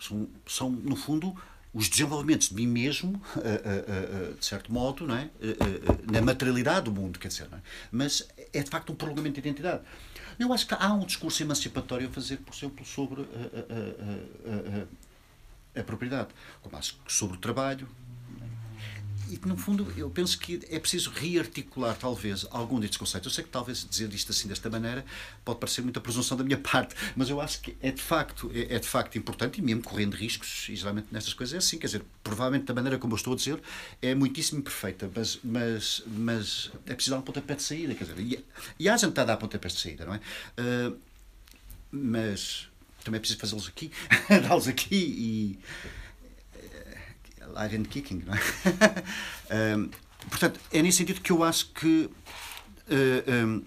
[0.00, 1.36] são, são, no fundo,
[1.72, 5.30] os desenvolvimentos de mim mesmo, eh, eh, eh, de certo modo, não é?
[6.10, 7.60] na materialidade do mundo, quer dizer, é?
[7.92, 9.82] mas é de facto um prolongamento de identidade.
[10.38, 14.86] Eu acho que há um discurso emancipatório a fazer, por exemplo, sobre a, a,
[15.76, 16.28] a, a propriedade,
[16.62, 17.88] como acho que sobre o trabalho,
[19.30, 23.26] e que, no fundo, eu penso que é preciso rearticular, talvez, algum destes conceitos.
[23.26, 25.04] Eu sei que, talvez, dizer isto assim, desta maneira,
[25.44, 28.74] pode parecer muita presunção da minha parte, mas eu acho que é de facto, é,
[28.74, 31.86] é de facto importante, e mesmo correndo riscos, e geralmente nestas coisas é assim, quer
[31.86, 33.60] dizer, provavelmente da maneira como eu estou a dizer,
[34.02, 38.20] é muitíssimo perfeita, mas, mas, mas é preciso dar um pontapé de saída, quer dizer,
[38.20, 38.44] e,
[38.78, 40.20] e há gente a dar pontapés de saída, não é?
[40.58, 40.96] Uh,
[41.92, 42.68] mas
[43.04, 43.90] também é preciso fazê-los aqui,
[44.48, 45.58] dá-los aqui e
[47.70, 49.76] Iron Kicking, não é?
[49.76, 49.90] um,
[50.28, 52.10] portanto, é nesse sentido que eu acho que
[52.88, 53.64] uh, um,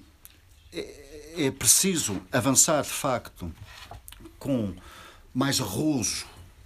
[0.71, 3.53] é, é preciso avançar, de facto,
[4.37, 4.75] com
[5.33, 6.25] mais arrojo,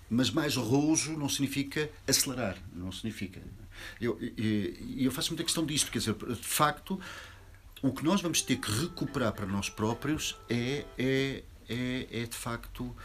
[0.09, 3.41] mas mais arrojo não significa acelerar, não significa.
[4.01, 6.99] Eu, eu, eu faço muita questão disto, quer dizer, de facto,
[7.81, 12.35] o que nós vamos ter que recuperar para nós próprios é, é, é, é de
[12.35, 12.95] facto.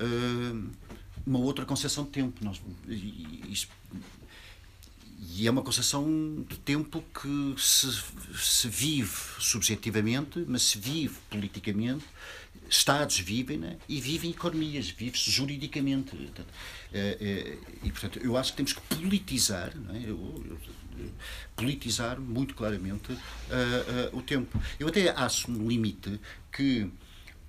[0.00, 0.70] Uh,
[1.26, 2.44] uma outra concepção de tempo.
[2.44, 3.66] Nós, e,
[5.46, 8.02] é uma concepção de tempo que se,
[8.34, 12.04] se vive subjetivamente, mas se vive politicamente.
[12.68, 13.76] Estados vivem né?
[13.86, 16.16] e vivem economias, vive-se juridicamente.
[16.92, 19.98] Eh, eh, e, portanto, eu acho que temos que politizar, não é?
[19.98, 20.58] eu, eu,
[21.56, 23.16] politizar muito claramente uh,
[24.14, 24.60] uh, o tempo.
[24.78, 26.20] Eu até acho um limite
[26.50, 26.90] que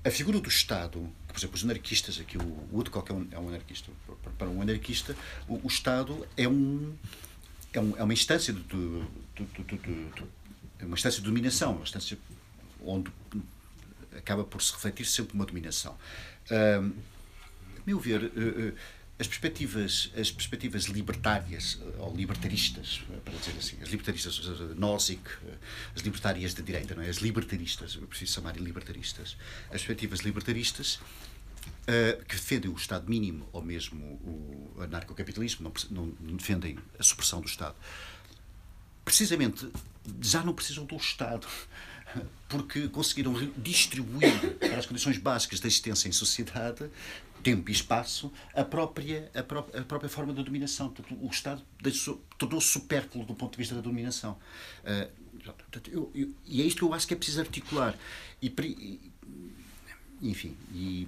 [0.06, 3.48] a figura do Estado por exemplo, os anarquistas, aqui o Woodcock é um, é um
[3.50, 3.92] anarquista.
[4.38, 5.16] Para um anarquista,
[5.48, 6.94] o, o Estado é, um,
[7.74, 10.24] é, um, é uma instância de, de, de, de,
[10.78, 12.20] é uma instância de dominação, uma instância
[12.86, 13.12] onde
[14.16, 15.98] acaba por se refletir sempre uma dominação.
[16.52, 16.84] A
[17.84, 18.76] meu ver, uh, uh,
[19.20, 24.40] as perspectivas, as perspectivas libertárias ou libertaristas, para dizer assim, as libertaristas,
[24.76, 25.30] Nozick,
[25.96, 27.10] as libertárias da direita, não é?
[27.10, 29.38] As libertaristas, eu preciso chamar de libertaristas.
[29.66, 36.36] As perspectivas libertaristas uh, que defendem o Estado mínimo ou mesmo o anarcocapitalismo, não, não
[36.36, 37.76] defendem a supressão do Estado.
[39.06, 39.70] Precisamente
[40.22, 41.48] já não precisam do Estado
[42.48, 46.90] porque conseguiram distribuir para as condições básicas da existência em sociedade
[47.44, 50.90] tempo e espaço, a própria, a própria, a própria forma da dominação.
[50.90, 51.62] Portanto, o Estado
[52.38, 54.40] tornou-se supérfluo do ponto de vista da dominação.
[54.82, 57.96] Uh, portanto, eu, eu, e é isto que eu acho que é preciso articular.
[58.42, 59.12] E, e
[60.22, 61.08] enfim, e,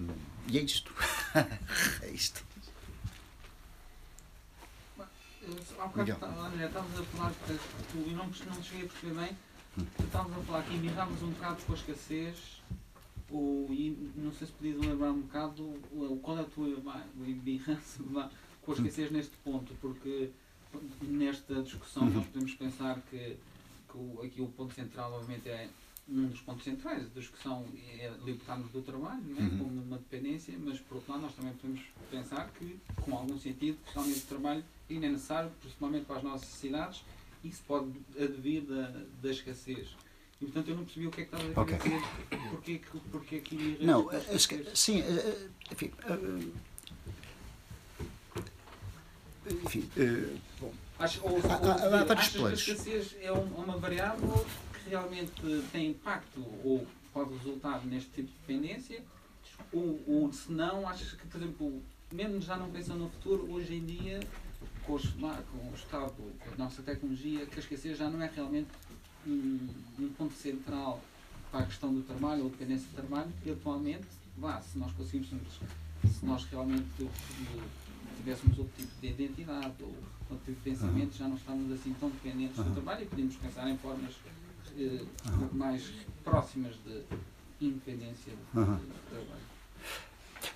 [0.49, 0.93] e, é isto.
[2.03, 2.43] é isto.
[5.79, 7.31] Há bocado, estavas a falar,
[7.91, 9.37] tu, e não, não cheguei a perceber bem,
[9.99, 12.61] estavas a falar que embirramos um bocado com a escassez
[13.29, 16.67] o, e não sei se podias lembrar um bocado o, qual é a tua
[17.15, 18.03] birrança
[18.61, 20.29] com a esquecer neste ponto, porque
[21.01, 22.13] nesta discussão uhum.
[22.13, 23.37] nós podemos pensar que,
[23.91, 25.69] que aqui o ponto central, obviamente, é
[26.07, 27.65] um dos pontos centrais da discussão
[27.97, 29.41] é libertarmos do trabalho, é?
[29.41, 29.57] Uhum.
[29.57, 31.81] como uma dependência, mas por outro lado nós também podemos
[32.11, 36.47] pensar que, com algum sentido, realmente o trabalho ainda é necessário, principalmente para as nossas
[36.47, 37.03] necessidades,
[37.47, 38.91] isso pode advir da,
[39.21, 39.89] da escassez.
[40.41, 42.01] E portanto eu não percebi o que é que estava a dizer.
[42.49, 42.81] Porquê,
[43.11, 44.09] porquê que Não,
[44.73, 45.03] sim,
[45.71, 45.91] enfim.
[49.63, 49.89] Enfim,
[50.59, 50.73] bom.
[50.97, 52.63] Acho, ou, há, há, há vários planos.
[52.63, 55.31] que a escassez é uma variável que realmente
[55.71, 59.03] tem impacto ou pode resultar neste tipo de dependência?
[59.71, 61.81] Ou, ou se não, achas que, por exemplo,
[62.11, 64.19] mesmo já não pensando no futuro, hoje em dia,
[64.85, 68.29] com, os, com o Estado, com a nossa tecnologia, que a escassez já não é
[68.33, 68.69] realmente
[69.25, 69.67] um,
[69.99, 71.01] um ponto central
[71.51, 74.05] para a questão do trabalho ou dependência do trabalho, que atualmente
[74.37, 76.85] vá, se nós conseguimos, se nós realmente
[78.17, 79.95] tivéssemos outro tipo de identidade ou
[80.29, 83.69] outro tipo de pensamento, já não estamos assim tão dependentes do trabalho e podemos pensar
[83.69, 84.13] em formas
[84.77, 85.05] eh,
[85.53, 85.91] mais
[86.23, 87.03] próximas de
[87.61, 89.54] independência do trabalho.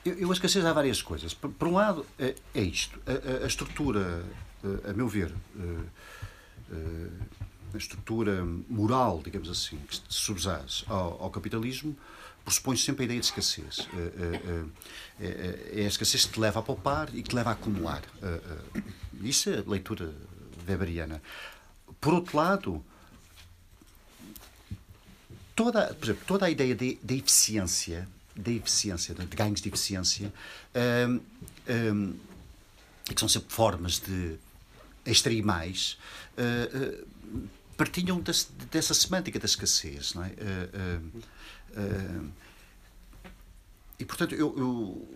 [0.06, 1.34] Eu, eu acho que há várias coisas.
[1.34, 3.00] Por, por um lado, é, é isto.
[3.06, 4.24] A, a, a, estrutura,
[4.64, 5.34] eh, a meu ver,
[6.72, 7.08] eh,
[7.74, 10.32] a estrutura moral, digamos assim, que se
[10.88, 11.96] ao, ao capitalismo,
[12.44, 13.88] pressupõe sempre a ideia de escassez.
[15.20, 18.02] É a escassez que te leva a poupar e que te leva a acumular.
[19.22, 20.14] Isso é a leitura
[20.68, 21.22] weberiana.
[22.02, 22.84] Por outro lado,
[25.56, 28.08] toda, por exemplo, toda a ideia de, de eficiência,
[28.42, 30.34] de eficiência, de ganhos de eficiência,
[31.08, 31.20] um,
[31.72, 32.14] um,
[33.06, 34.36] que são sempre formas de
[35.06, 35.98] extrair mais,
[36.38, 40.30] uh, uh, partilham desse, dessa semântica da escassez, não é?
[40.30, 41.24] Uh,
[41.76, 42.32] Uh,
[44.00, 45.08] e portanto, eu, eu,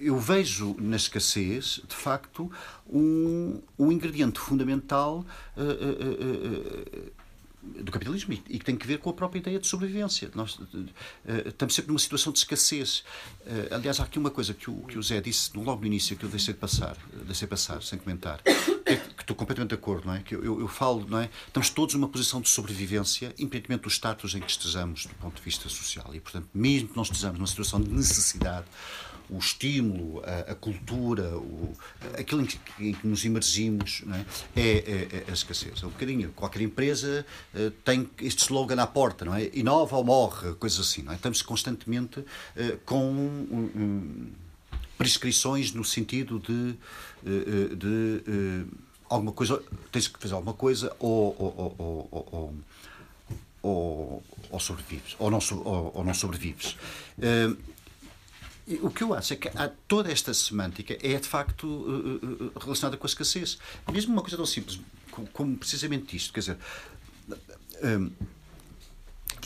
[0.00, 2.50] eu, vejo na escassez, de facto,
[2.88, 5.24] um, um ingrediente fundamental
[5.56, 7.12] uh, uh,
[7.82, 10.30] do capitalismo e que tem que ver com a própria ideia de sobrevivência.
[10.34, 10.66] Nós uh,
[11.46, 13.04] estamos sempre numa situação de escassez.
[13.42, 16.16] Uh, aliás, há aqui uma coisa que o, que o Zé disse logo no início
[16.16, 18.40] que eu deixei de passar, deixei passar sem comentar,
[18.84, 20.20] é que estou completamente de acordo, não é?
[20.20, 21.30] Que eu, eu, eu, falo, não é?
[21.46, 25.42] Estamos todos numa posição de sobrevivência, independentemente do status em que estejamos do ponto de
[25.42, 26.14] vista social.
[26.14, 28.66] E, portanto, mesmo que não estejamos numa situação de necessidade,
[29.30, 31.74] o estímulo, a, a cultura, o,
[32.18, 34.02] aquilo em que, em que nos imergimos
[34.54, 34.60] é?
[34.60, 35.82] É, é, é, a escassez.
[35.82, 36.32] É um bocadinho.
[36.32, 39.50] Qualquer empresa uh, tem este slogan à porta, não é?
[39.52, 41.02] Inova ou morre, coisas assim.
[41.02, 41.16] Não é?
[41.16, 42.26] Estamos constantemente uh,
[42.84, 44.26] com um, um,
[44.96, 46.74] prescrições no sentido de,
[47.24, 48.66] uh, de
[49.08, 52.54] alguma coisa, tens que fazer alguma coisa ou, ou, ou, ou
[53.60, 56.76] ou, ou sobrevives, ou não, ou, ou não sobrevives.
[57.18, 57.56] Uh,
[58.82, 62.58] o que eu acho é que há toda esta semântica é de facto uh, uh,
[62.60, 63.58] relacionada com a escassez.
[63.90, 64.80] Mesmo uma coisa tão simples
[65.32, 66.58] como, precisamente isto, quer dizer,
[67.82, 68.10] um,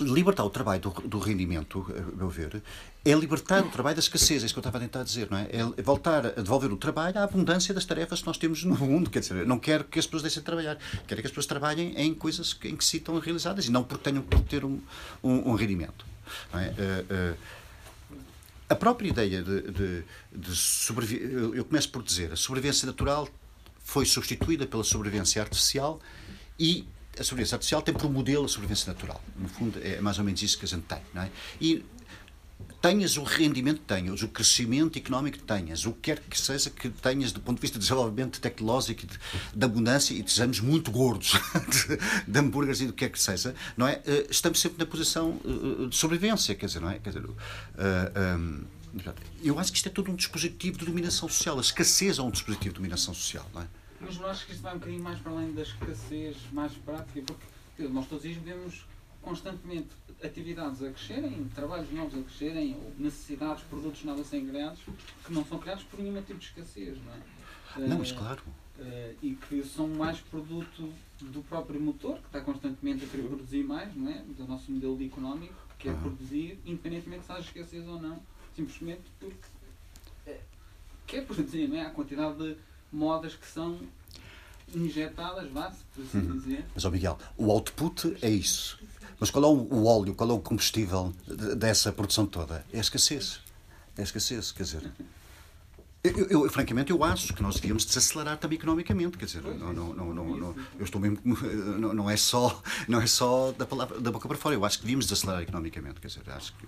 [0.00, 2.62] libertar o trabalho do, do, rendimento, a meu ver,
[3.04, 5.38] é libertar o trabalho da escassez, é isso que eu estava a tentar dizer, não
[5.38, 5.48] é?
[5.50, 9.10] É voltar a devolver o trabalho à abundância das tarefas que nós temos no mundo,
[9.10, 11.94] quer dizer, não quero que as pessoas deixem de trabalhar, quero que as pessoas trabalhem
[11.96, 14.80] em coisas em que se estão realizadas e não porque tenham que ter um,
[15.22, 16.04] um, um rendimento.
[16.52, 16.68] Não é?
[16.68, 17.36] Uh, uh,
[18.72, 23.28] a própria ideia de, de, de sobrevivência, eu começo por dizer, a sobrevivência natural
[23.84, 26.00] foi substituída pela sobrevivência artificial
[26.58, 26.86] e
[27.18, 29.22] a sobrevivência artificial tem por modelo a sobrevivência natural.
[29.36, 30.98] No fundo, é mais ou menos isso que a gente tem.
[31.12, 31.30] Não é?
[31.60, 31.84] E
[32.82, 36.68] tenhas o rendimento que tenhas, o crescimento económico que tenhas, o que quer que seja
[36.68, 39.18] que tenhas do ponto de vista de desenvolvimento tecnológico, de,
[39.54, 41.32] de abundância, e estejamos muito gordos
[41.86, 41.96] de,
[42.26, 44.02] de hambúrgueres e do que quer que seja, não é?
[44.04, 46.98] Eh, estamos sempre na posição eh, de sobrevivência, quer dizer, não é?
[46.98, 47.36] Quer dizer, uh,
[47.76, 48.64] eh, um,
[49.42, 51.56] eu acho que isto é todo um dispositivo de dominação social.
[51.58, 53.66] A escassez é um dispositivo de dominação social, não é?
[54.00, 57.22] Mas não acho que isto vai um bocadinho mais para além da escassez mais prática,
[57.76, 58.84] porque nós todos vemos
[59.22, 59.88] constantemente
[60.24, 64.80] atividades a crescerem, trabalhos novos a crescerem, ou necessidades, produtos novos a serem criados,
[65.24, 67.88] que não são criados por nenhum tipo de escassez, não é?
[67.88, 68.42] Não, mas eh, claro.
[68.78, 73.62] Uh, e que são mais produto do próprio motor, que está constantemente a querer produzir
[73.62, 74.22] mais, não é?
[74.36, 78.20] Do nosso modelo de económico, que é produzir, independentemente se haja escassez ou não,
[78.54, 79.46] simplesmente porque
[80.26, 80.40] é,
[81.06, 81.86] quer produzir, não é?
[81.86, 82.56] A quantidade de
[82.92, 83.80] modas que são
[84.74, 86.38] injetadas, vá-se, por assim uhum.
[86.38, 86.64] dizer.
[86.74, 88.78] Mas, ó Miguel, o output é isso.
[89.22, 91.14] Mas qual é o óleo, qual é o combustível
[91.56, 92.66] dessa produção toda?
[92.72, 93.38] É a escassez.
[93.96, 94.92] É a escassez, quer dizer.
[96.02, 99.94] Eu, eu, francamente, eu acho que nós devíamos desacelerar também economicamente, quer dizer, não, não,
[99.94, 101.20] não, não, eu estou mesmo,
[101.78, 104.56] não, não é só, não é só da palavra da boca para fora.
[104.56, 106.66] Eu acho que devíamos desacelerar economicamente, quer dizer, acho que,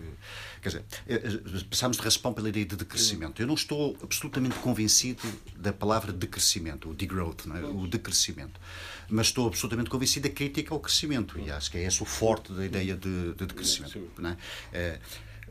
[0.63, 3.43] quer dizer, eh, eh, passámos de raspão pela ideia de decrescimento.
[3.43, 5.25] Eu não estou absolutamente convencido
[5.57, 7.65] da palavra decrescimento, o degrowth, não é?
[7.65, 8.61] o decrescimento,
[9.09, 12.53] mas estou absolutamente convencido da crítica ao crescimento e acho que é esse o forte
[12.53, 14.37] da ideia de, de decrescimento, não é?
[14.73, 14.99] é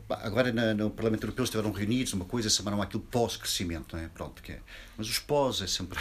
[0.08, 4.08] Agora na, no Parlamento Europeu estiveram reunidos, uma coisa, chamaram aquilo pós-crescimento, não é?
[4.08, 4.60] Pronto, que é.
[4.98, 5.98] Mas os pós é sempre.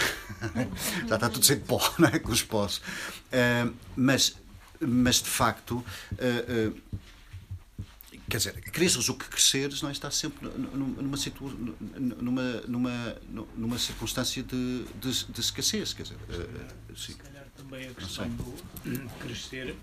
[1.08, 2.20] Já está tudo de pó, não é?
[2.20, 2.78] Com os pós.
[2.78, 4.36] Uh, mas,
[4.82, 5.86] mas, de facto, uh,
[6.68, 7.00] uh,
[8.30, 9.94] quer dizer, cresces o que cresceres, não é?
[9.94, 11.48] Está sempre numa, situ...
[11.98, 13.18] numa, numa,
[13.56, 16.18] numa circunstância de, de, de escassez, quer dizer.
[16.94, 17.33] Se calhar
[17.74, 19.76] também a questão do crescer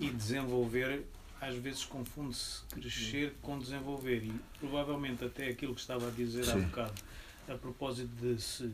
[0.00, 1.04] e desenvolver
[1.40, 4.24] às vezes confunde-se crescer com desenvolver.
[4.24, 6.50] E provavelmente até aquilo que estava a dizer Sim.
[6.50, 6.94] há bocado
[7.48, 8.68] a propósito de se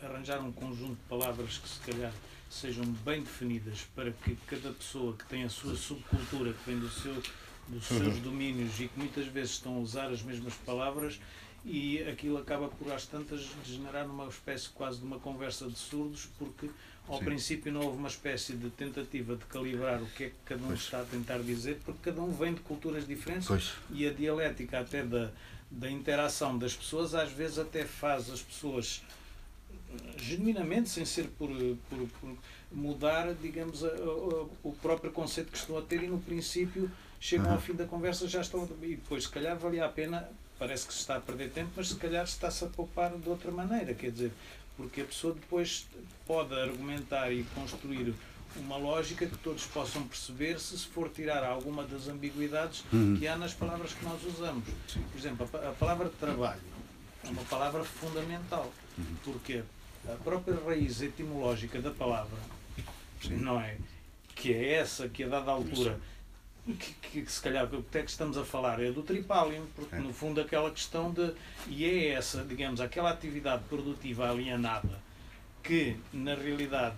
[0.00, 2.12] arranjar um conjunto de palavras que se calhar
[2.48, 6.88] sejam bem definidas para que cada pessoa que tem a sua subcultura, que vem do
[6.88, 7.20] seu,
[7.66, 11.18] dos seus domínios e que muitas vezes estão a usar as mesmas palavras
[11.64, 16.28] e aquilo acaba por às tantas degenerar numa espécie quase de uma conversa de surdos
[16.38, 16.70] porque
[17.08, 17.24] ao Sim.
[17.24, 20.68] princípio não houve uma espécie de tentativa de calibrar o que é que cada um
[20.68, 20.80] Pois.
[20.80, 23.72] está a tentar dizer porque cada um vem de culturas diferentes Pois.
[23.90, 25.30] e a dialética até da,
[25.70, 29.02] da interação das pessoas às vezes até faz as pessoas
[29.90, 31.48] eh, genuinamente, sem ser por,
[31.88, 32.36] por, por
[32.70, 36.90] mudar, digamos, a- a- o próprio conceito que estão a ter e no princípio
[37.20, 40.28] chegam ao fim da conversa já estão e depois se calhar valia a pena,
[40.58, 43.50] parece que se está a perder tempo, mas se calhar está-se a poupar de outra
[43.50, 44.32] maneira, quer dizer,
[44.78, 45.86] porque a pessoa depois
[46.26, 48.14] pode argumentar e construir
[48.56, 53.16] uma lógica que todos possam perceber se se for tirar alguma das ambiguidades Uhum.
[53.18, 54.64] que há nas palavras que nós usamos.
[55.12, 56.60] Por exemplo, a a palavra trabalho
[57.24, 58.72] é uma palavra fundamental,
[59.22, 59.62] porque
[60.08, 62.38] a própria raiz etimológica da palavra,
[63.30, 63.76] não é?
[64.34, 66.00] Que é essa que a dada altura,
[66.74, 69.98] que, que se calhar até que estamos a falar é do tripalium, porque É.
[69.98, 71.32] no fundo aquela questão de.
[71.68, 75.00] E é essa, digamos, aquela atividade produtiva alienada
[75.62, 76.96] que na realidade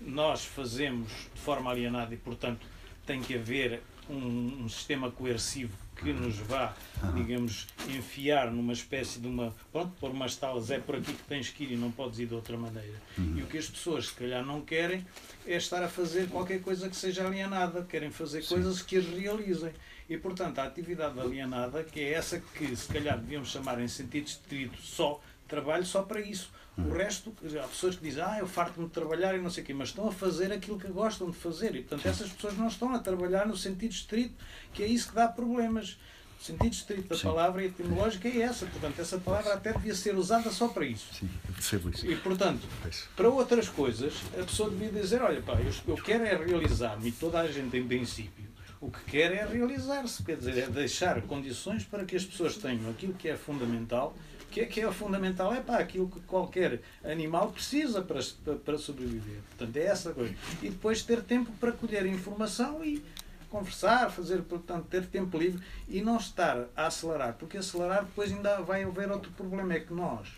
[0.00, 2.66] nós fazemos de forma alienada e portanto
[3.06, 6.74] tem que haver um, um sistema coercivo que nos vá,
[7.14, 9.54] digamos, enfiar numa espécie de uma.
[9.70, 12.26] Pronto, pôr umas talas, é por aqui que tens que ir e não podes ir
[12.26, 13.00] de outra maneira.
[13.18, 15.06] E o que as pessoas, se calhar, não querem
[15.46, 19.72] é estar a fazer qualquer coisa que seja alienada, querem fazer coisas que as realizem.
[20.08, 24.26] E, portanto, a atividade alienada, que é essa que, se calhar, devíamos chamar em sentido
[24.26, 26.50] estrito só trabalho só para isso.
[26.78, 29.66] O resto, há pessoas que dizem, ah, eu farto-me de trabalhar e não sei o
[29.66, 31.74] quê, mas estão a fazer aquilo que gostam de fazer.
[31.74, 34.34] E, portanto, essas pessoas não estão a trabalhar no sentido estrito,
[34.72, 35.98] que é isso que dá problemas.
[36.40, 38.64] O sentido estrito da palavra etimológica é essa.
[38.64, 41.12] Portanto, essa palavra até devia ser usada só para isso.
[41.12, 42.10] Sim, eu percebo isso.
[42.10, 43.06] E, portanto, Pois.
[43.14, 47.12] para outras coisas, a pessoa devia dizer, olha pá, eu, eu quero é realizar-me, e
[47.12, 48.48] toda a gente em princípio,
[48.80, 52.88] o que quer é realizar-se, quer dizer, é deixar condições para que as pessoas tenham
[52.88, 54.16] aquilo que é fundamental,
[54.50, 55.52] que é que é fundamental?
[55.54, 59.40] É pá, aquilo que qualquer animal precisa para, para, para sobreviver.
[59.56, 60.34] Portanto, é essa coisa.
[60.62, 63.02] E depois ter tempo para colher informação e
[63.48, 68.60] conversar, fazer, portanto, ter tempo livre e não estar a acelerar, porque acelerar depois ainda
[68.62, 70.28] vai haver outro problema, é que nós,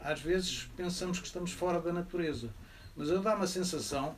[0.00, 2.50] às vezes, pensamos que estamos fora da natureza,
[2.94, 4.14] mas eu dá-me a sensação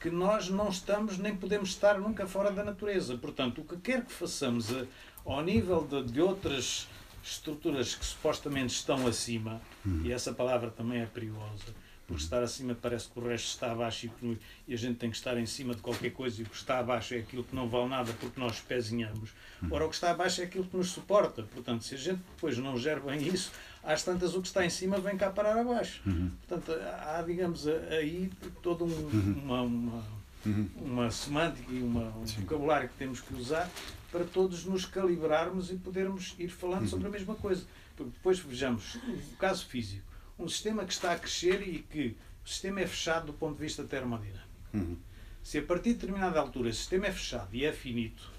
[0.00, 3.16] que nós não estamos nem podemos estar nunca fora da natureza.
[3.16, 4.84] Portanto, o que quer que façamos a-
[5.24, 6.88] ao nível de, de outras
[7.22, 9.60] estruturas que supostamente estão acima,
[10.04, 11.74] e essa palavra também é perigosa,
[12.06, 14.38] porque estar acima parece que o resto está abaixo e,
[14.68, 16.78] e a gente tem que estar em cima de qualquer coisa e o que está
[16.78, 19.30] abaixo é aquilo que não vale nada porque nós pezinhamos.
[19.70, 21.42] Ora, o que está abaixo é aquilo que nos suporta.
[21.44, 24.70] Portanto, se a gente depois não gera bem isso, às tantas o que está em
[24.70, 26.02] cima vem cá parar abaixo.
[26.46, 28.30] Portanto, há, digamos, aí
[28.62, 30.04] todo um, uma, uma,
[30.76, 33.70] uma semântica e uma, um vocabulário que temos que usar
[34.10, 37.64] para todos nos calibrarmos e podermos ir falando sobre a mesma coisa.
[37.96, 38.96] Porque depois vejamos,
[39.32, 40.04] o caso físico,
[40.38, 43.62] um sistema que está a crescer e que o sistema é fechado do ponto de
[43.62, 44.48] vista termodinâmico.
[44.74, 44.96] Uhum.
[45.42, 48.30] Se a partir de determinada altura o sistema é fechado e é finito,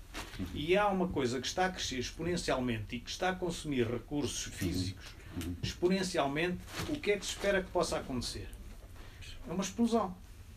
[0.54, 4.54] e há uma coisa que está a crescer exponencialmente e que está a consumir recursos
[4.54, 5.16] físicos
[5.62, 6.60] exponencialmente,
[6.90, 8.48] o que é que se espera que possa acontecer?
[9.48, 10.16] É uma explosão.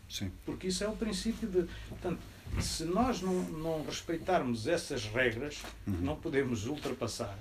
[0.09, 0.31] Sim.
[0.45, 1.67] Porque isso é o princípio de.
[1.89, 2.19] Portanto,
[2.61, 7.37] se nós não, não respeitarmos essas regras, não podemos ultrapassar,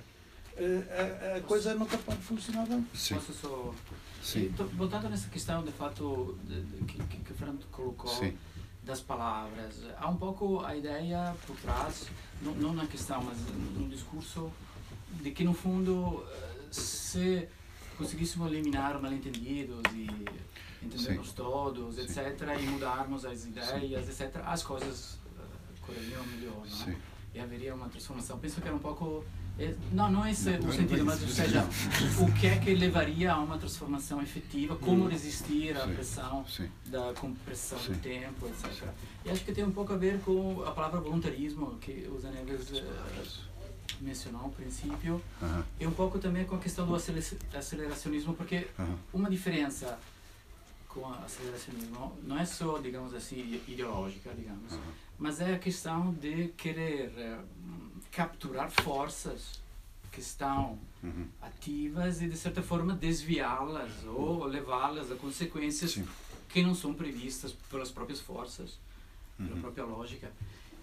[0.57, 2.85] eh, a, a coisa nunca pode funcionar bem.
[2.95, 3.15] Sim.
[3.15, 3.75] Posso só.
[4.23, 4.53] Sim.
[4.57, 8.37] Tô- voltando nessa questão, de fato, de, de, que, que que o Fernando colocou, Sim.
[8.83, 12.07] das palavras, há um pouco a ideia por trás,
[12.43, 13.39] não, não na questão, mas
[13.79, 14.51] no discurso,
[15.23, 17.49] de que no fundo, eh, se
[17.97, 20.09] conseguíssemos eliminar mal-entendidos e
[20.83, 21.35] entendermos Sim.
[21.35, 22.03] todos, Sim.
[22.03, 25.43] etc., e mudarmos as ideias, etc., as coisas eh,
[25.81, 26.85] correriam melhor, não é?
[26.85, 26.97] Sim.
[27.35, 28.39] e haveria uma transformação.
[28.39, 29.25] Penso que era um pouco.
[29.59, 31.65] é, Não, não esse Não, o não é sentido, mas ou seja,
[32.21, 35.95] o que é que levaria a uma transformação efetiva, como resistir à Sim.
[35.95, 36.71] pressão Sim.
[36.87, 37.93] da compressão Sim.
[37.93, 38.89] do tempo, etc.
[39.25, 42.71] E acho que tem um pouco a ver com a palavra voluntarismo, que o Zaneves
[42.73, 43.23] eh,
[44.01, 45.65] mencionou ao princípio, Aham.
[45.81, 47.25] e um pouco também com a questão do acelera-
[47.55, 48.97] aceleracionismo, porque Aham.
[49.13, 49.99] uma diferença
[50.97, 54.83] com o aceleracionismo não é só, digamos assim, ideológica, digamos, Aham.
[55.19, 57.39] mas é a questão de querer eh,
[58.11, 59.61] capturar forças
[60.11, 61.29] que estão Uhum.
[61.43, 66.09] ativas e de certa forma desviá-las ou levá-las a consequências Sim.
[66.49, 68.79] que não são previstas pelas próprias forças,
[69.37, 69.61] pela Uhum.
[69.61, 70.33] própria lógica.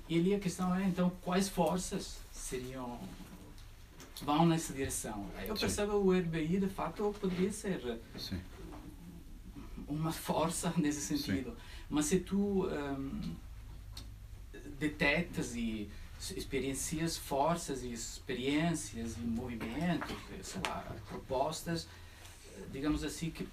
[0.07, 2.99] E ali a questão é então quais forças seriam
[4.21, 5.27] vão nessa direção.
[5.45, 5.61] Eu Sim.
[5.61, 8.39] percebo o RBI de fato poderia ser Sim.
[9.93, 11.51] Uma força nesse sentido.
[11.51, 11.57] Sim.
[11.89, 13.35] Mas se tu um,
[14.79, 15.89] detectas e
[16.35, 21.87] experiencias forças e experiências e movimentos, sei lá, propostas,
[22.71, 23.47] digamos assim, que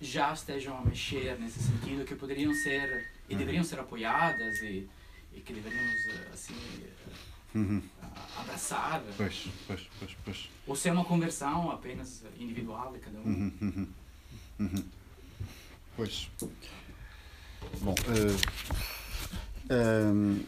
[0.00, 3.38] já estejam a mexer nesse sentido, que poderiam ser e uhum.
[3.38, 4.88] deveriam ser apoiadas e,
[5.34, 6.54] e que deveríamos assim
[7.54, 7.82] uhum.
[8.38, 9.02] abraçar.
[9.16, 10.50] Pois, pois, pois, pois.
[10.66, 13.24] Ou ser uma conversão apenas individual de cada um.
[13.24, 13.88] Uhum, uhum,
[14.60, 14.84] uhum.
[15.96, 16.30] Pois.
[17.80, 18.54] Bom, uh,
[19.70, 20.44] um...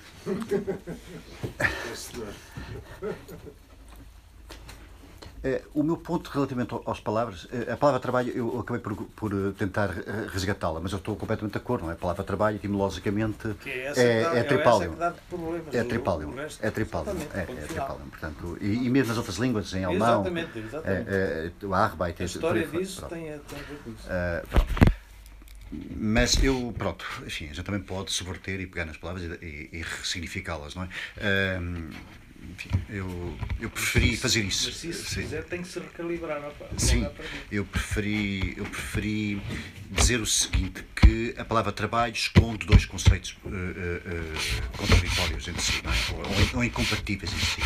[5.45, 9.53] É, o meu ponto relativamente às palavras, é, a palavra trabalho, eu acabei por, por
[9.53, 9.91] tentar
[10.33, 11.95] resgatá-la, mas eu estou completamente de acordo, não é?
[11.95, 14.97] A palavra trabalho, etimologicamente, é, é, é tripálium.
[15.73, 16.35] É tripálium.
[16.61, 17.17] É tripálium.
[17.33, 18.09] É, é tripálium.
[18.09, 20.23] Portanto, e, e, mesmo nas outras línguas, em alemão.
[20.23, 21.11] Exatamente, exatamente.
[21.11, 22.23] É, é, o Arbeit.
[22.23, 24.09] A história disso tem, tem a ver com isso.
[25.97, 29.69] Mas eu, pronto, enfim, a gente também pode subverter e pegar nas palavras e, e,
[29.73, 30.87] e ressignificá-las, não é?
[30.87, 31.91] Uh,
[32.53, 34.67] enfim, eu, eu preferi fazer isso.
[34.69, 35.23] Mas se isso Sim.
[35.23, 36.41] quiser, tem que se recalibrar.
[36.41, 37.07] Não Sim,
[37.51, 39.43] eu preferi, eu preferi
[39.91, 45.63] dizer o seguinte, que a palavra trabalho esconde dois conceitos uh, uh, uh, contraditórios entre
[45.63, 46.13] si, é?
[46.13, 47.61] ou, ou, ou, incompatíveis entre si.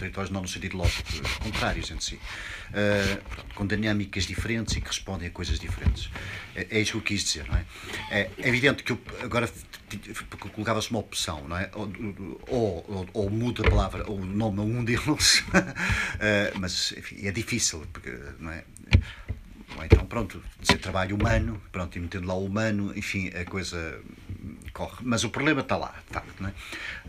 [0.00, 1.02] Contraditórios não no sentido lógico,
[1.40, 2.14] contrários entre si.
[2.14, 6.08] Uh, com dinâmicas diferentes e que respondem a coisas diferentes.
[6.54, 7.64] É, é isso que eu quis dizer, não é?
[8.10, 9.50] É, é evidente que eu agora
[10.54, 11.70] colocava-se uma opção, não é?
[11.74, 11.92] Ou,
[12.48, 17.30] ou, ou, muda a palavra, ou o nome a um deles, uh, mas enfim, é
[17.30, 18.64] difícil, porque, não é?
[19.76, 24.00] Ou então, pronto, dizer trabalho humano, pronto, e metendo lá o humano, enfim, a coisa
[25.02, 26.46] Mas o problema está lá, de facto.
[26.46, 26.52] É?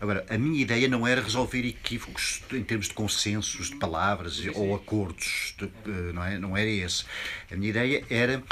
[0.00, 4.52] Agora, a minha ideia não era resolver equívocos em termos de consensos, de palavras sim,
[4.52, 4.52] sim.
[4.54, 6.38] ou acordos, de, eh, não, é?
[6.38, 7.04] não era esse.
[7.50, 8.42] A minha ideia era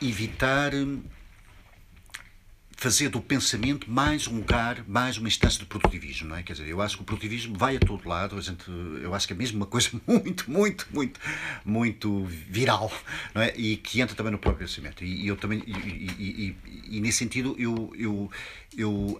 [0.00, 0.72] evitar
[2.84, 6.42] fazer do pensamento mais um lugar, mais uma instância de produtivismo, não é?
[6.42, 8.62] Quer dizer, eu acho que o produtivismo vai a todo lado, a gente,
[9.00, 11.18] eu acho que é mesmo uma coisa muito, muito, muito,
[11.64, 12.92] muito viral,
[13.34, 13.54] não é?
[13.56, 15.02] E que entra também no próprio pensamento.
[15.02, 18.30] E, eu também, e, e, e, e nesse sentido, eu, eu,
[18.76, 19.18] eu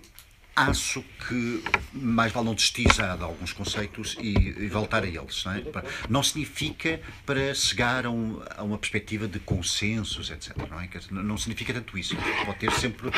[0.57, 5.45] acho que mais vale não desistir já de alguns conceitos e, e voltar a eles.
[5.45, 5.63] Não, é?
[6.09, 10.57] não significa para chegar a, um, a, uma perspectiva de consensos, etc.
[10.71, 10.89] Não, é?
[11.11, 12.17] não significa tanto isso.
[12.45, 13.11] Pode ter sempre.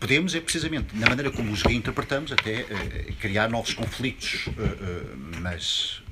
[0.00, 5.40] Podemos, é precisamente, na maneira como os reinterpretamos, até uh, criar novos conflitos, uh, uh,
[5.40, 6.02] mas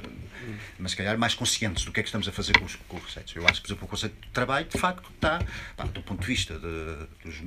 [0.78, 2.96] mas se calhar mais conscientes do que é que estamos a fazer com os, com
[2.96, 3.34] os conceitos.
[3.34, 5.40] Eu acho que, por exemplo, o conceito de trabalho, de facto, está,
[5.76, 7.40] pá, do ponto de vista de, dos,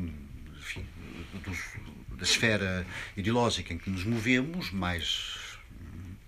[0.58, 0.86] enfim,
[1.46, 1.58] dos,
[2.18, 2.86] da esfera
[3.16, 5.48] ideológica em que nos movemos, mais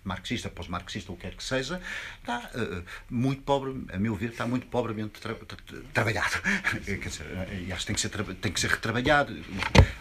[0.03, 1.81] marxista, pós-marxista, o que quer que seja,
[2.19, 5.57] está uh, muito pobre, a meu ver, está muito pobremente tra tra
[5.93, 6.41] trabalhado.
[6.85, 7.27] Quer dizer,
[7.67, 9.37] e acho que tem que ser, tem que ser retrabalhado.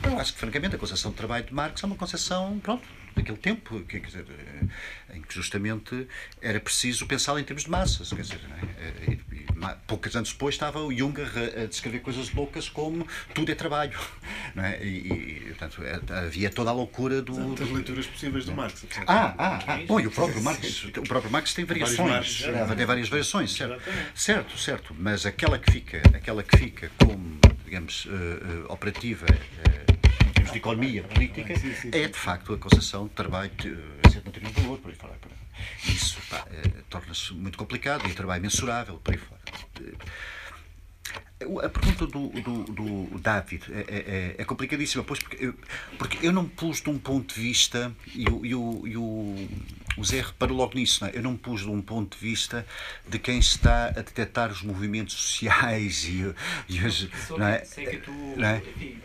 [0.02, 3.38] Eu acho que, francamente, a concepção de trabalho de Marx é uma concepção, pronto, daquele
[3.38, 6.06] tempo, quer dizer, eh, em que justamente
[6.40, 8.10] era preciso pensá-la em termos de massas.
[8.12, 8.40] Quer dizer,
[8.78, 9.10] é?
[9.10, 9.46] e, e,
[9.86, 13.98] poucos anos depois estava o Jung a, a descrever coisas loucas como tudo é trabalho.
[14.56, 14.82] É?
[14.82, 17.34] e, e portanto, é, havia toda a loucura do.
[17.34, 18.84] Tantas leituras possíveis do Marx.
[19.06, 19.78] Ah, ah, ah.
[19.86, 22.42] Bom, e o próprio Marx, o próprio Marx tem variações.
[22.76, 23.80] Tem várias variações, certo?
[24.14, 24.96] Certo, certo.
[24.98, 29.26] Mas aquela que fica, aquela que fica como, digamos, uh, uh, operativa.
[29.26, 29.98] Uh,
[30.48, 31.52] termos de economia política,
[31.92, 33.76] é de facto a concessão de trabalho de,
[34.16, 35.14] uh, não teria um valor, por aí fora.
[35.86, 39.40] Isso uh, torna-se muito complicado e trabalho mensurável, por aí fora.
[41.64, 45.54] A pergunta do, do, do David é, é, é, é, complicadíssima, pois porque eu,
[45.96, 49.48] porque eu não pus de um ponto de vista, e o, e o, e o,
[49.98, 51.16] o Zé reparou logo nisso, não é?
[51.16, 52.66] eu não pus de um ponto de vista
[53.08, 56.34] de quem está a detectar os movimentos sociais e,
[56.68, 57.08] e os.
[57.30, 57.64] Não é?
[57.64, 58.62] Sei que tu, não é?
[58.76, 58.98] enfim,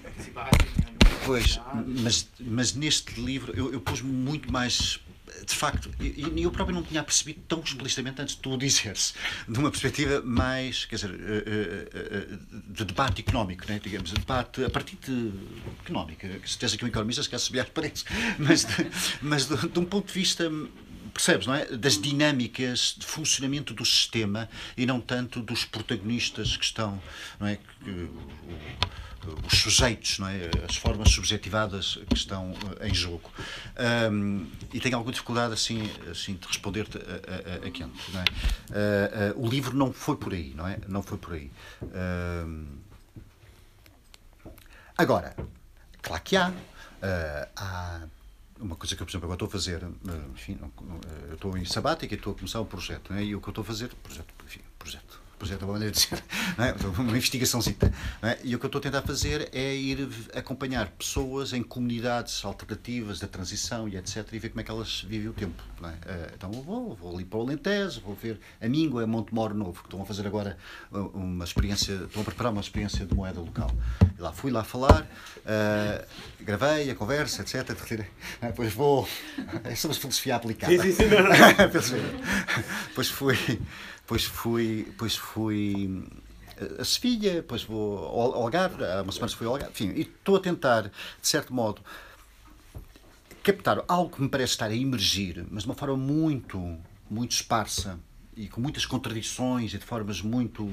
[1.25, 4.99] Pois, mas, mas neste livro eu, eu pus muito mais
[5.45, 9.13] de facto, e eu próprio não tinha percebido tão explicitamente antes de tu dizeres,
[9.47, 12.37] de uma perspectiva mais, quer dizer, eh, eh, eh,
[12.69, 13.79] de debate económico, né?
[13.83, 15.33] digamos, de debate a partir de
[15.83, 16.29] económica.
[16.45, 18.05] Se tens aqui um economista, se quer subir às paredes,
[18.37, 18.87] mas, de,
[19.21, 20.49] mas de, de um ponto de vista
[21.13, 21.65] percebes, não é?
[21.65, 27.01] Das dinâmicas de funcionamento do sistema e não tanto dos protagonistas que estão,
[27.39, 27.59] não é?
[29.45, 30.49] os sujeitos, não é?
[30.67, 33.29] as formas subjetivadas que estão eh, em jogo.
[34.11, 37.87] Um, e tenho alguma dificuldade assim, assim de responder-te a, a, a.
[38.13, 39.33] Não é?
[39.33, 40.79] Uh, uh, o livro não foi por aí, não é?
[40.87, 41.51] Não foi por aí.
[41.81, 42.67] Um,
[44.97, 45.35] agora,
[46.01, 46.49] claro que há.
[46.49, 48.01] Uh, há
[48.63, 49.83] uma coisa que eu, por exemplo, agora estou a fazer,
[50.33, 50.57] enfim,
[51.27, 53.23] eu estou em sabática e estou a começar um projeto, não é?
[53.23, 55.99] e o que eu estou a fazer, projeto, enfim, projeto, projeto é uma maneira de
[55.99, 56.23] dizer,
[56.57, 57.01] é?
[57.01, 57.93] uma investigaçãozita.
[58.21, 58.39] Não é?
[58.43, 63.19] E o que eu estou a tentar fazer é ir acompanhar pessoas em comunidades alternativas
[63.19, 64.25] da transição e etc.
[64.31, 65.61] e ver como é que elas vivem o tempo.
[65.83, 65.87] É?
[66.05, 69.53] Eh, então eu vou, vou ali para o Alentejo, vou ver a Míngua, a Montemoro
[69.53, 70.57] Novo, que estão a fazer agora
[70.91, 73.69] uh, uma experiência, estão a preparar uma experiência de moeda local.
[74.17, 76.05] E lá fui lá falar, uh,
[76.39, 78.05] gravei a conversa, etc.
[78.41, 79.07] Depois vou.
[79.63, 80.73] É sobre filosofia aplicada.
[80.73, 81.09] Sim, sim,
[81.81, 81.95] sim.
[82.87, 83.37] Depois fui
[84.03, 86.03] depois fui, depois fui
[86.79, 90.35] a Sevilha, depois vou ao Algarve, há umas semanas fui ao Algarve, enfim, e estou
[90.35, 91.81] a tentar, de certo modo,
[93.43, 96.77] captar algo que me parece estar a emergir, mas de uma forma muito,
[97.09, 97.99] muito esparsa
[98.35, 100.67] e com muitas contradições e de formas muito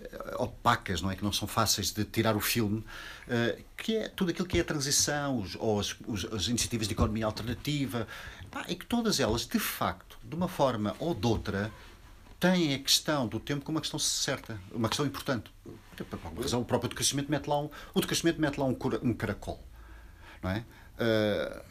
[0.00, 1.16] eh, opacas, não é?
[1.16, 4.60] Que não são fáceis de tirar o filme, uh, que é tudo aquilo que é
[4.60, 8.06] a transição, os, ou as, os, as iniciativas de economia alternativa,
[8.68, 11.72] e que todas elas, de facto, de uma forma ou de outra,
[12.38, 15.50] têm a questão do tempo como uma questão certa, uma questão importante.
[15.96, 19.12] Por alguma razão, o próprio decrescimento mete lá um, o decrescimento mete lá um, um
[19.12, 19.62] caracol.
[20.42, 20.64] Não é?
[20.98, 21.62] Uh,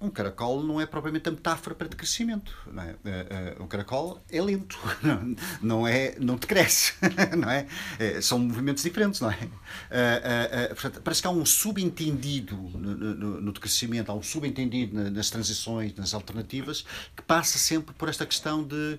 [0.00, 2.56] um caracol não é propriamente a metáfora para decrescimento.
[2.70, 2.90] Não é?
[2.90, 4.78] Uh, uh, um caracol é lento,
[5.62, 6.94] não, é, não decresce.
[7.36, 7.66] Não é?
[7.98, 9.34] é são movimentos diferentes, não é?
[9.34, 15.30] Uh, portanto, parece que há um subentendido no, no, no decrescimento, há um subentendido nas
[15.30, 18.98] transições, nas alternativas, que passa sempre por esta questão de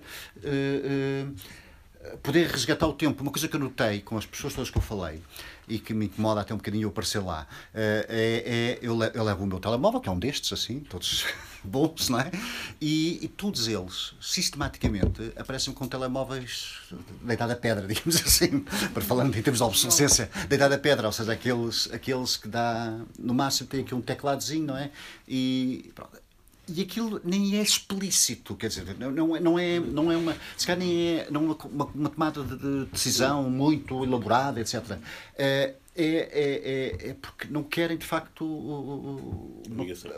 [2.21, 3.21] poder resgatar o tempo.
[3.21, 5.21] Uma coisa que eu notei com as pessoas todas que eu falei
[5.67, 9.43] e que me incomoda até um bocadinho eu aparecer lá eh, é, é eu, levo
[9.43, 11.25] o meu telemóvel, que é um destes, assim, todos
[11.63, 12.31] bons, não é?
[12.79, 16.77] E, e todos eles, sistematicamente, aparecem com telemóveis
[17.21, 18.59] deitados a pedra, digamos assim,
[18.93, 22.97] para falando em termos de obsolescência, deitados a pedra, ou seja, aqueles, aqueles que dá,
[23.19, 24.91] no máximo tem aqui um tecladozinho, não é?
[25.27, 26.26] E pronto
[26.67, 30.35] e aquilo nem é explícito, quer dizer, não, é, não, é, não é uma.
[30.57, 34.97] Se calhar nem é não é uma, uma tomada de decisão muito elaborada, etc.
[35.37, 40.11] É, é, é, é, porque não querem, de facto, ligação.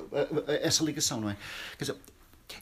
[0.47, 1.38] essa ligação, não é?
[1.77, 1.97] Quer dizer,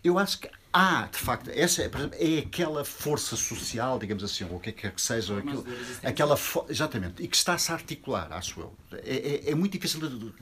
[0.03, 4.57] eu acho que há, de facto, essa é, é aquela força social, digamos assim, ou
[4.57, 5.65] o que quer que seja, aquilo,
[6.03, 6.37] aquela
[6.69, 8.75] exatamente, e que está-se a articular, acho eu.
[9.03, 10.33] É, é, é muito difícil de.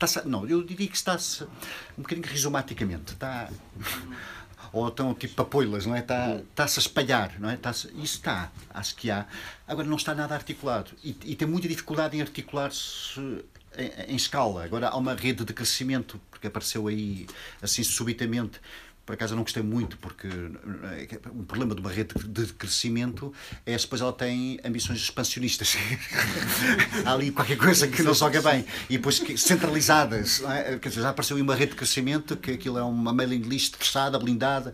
[0.00, 3.12] Está não, eu diria que está-se um bocadinho rizomaticamente.
[3.12, 3.50] Está.
[4.72, 6.00] Ou então tipo papoilas, não é?
[6.00, 7.54] Está, está-se a espalhar, não é?
[7.54, 9.26] Está isso está, acho que há.
[9.66, 10.90] Agora não está nada articulado.
[11.04, 13.44] E, e tem muita dificuldade em articular-se
[13.78, 14.64] em, em, escala.
[14.64, 17.26] Agora há uma rede de crescimento, porque apareceu aí
[17.62, 18.60] assim subitamente
[19.06, 20.26] por acaso eu não gostei muito, porque
[21.30, 23.32] o problema de uma rede de crescimento
[23.64, 25.76] é depois ela tem ambições expansionistas.
[27.06, 28.66] Há ali qualquer coisa que não joga bem.
[28.90, 30.42] E depois centralizadas.
[30.42, 30.76] É?
[30.80, 34.18] Quer dizer, já apareceu uma rede de crescimento, que aquilo é uma mailing list fechada,
[34.18, 34.72] blindada,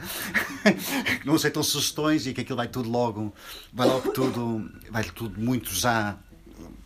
[1.20, 3.34] que não aceitam sugestões e que aquilo vai tudo logo,
[3.70, 6.16] vai logo tudo, vai tudo muito já,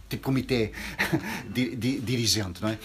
[0.08, 0.72] tipo comitê
[1.48, 2.78] dirigente, não é?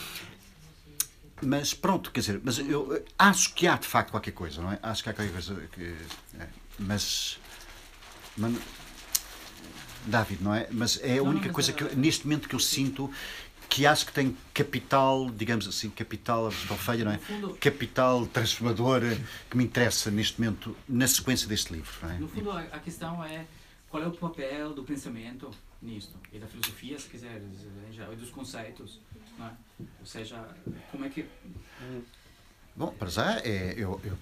[1.41, 4.79] Mas pronto, quer dizer, mas eu acho que há de facto qualquer coisa, não é?
[4.81, 5.95] Acho que há qualquer coisa que.
[6.39, 7.39] É, mas.
[10.05, 10.67] David, não é?
[10.71, 13.11] Mas é a única coisa que eu, neste momento que eu sinto
[13.71, 17.19] que acho que tem capital, digamos assim, capital feia, não é?
[17.59, 19.01] Capital transformador
[19.49, 21.91] que me interessa neste momento na sequência deste livro.
[22.03, 22.17] Não é?
[22.17, 23.45] No fundo, a questão é
[23.89, 25.49] qual é o papel do pensamento
[25.81, 27.43] nisto e da filosofia, se quiseres,
[28.11, 28.99] e dos conceitos
[29.37, 29.51] não é?
[29.99, 30.47] Ou seja,
[30.91, 31.25] como é que.
[32.75, 34.17] Bom, para já, é, eu, eu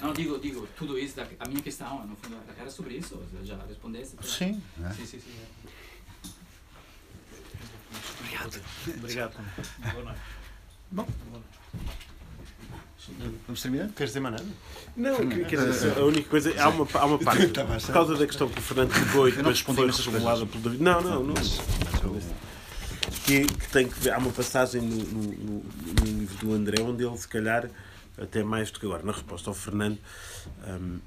[0.00, 3.56] Não, digo, digo, tudo isso, da, a minha questão, no fundo, era sobre isso, já
[3.66, 4.16] respondeste.
[4.26, 4.62] Sim.
[4.82, 4.92] É.
[4.94, 5.34] Sim, sim, sim.
[8.20, 8.62] Obrigado.
[8.96, 9.44] Obrigado.
[9.92, 10.20] Boa noite.
[10.90, 11.06] Bom.
[13.46, 13.88] Vamos terminar?
[13.88, 14.46] Queres dizer mais nada?
[14.96, 16.54] Não, quer dizer, a única coisa.
[16.62, 17.48] Há uma, há uma parte.
[17.48, 20.82] Por causa da questão que o Fernando pegou e depois foi reformulada pelo David.
[20.82, 21.34] Não, não, não.
[21.34, 21.60] Mas,
[22.04, 22.24] mas,
[23.24, 24.12] que, que, tem que ver.
[24.12, 25.64] Há uma passagem no, no,
[26.00, 27.68] no, livro do André onde ele, se calhar,
[28.16, 29.98] até mais do que agora, na resposta ao Fernando,
[30.68, 30.98] um,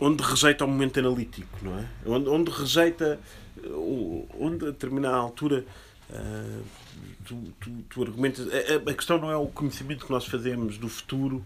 [0.00, 1.84] onde rejeita o momento analítico, não é?
[2.06, 3.20] Onde, onde rejeita,
[4.38, 5.64] onde a determinada altura.
[6.10, 6.62] Uh,
[7.24, 8.46] tu, tu, tu argumentas.
[8.48, 11.44] A, a, questão não é o conhecimento que nós fazemos do futuro,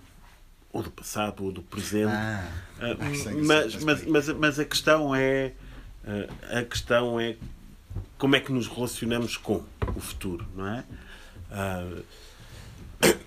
[0.72, 2.12] ou do passado, ou do presente.
[2.12, 5.52] Ah, uh, mas, mas, mas, mas, a questão é.
[6.04, 7.36] Uh, a questão é
[8.18, 9.62] como é que nos relacionamos com
[9.94, 10.84] o futuro, não é?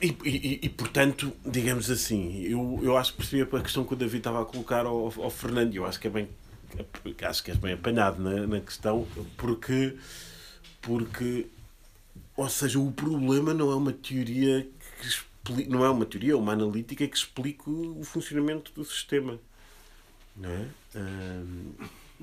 [0.01, 3.95] E, e, e, portanto, digamos assim, eu, eu acho que percebi a questão que o
[3.95, 6.29] David estava a colocar ao, ao Fernando, e eu acho que é bem
[7.27, 9.07] acho que és bem apanhado na, na questão,
[9.37, 9.95] porque,
[10.83, 11.47] porque,
[12.37, 14.67] ou seja, o problema não é uma teoria
[14.99, 19.39] que explica, não é uma teoria, é uma analítica que explique o funcionamento do sistema.
[20.35, 20.67] Não é?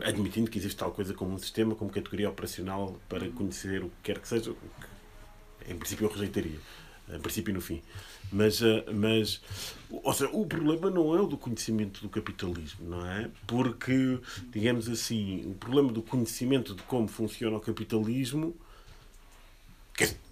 [0.04, 3.96] Admitindo que existe tal coisa como um sistema, como categoria operacional para conhecer o que
[4.04, 4.54] quer que seja,
[5.68, 6.58] em princípio eu rejeitaria,
[7.12, 7.82] em princípio e no fim.
[8.32, 9.40] Mas, eh, mas
[9.90, 13.28] ou seja, o problema não é o do conhecimento do capitalismo, não é?
[13.46, 14.18] Porque,
[14.50, 18.54] digamos assim, o problema do conhecimento de como funciona o capitalismo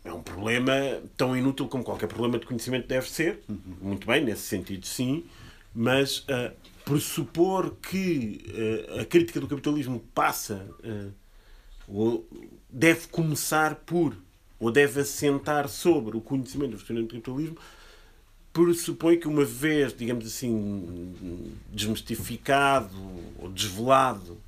[0.04, 0.72] é um problema
[1.16, 3.40] tão inútil como qualquer problema de conhecimento deve ser.
[3.80, 5.24] Muito bem, nesse sentido, sim.
[5.74, 6.52] Mas uh,
[6.84, 8.40] pressupor que
[8.96, 11.12] uh, a crítica do capitalismo passa, uh,
[11.86, 12.26] ou
[12.70, 14.16] deve começar por,
[14.58, 17.58] ou deve assentar sobre o conhecimento do funcionamento do capitalismo,
[18.64, 21.14] pressupõe que uma vez, digamos assim,
[21.72, 22.90] desmistificado
[23.38, 24.38] ou desvelado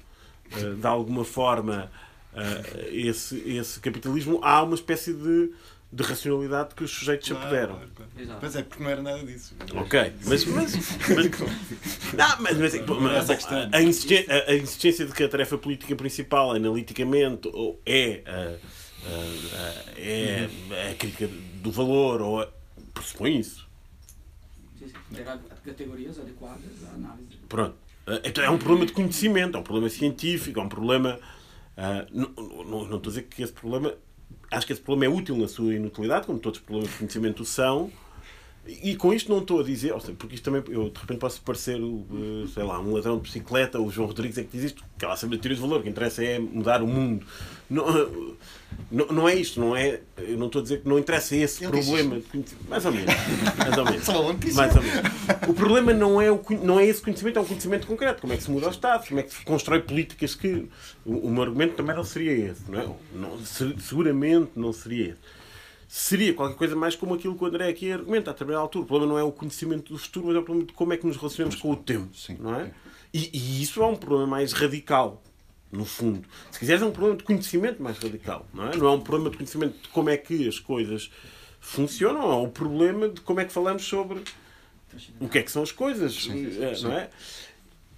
[0.79, 1.91] de alguma forma
[2.33, 5.53] uh, esse, esse capitalismo, há uma espécie de,
[5.93, 7.75] de racionalidade que os sujeitos claro, apoderam.
[7.77, 8.41] Claro, claro.
[8.41, 9.55] Pois é, porque não era nada disso.
[9.75, 10.45] Ok, mas.
[10.47, 10.75] mas,
[11.09, 11.25] mas,
[12.13, 16.53] não, mas, mas, mas a, a, insistência, a, insistência de que a tarefa política principal,
[16.53, 17.49] analiticamente,
[17.87, 18.57] é a,
[19.97, 20.49] é
[20.91, 21.29] a crítica
[21.63, 22.49] do valor, ou a,
[22.93, 23.70] pressupõe isso.
[25.65, 27.37] Categorias adequadas à análise.
[27.49, 27.77] Pronto.
[28.25, 31.21] Então é um problema de conhecimento, é um problema científico, é um problema
[31.81, 33.95] Uh, não, não, não, estou a dizer que esse problema.
[34.51, 37.45] Acho que esse problema é útil na sua inutilidade, como todos os problemas de conhecimento
[37.45, 37.91] são.
[38.83, 41.41] E com isto não estou a dizer, seja, porque isto também, eu de repente posso
[41.43, 44.85] parecer, uh, sei lá, um ladrão de bicicleta, o João Rodrigues é que diz isto,
[44.99, 47.27] que ela sabe a teoria de valor, o que interessa é mudar o mundo.
[47.69, 47.85] Não,
[48.91, 50.01] não, não é isto, não é.
[50.19, 52.21] Eu não estou a dizer que não interessa esse eu problema.
[52.69, 53.15] Mais ou menos.
[53.57, 54.09] Mais ou menos.
[54.55, 55.11] mais ou menos.
[55.49, 58.21] O problema não é, o, não é esse conhecimento, é um conhecimento concreto.
[58.21, 60.69] Como é que se muda o Estado, como é que se constrói políticas que.
[61.05, 62.69] O, o meu argumento também não seria esse.
[62.69, 62.89] Não é?
[63.15, 63.39] não,
[63.79, 65.40] seguramente não seria esse.
[65.93, 68.85] Seria qualquer coisa mais como aquilo que o André aqui argumenta a determinada altura.
[68.85, 70.97] O problema não é o conhecimento do futuro, mas é o problema de como é
[70.97, 72.17] que nos relacionamos com o tempo.
[72.17, 72.37] Sim.
[72.39, 72.71] Não é?
[73.13, 75.21] E, e isso é um problema mais radical
[75.73, 76.29] no fundo.
[76.53, 78.47] Se quiseres, é um problema de conhecimento mais radical.
[78.55, 81.11] Não é, não é um problema de conhecimento de como é que as coisas
[81.59, 84.23] funcionam, é um problema de como é que falamos sobre
[85.19, 86.15] o que é que são as coisas.
[86.15, 86.85] Sim, sim, sim.
[86.85, 87.11] Não é?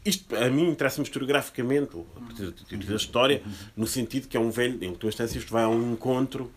[0.05, 3.43] Isto, a mim, interessa-me historiograficamente, a partir da história,
[3.77, 6.51] no sentido que é um velho, em última instância, isto vai a um encontro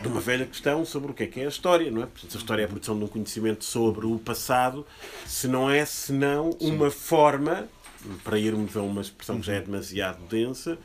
[0.00, 2.06] de uma velha questão sobre o que é que é a história, não é?
[2.06, 4.86] Portanto, a história é a produção de um conhecimento sobre o passado,
[5.26, 7.68] se não é senão uma forma
[8.22, 9.64] para irmos a uma expressão que já é uhum.
[9.64, 10.78] demasiado densa,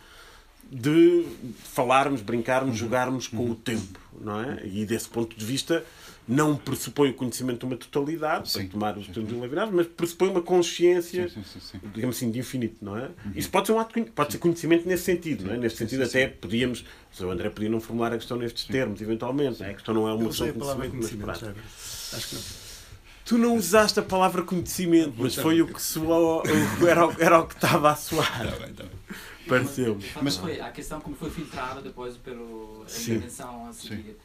[0.71, 1.25] de
[1.63, 2.77] falarmos, brincarmos, uhum.
[2.77, 3.55] jogarmos com o uhum.
[3.55, 4.65] tempo, não é?
[4.65, 5.83] E desse ponto de vista
[6.29, 10.29] não pressupõe o conhecimento de uma totalidade, sim, para tomar os termos ilevináveis, mas pressupõe
[10.29, 13.05] uma consciência, sim, sim, digamos assim, de infinito, não é?
[13.25, 13.31] Uhum.
[13.35, 15.57] Isso pode ser um ato, pode ser conhecimento nesse sentido, não é?
[15.57, 16.85] Nesse sentido até podíamos,
[17.19, 19.71] o André podia não formular a questão nestes termos, eventualmente, é?
[19.71, 22.69] a questão não é uma questão de conhecimento, conhecimento mas Acho que não.
[23.25, 26.43] Tu não usaste a palavra conhecimento, mas foi o que soou,
[26.87, 28.37] era, era o que estava a soar.
[28.37, 28.91] Tá bem, tá bem.
[29.47, 29.97] Pareceu.
[30.21, 32.39] Mas foi a questão como foi filtrada depois pela
[32.85, 34.03] intervenção a seguir.
[34.03, 34.15] Que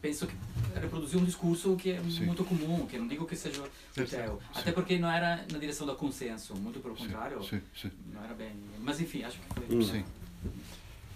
[0.00, 0.34] penso que
[0.74, 2.26] reproduziu um discurso que é Sim.
[2.26, 4.40] muito comum, que não digo que seja o teu.
[4.54, 7.42] Até porque não era na direção do consenso, muito pelo contrário.
[7.42, 7.60] Sim.
[7.74, 7.90] Sim.
[8.12, 8.52] Não era bem.
[8.80, 9.82] Mas enfim, acho que foi.
[9.84, 10.04] Sim.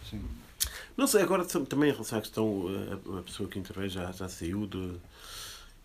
[0.09, 0.23] Sim.
[0.97, 4.29] Não sei, agora também em relação à questão, a, a pessoa que interveio já, já
[4.29, 5.01] saiu de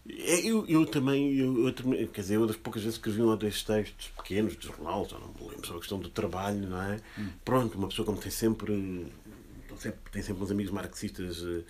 [0.09, 3.29] é, eu, eu também, eu, eu, quer dizer, eu das poucas vezes que escrevi um
[3.29, 6.69] ou dois textos pequenos de jornal, já não me lembro sobre a questão do trabalho,
[6.69, 7.01] não é?
[7.19, 7.29] Hum.
[7.43, 9.11] Pronto, uma pessoa como tem sempre,
[10.11, 11.63] tem sempre uns amigos marxistas uh,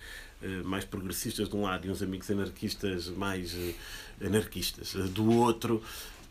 [0.64, 3.74] mais progressistas de um lado e uns amigos anarquistas mais uh,
[4.24, 5.82] anarquistas do outro,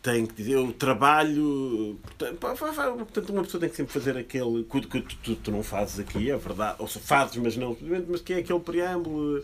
[0.01, 1.99] tem que dizer, o trabalho.
[2.03, 4.63] Portanto, portanto, uma pessoa tem que sempre fazer aquele.
[4.63, 6.75] que tu, tu, tu não fazes aqui, é verdade.
[6.79, 7.75] Ou seja, fazes, mas não.
[8.07, 9.43] Mas que é aquele preâmbulo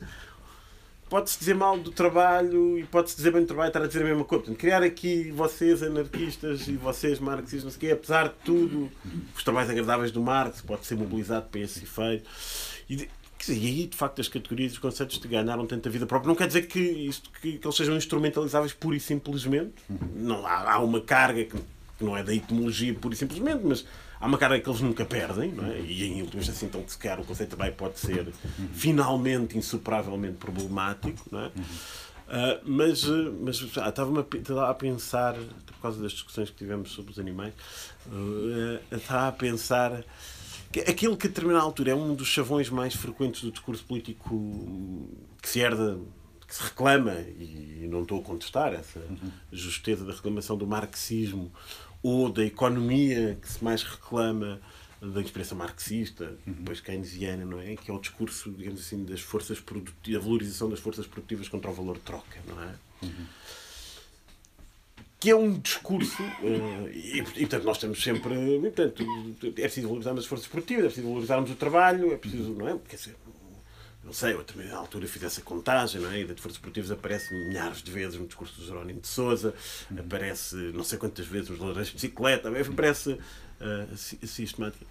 [1.13, 4.01] pode-se dizer mal do trabalho e pode-se dizer bem do trabalho e estar a dizer
[4.01, 4.45] a mesma coisa.
[4.45, 8.91] Portanto, criar aqui vocês anarquistas e vocês marxistas, não sei o quê, apesar de tudo,
[9.35, 12.27] os trabalhos agradáveis do Marx pode ser mobilizado para esse efeito.
[12.89, 13.07] E,
[13.45, 16.27] dizer, e aí, de facto, as categorias e os conceitos te ganharam tanta vida própria.
[16.27, 19.73] Não quer dizer que, isto, que, que eles sejam instrumentalizáveis pura e simplesmente.
[20.15, 21.57] Não, há, há uma carga que,
[21.97, 23.85] que não é da etimologia pura e simplesmente, mas
[24.19, 25.79] há uma carga que eles nunca perdem, não é?
[25.79, 28.27] e em últimas assim, então, se calhar o conceito também pode ser
[28.73, 31.51] finalmente insuperavelmente problemático, não é?
[32.23, 33.03] Uh, mas
[33.41, 37.53] mas ah, estava-me a, a pensar, por causa das discussões que tivemos sobre os animais,
[38.07, 40.03] uh, estava a pensar
[40.81, 45.07] aquilo que a determinada altura é um dos chavões mais frequentes do discurso político
[45.41, 45.99] que se herda
[46.47, 49.01] que se reclama, e não estou a contestar essa
[49.51, 51.51] justeza da reclamação do marxismo
[52.03, 54.61] ou da economia que se mais reclama
[55.01, 57.75] da inspiração marxista, depois keynesiana, não é?
[57.75, 61.71] Que é o discurso, digamos assim, das forças produtivas, a valorização das forças produtivas contra
[61.71, 62.75] o valor de troca, não é?
[63.01, 63.25] Uhum.
[65.23, 68.19] Que é um discurso, uh, e, e, portanto nós temos sempre,
[68.59, 69.05] portanto,
[69.41, 72.77] é preciso valorizarmos as forças produtivas, é preciso valorizarmos o trabalho, é preciso, não é?
[72.89, 73.15] Quer dizer,
[74.03, 76.19] não sei, eu também na altura fiz essa contagem, não é?
[76.19, 79.53] E de forças produtivas aparece milhares de vezes no discurso do Jerónimo de Souza,
[79.97, 83.97] aparece não sei quantas vezes nos ladrões de bicicleta, aparece uh,
[84.27, 84.85] sistemática.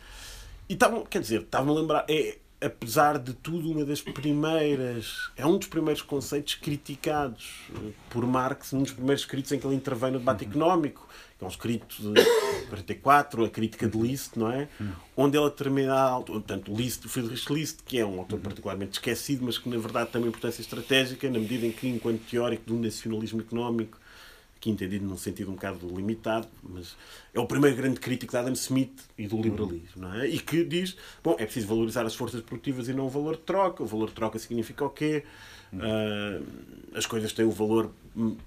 [0.67, 5.31] E estavam, quer dizer, estavam a lembrar, é, apesar de tudo, uma das primeiras.
[5.37, 9.67] É um dos primeiros conceitos criticados eh, por Marx, um dos primeiros escritos em que
[9.67, 10.51] ele intervém no debate uhum.
[10.51, 11.09] económico,
[11.39, 12.25] que é um escrito de
[12.69, 14.69] 44, a crítica de Liszt, não é?
[14.81, 14.93] Uhum.
[15.17, 18.43] Onde ele, a determinada portanto, Liszt, Friedrich List, que é um autor uhum.
[18.43, 22.21] particularmente esquecido, mas que na verdade tem uma importância estratégica, na medida em que, enquanto
[22.21, 23.99] teórico do nacionalismo económico,
[24.63, 26.97] aqui entendido num sentido um bocado limitado, mas
[27.35, 30.29] é o primeiro grande crítico de Adam Smith e do liberalismo, não é?
[30.29, 33.43] E que diz, bom, é preciso valorizar as forças produtivas e não o valor de
[33.43, 33.83] troca.
[33.83, 35.25] O valor de troca significa o quê?
[35.73, 36.47] Uh,
[36.95, 37.91] as coisas têm o valor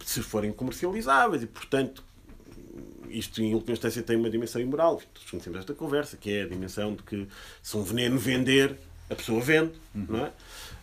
[0.05, 2.01] se forem comercializáveis e, portanto,
[3.09, 5.01] isto em última instância tem uma dimensão imoral.
[5.29, 7.27] Conhecemos esta conversa, que é a dimensão de que
[7.61, 8.77] se um veneno vender,
[9.09, 10.31] a pessoa vende, não é?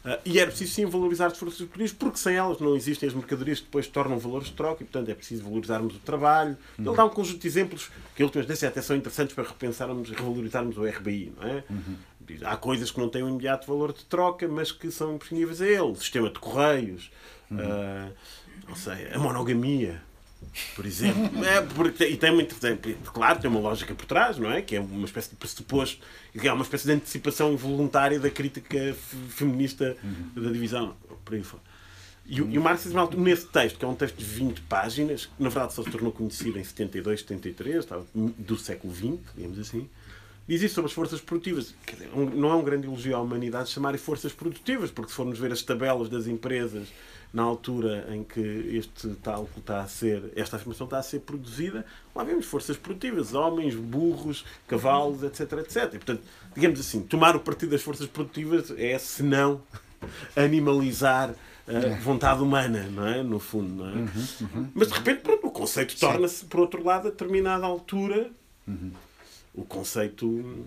[0.04, 3.14] Uh, e era preciso sim valorizar as forças produtivas, porque sem elas não existem as
[3.14, 6.56] mercadorias que depois tornam valores de troca e, portanto, é preciso valorizarmos o trabalho.
[6.76, 6.86] Uhum.
[6.86, 10.08] Ele dá um conjunto de exemplos que, em últimas vezes, até são interessantes para repensarmos
[10.10, 11.32] e revalorizarmos o RBI.
[11.36, 11.64] Não é?
[11.70, 11.96] Uhum.
[12.42, 15.66] Há coisas que não têm um imediato valor de troca, mas que são imprescindíveis a
[15.66, 15.80] ele.
[15.80, 17.10] O sistema de correios,
[17.48, 17.58] uhum.
[17.58, 18.12] uh,
[18.68, 20.02] não sei, a monogamia
[20.74, 21.22] por exemplo.
[21.44, 22.56] É, porque, e tem muito.
[23.04, 24.62] claro, tem uma lógica por trás, não é?
[24.62, 26.04] Que é uma espécie de pressuposto,
[26.38, 28.94] que é uma espécie de antecipação involuntária da crítica
[29.28, 30.42] feminista uhum.
[30.42, 30.94] da divisão.
[31.24, 31.62] Por aí fora.
[32.24, 32.86] E, e, o Marx,
[33.16, 36.12] nesse texto, que é um texto de 20 páginas, que na verdade só se tornou
[36.12, 39.88] conhecido em 72, 73, do século XX, digamos assim,
[40.46, 41.74] diz isso sobre as forças produtivas.
[41.86, 45.52] Dizer, não é um grande elogio à humanidade chamar forças produtivas, porque se formos ver
[45.52, 46.88] as tabelas das empresas
[47.32, 51.84] na altura em que este tal está a ser, esta afirmação está a ser produzida,
[52.14, 55.76] lá vemos forças produtivas, homens, burros, cavalos, etc, etc.
[55.76, 56.22] E, portanto,
[56.54, 59.62] digamos assim, tomar o partido das forças produtivas é, se não,
[60.36, 61.34] animalizar
[61.66, 63.22] a vontade humana, não é?
[63.22, 63.92] No fundo, não é?
[63.92, 68.30] Uhum, uhum, Mas de repente, pronto, o conceito torna-se, por outro lado, a determinada altura,
[68.66, 68.92] uhum.
[69.54, 70.66] o conceito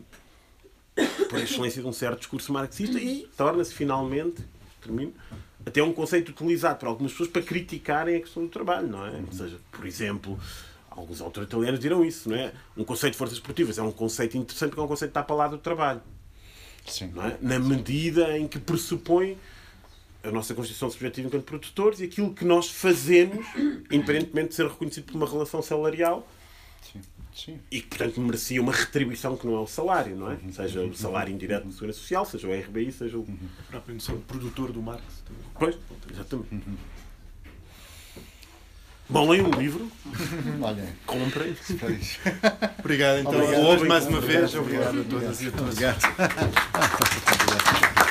[1.29, 4.41] por excelência de um certo discurso marxista e torna-se finalmente,
[4.81, 5.13] termino,
[5.65, 9.11] até um conceito utilizado por algumas pessoas para criticarem a questão do trabalho, não é?
[9.11, 10.39] Ou seja, por exemplo,
[10.89, 12.53] alguns autores italianos dirão isso, não é?
[12.77, 15.23] Um conceito de forças esportivas é um conceito interessante porque é um conceito que está
[15.23, 16.01] para lá do trabalho.
[16.85, 17.11] Sim.
[17.15, 17.37] Não é?
[17.41, 19.37] Na medida em que pressupõe
[20.23, 23.45] a nossa constituição subjetiva enquanto produtores e aquilo que nós fazemos,
[23.91, 26.27] independentemente de ser reconhecido por uma relação salarial,
[27.35, 27.59] Sim.
[27.69, 30.35] E que, portanto, merecia uma retribuição que não é o salário, não é?
[30.35, 30.53] Uhum.
[30.53, 33.21] Seja o salário indireto da Segurança Social, seja o RBI, seja o.
[33.21, 33.37] Uhum.
[33.59, 35.03] A própria noção de produtor do Marx.
[35.25, 35.43] Também.
[35.53, 35.77] Pois,
[36.09, 36.47] exatamente.
[36.53, 36.77] Uhum.
[39.09, 39.91] Bom, leiam um livro.
[40.63, 40.87] Olha.
[41.05, 41.55] Comprem.
[42.79, 43.35] Obrigado, então.
[43.35, 43.65] Obrigado.
[43.65, 44.55] Hoje, mais uma vez.
[44.55, 45.73] Obrigado, obrigado a todas e a todos.
[45.73, 45.99] Obrigado.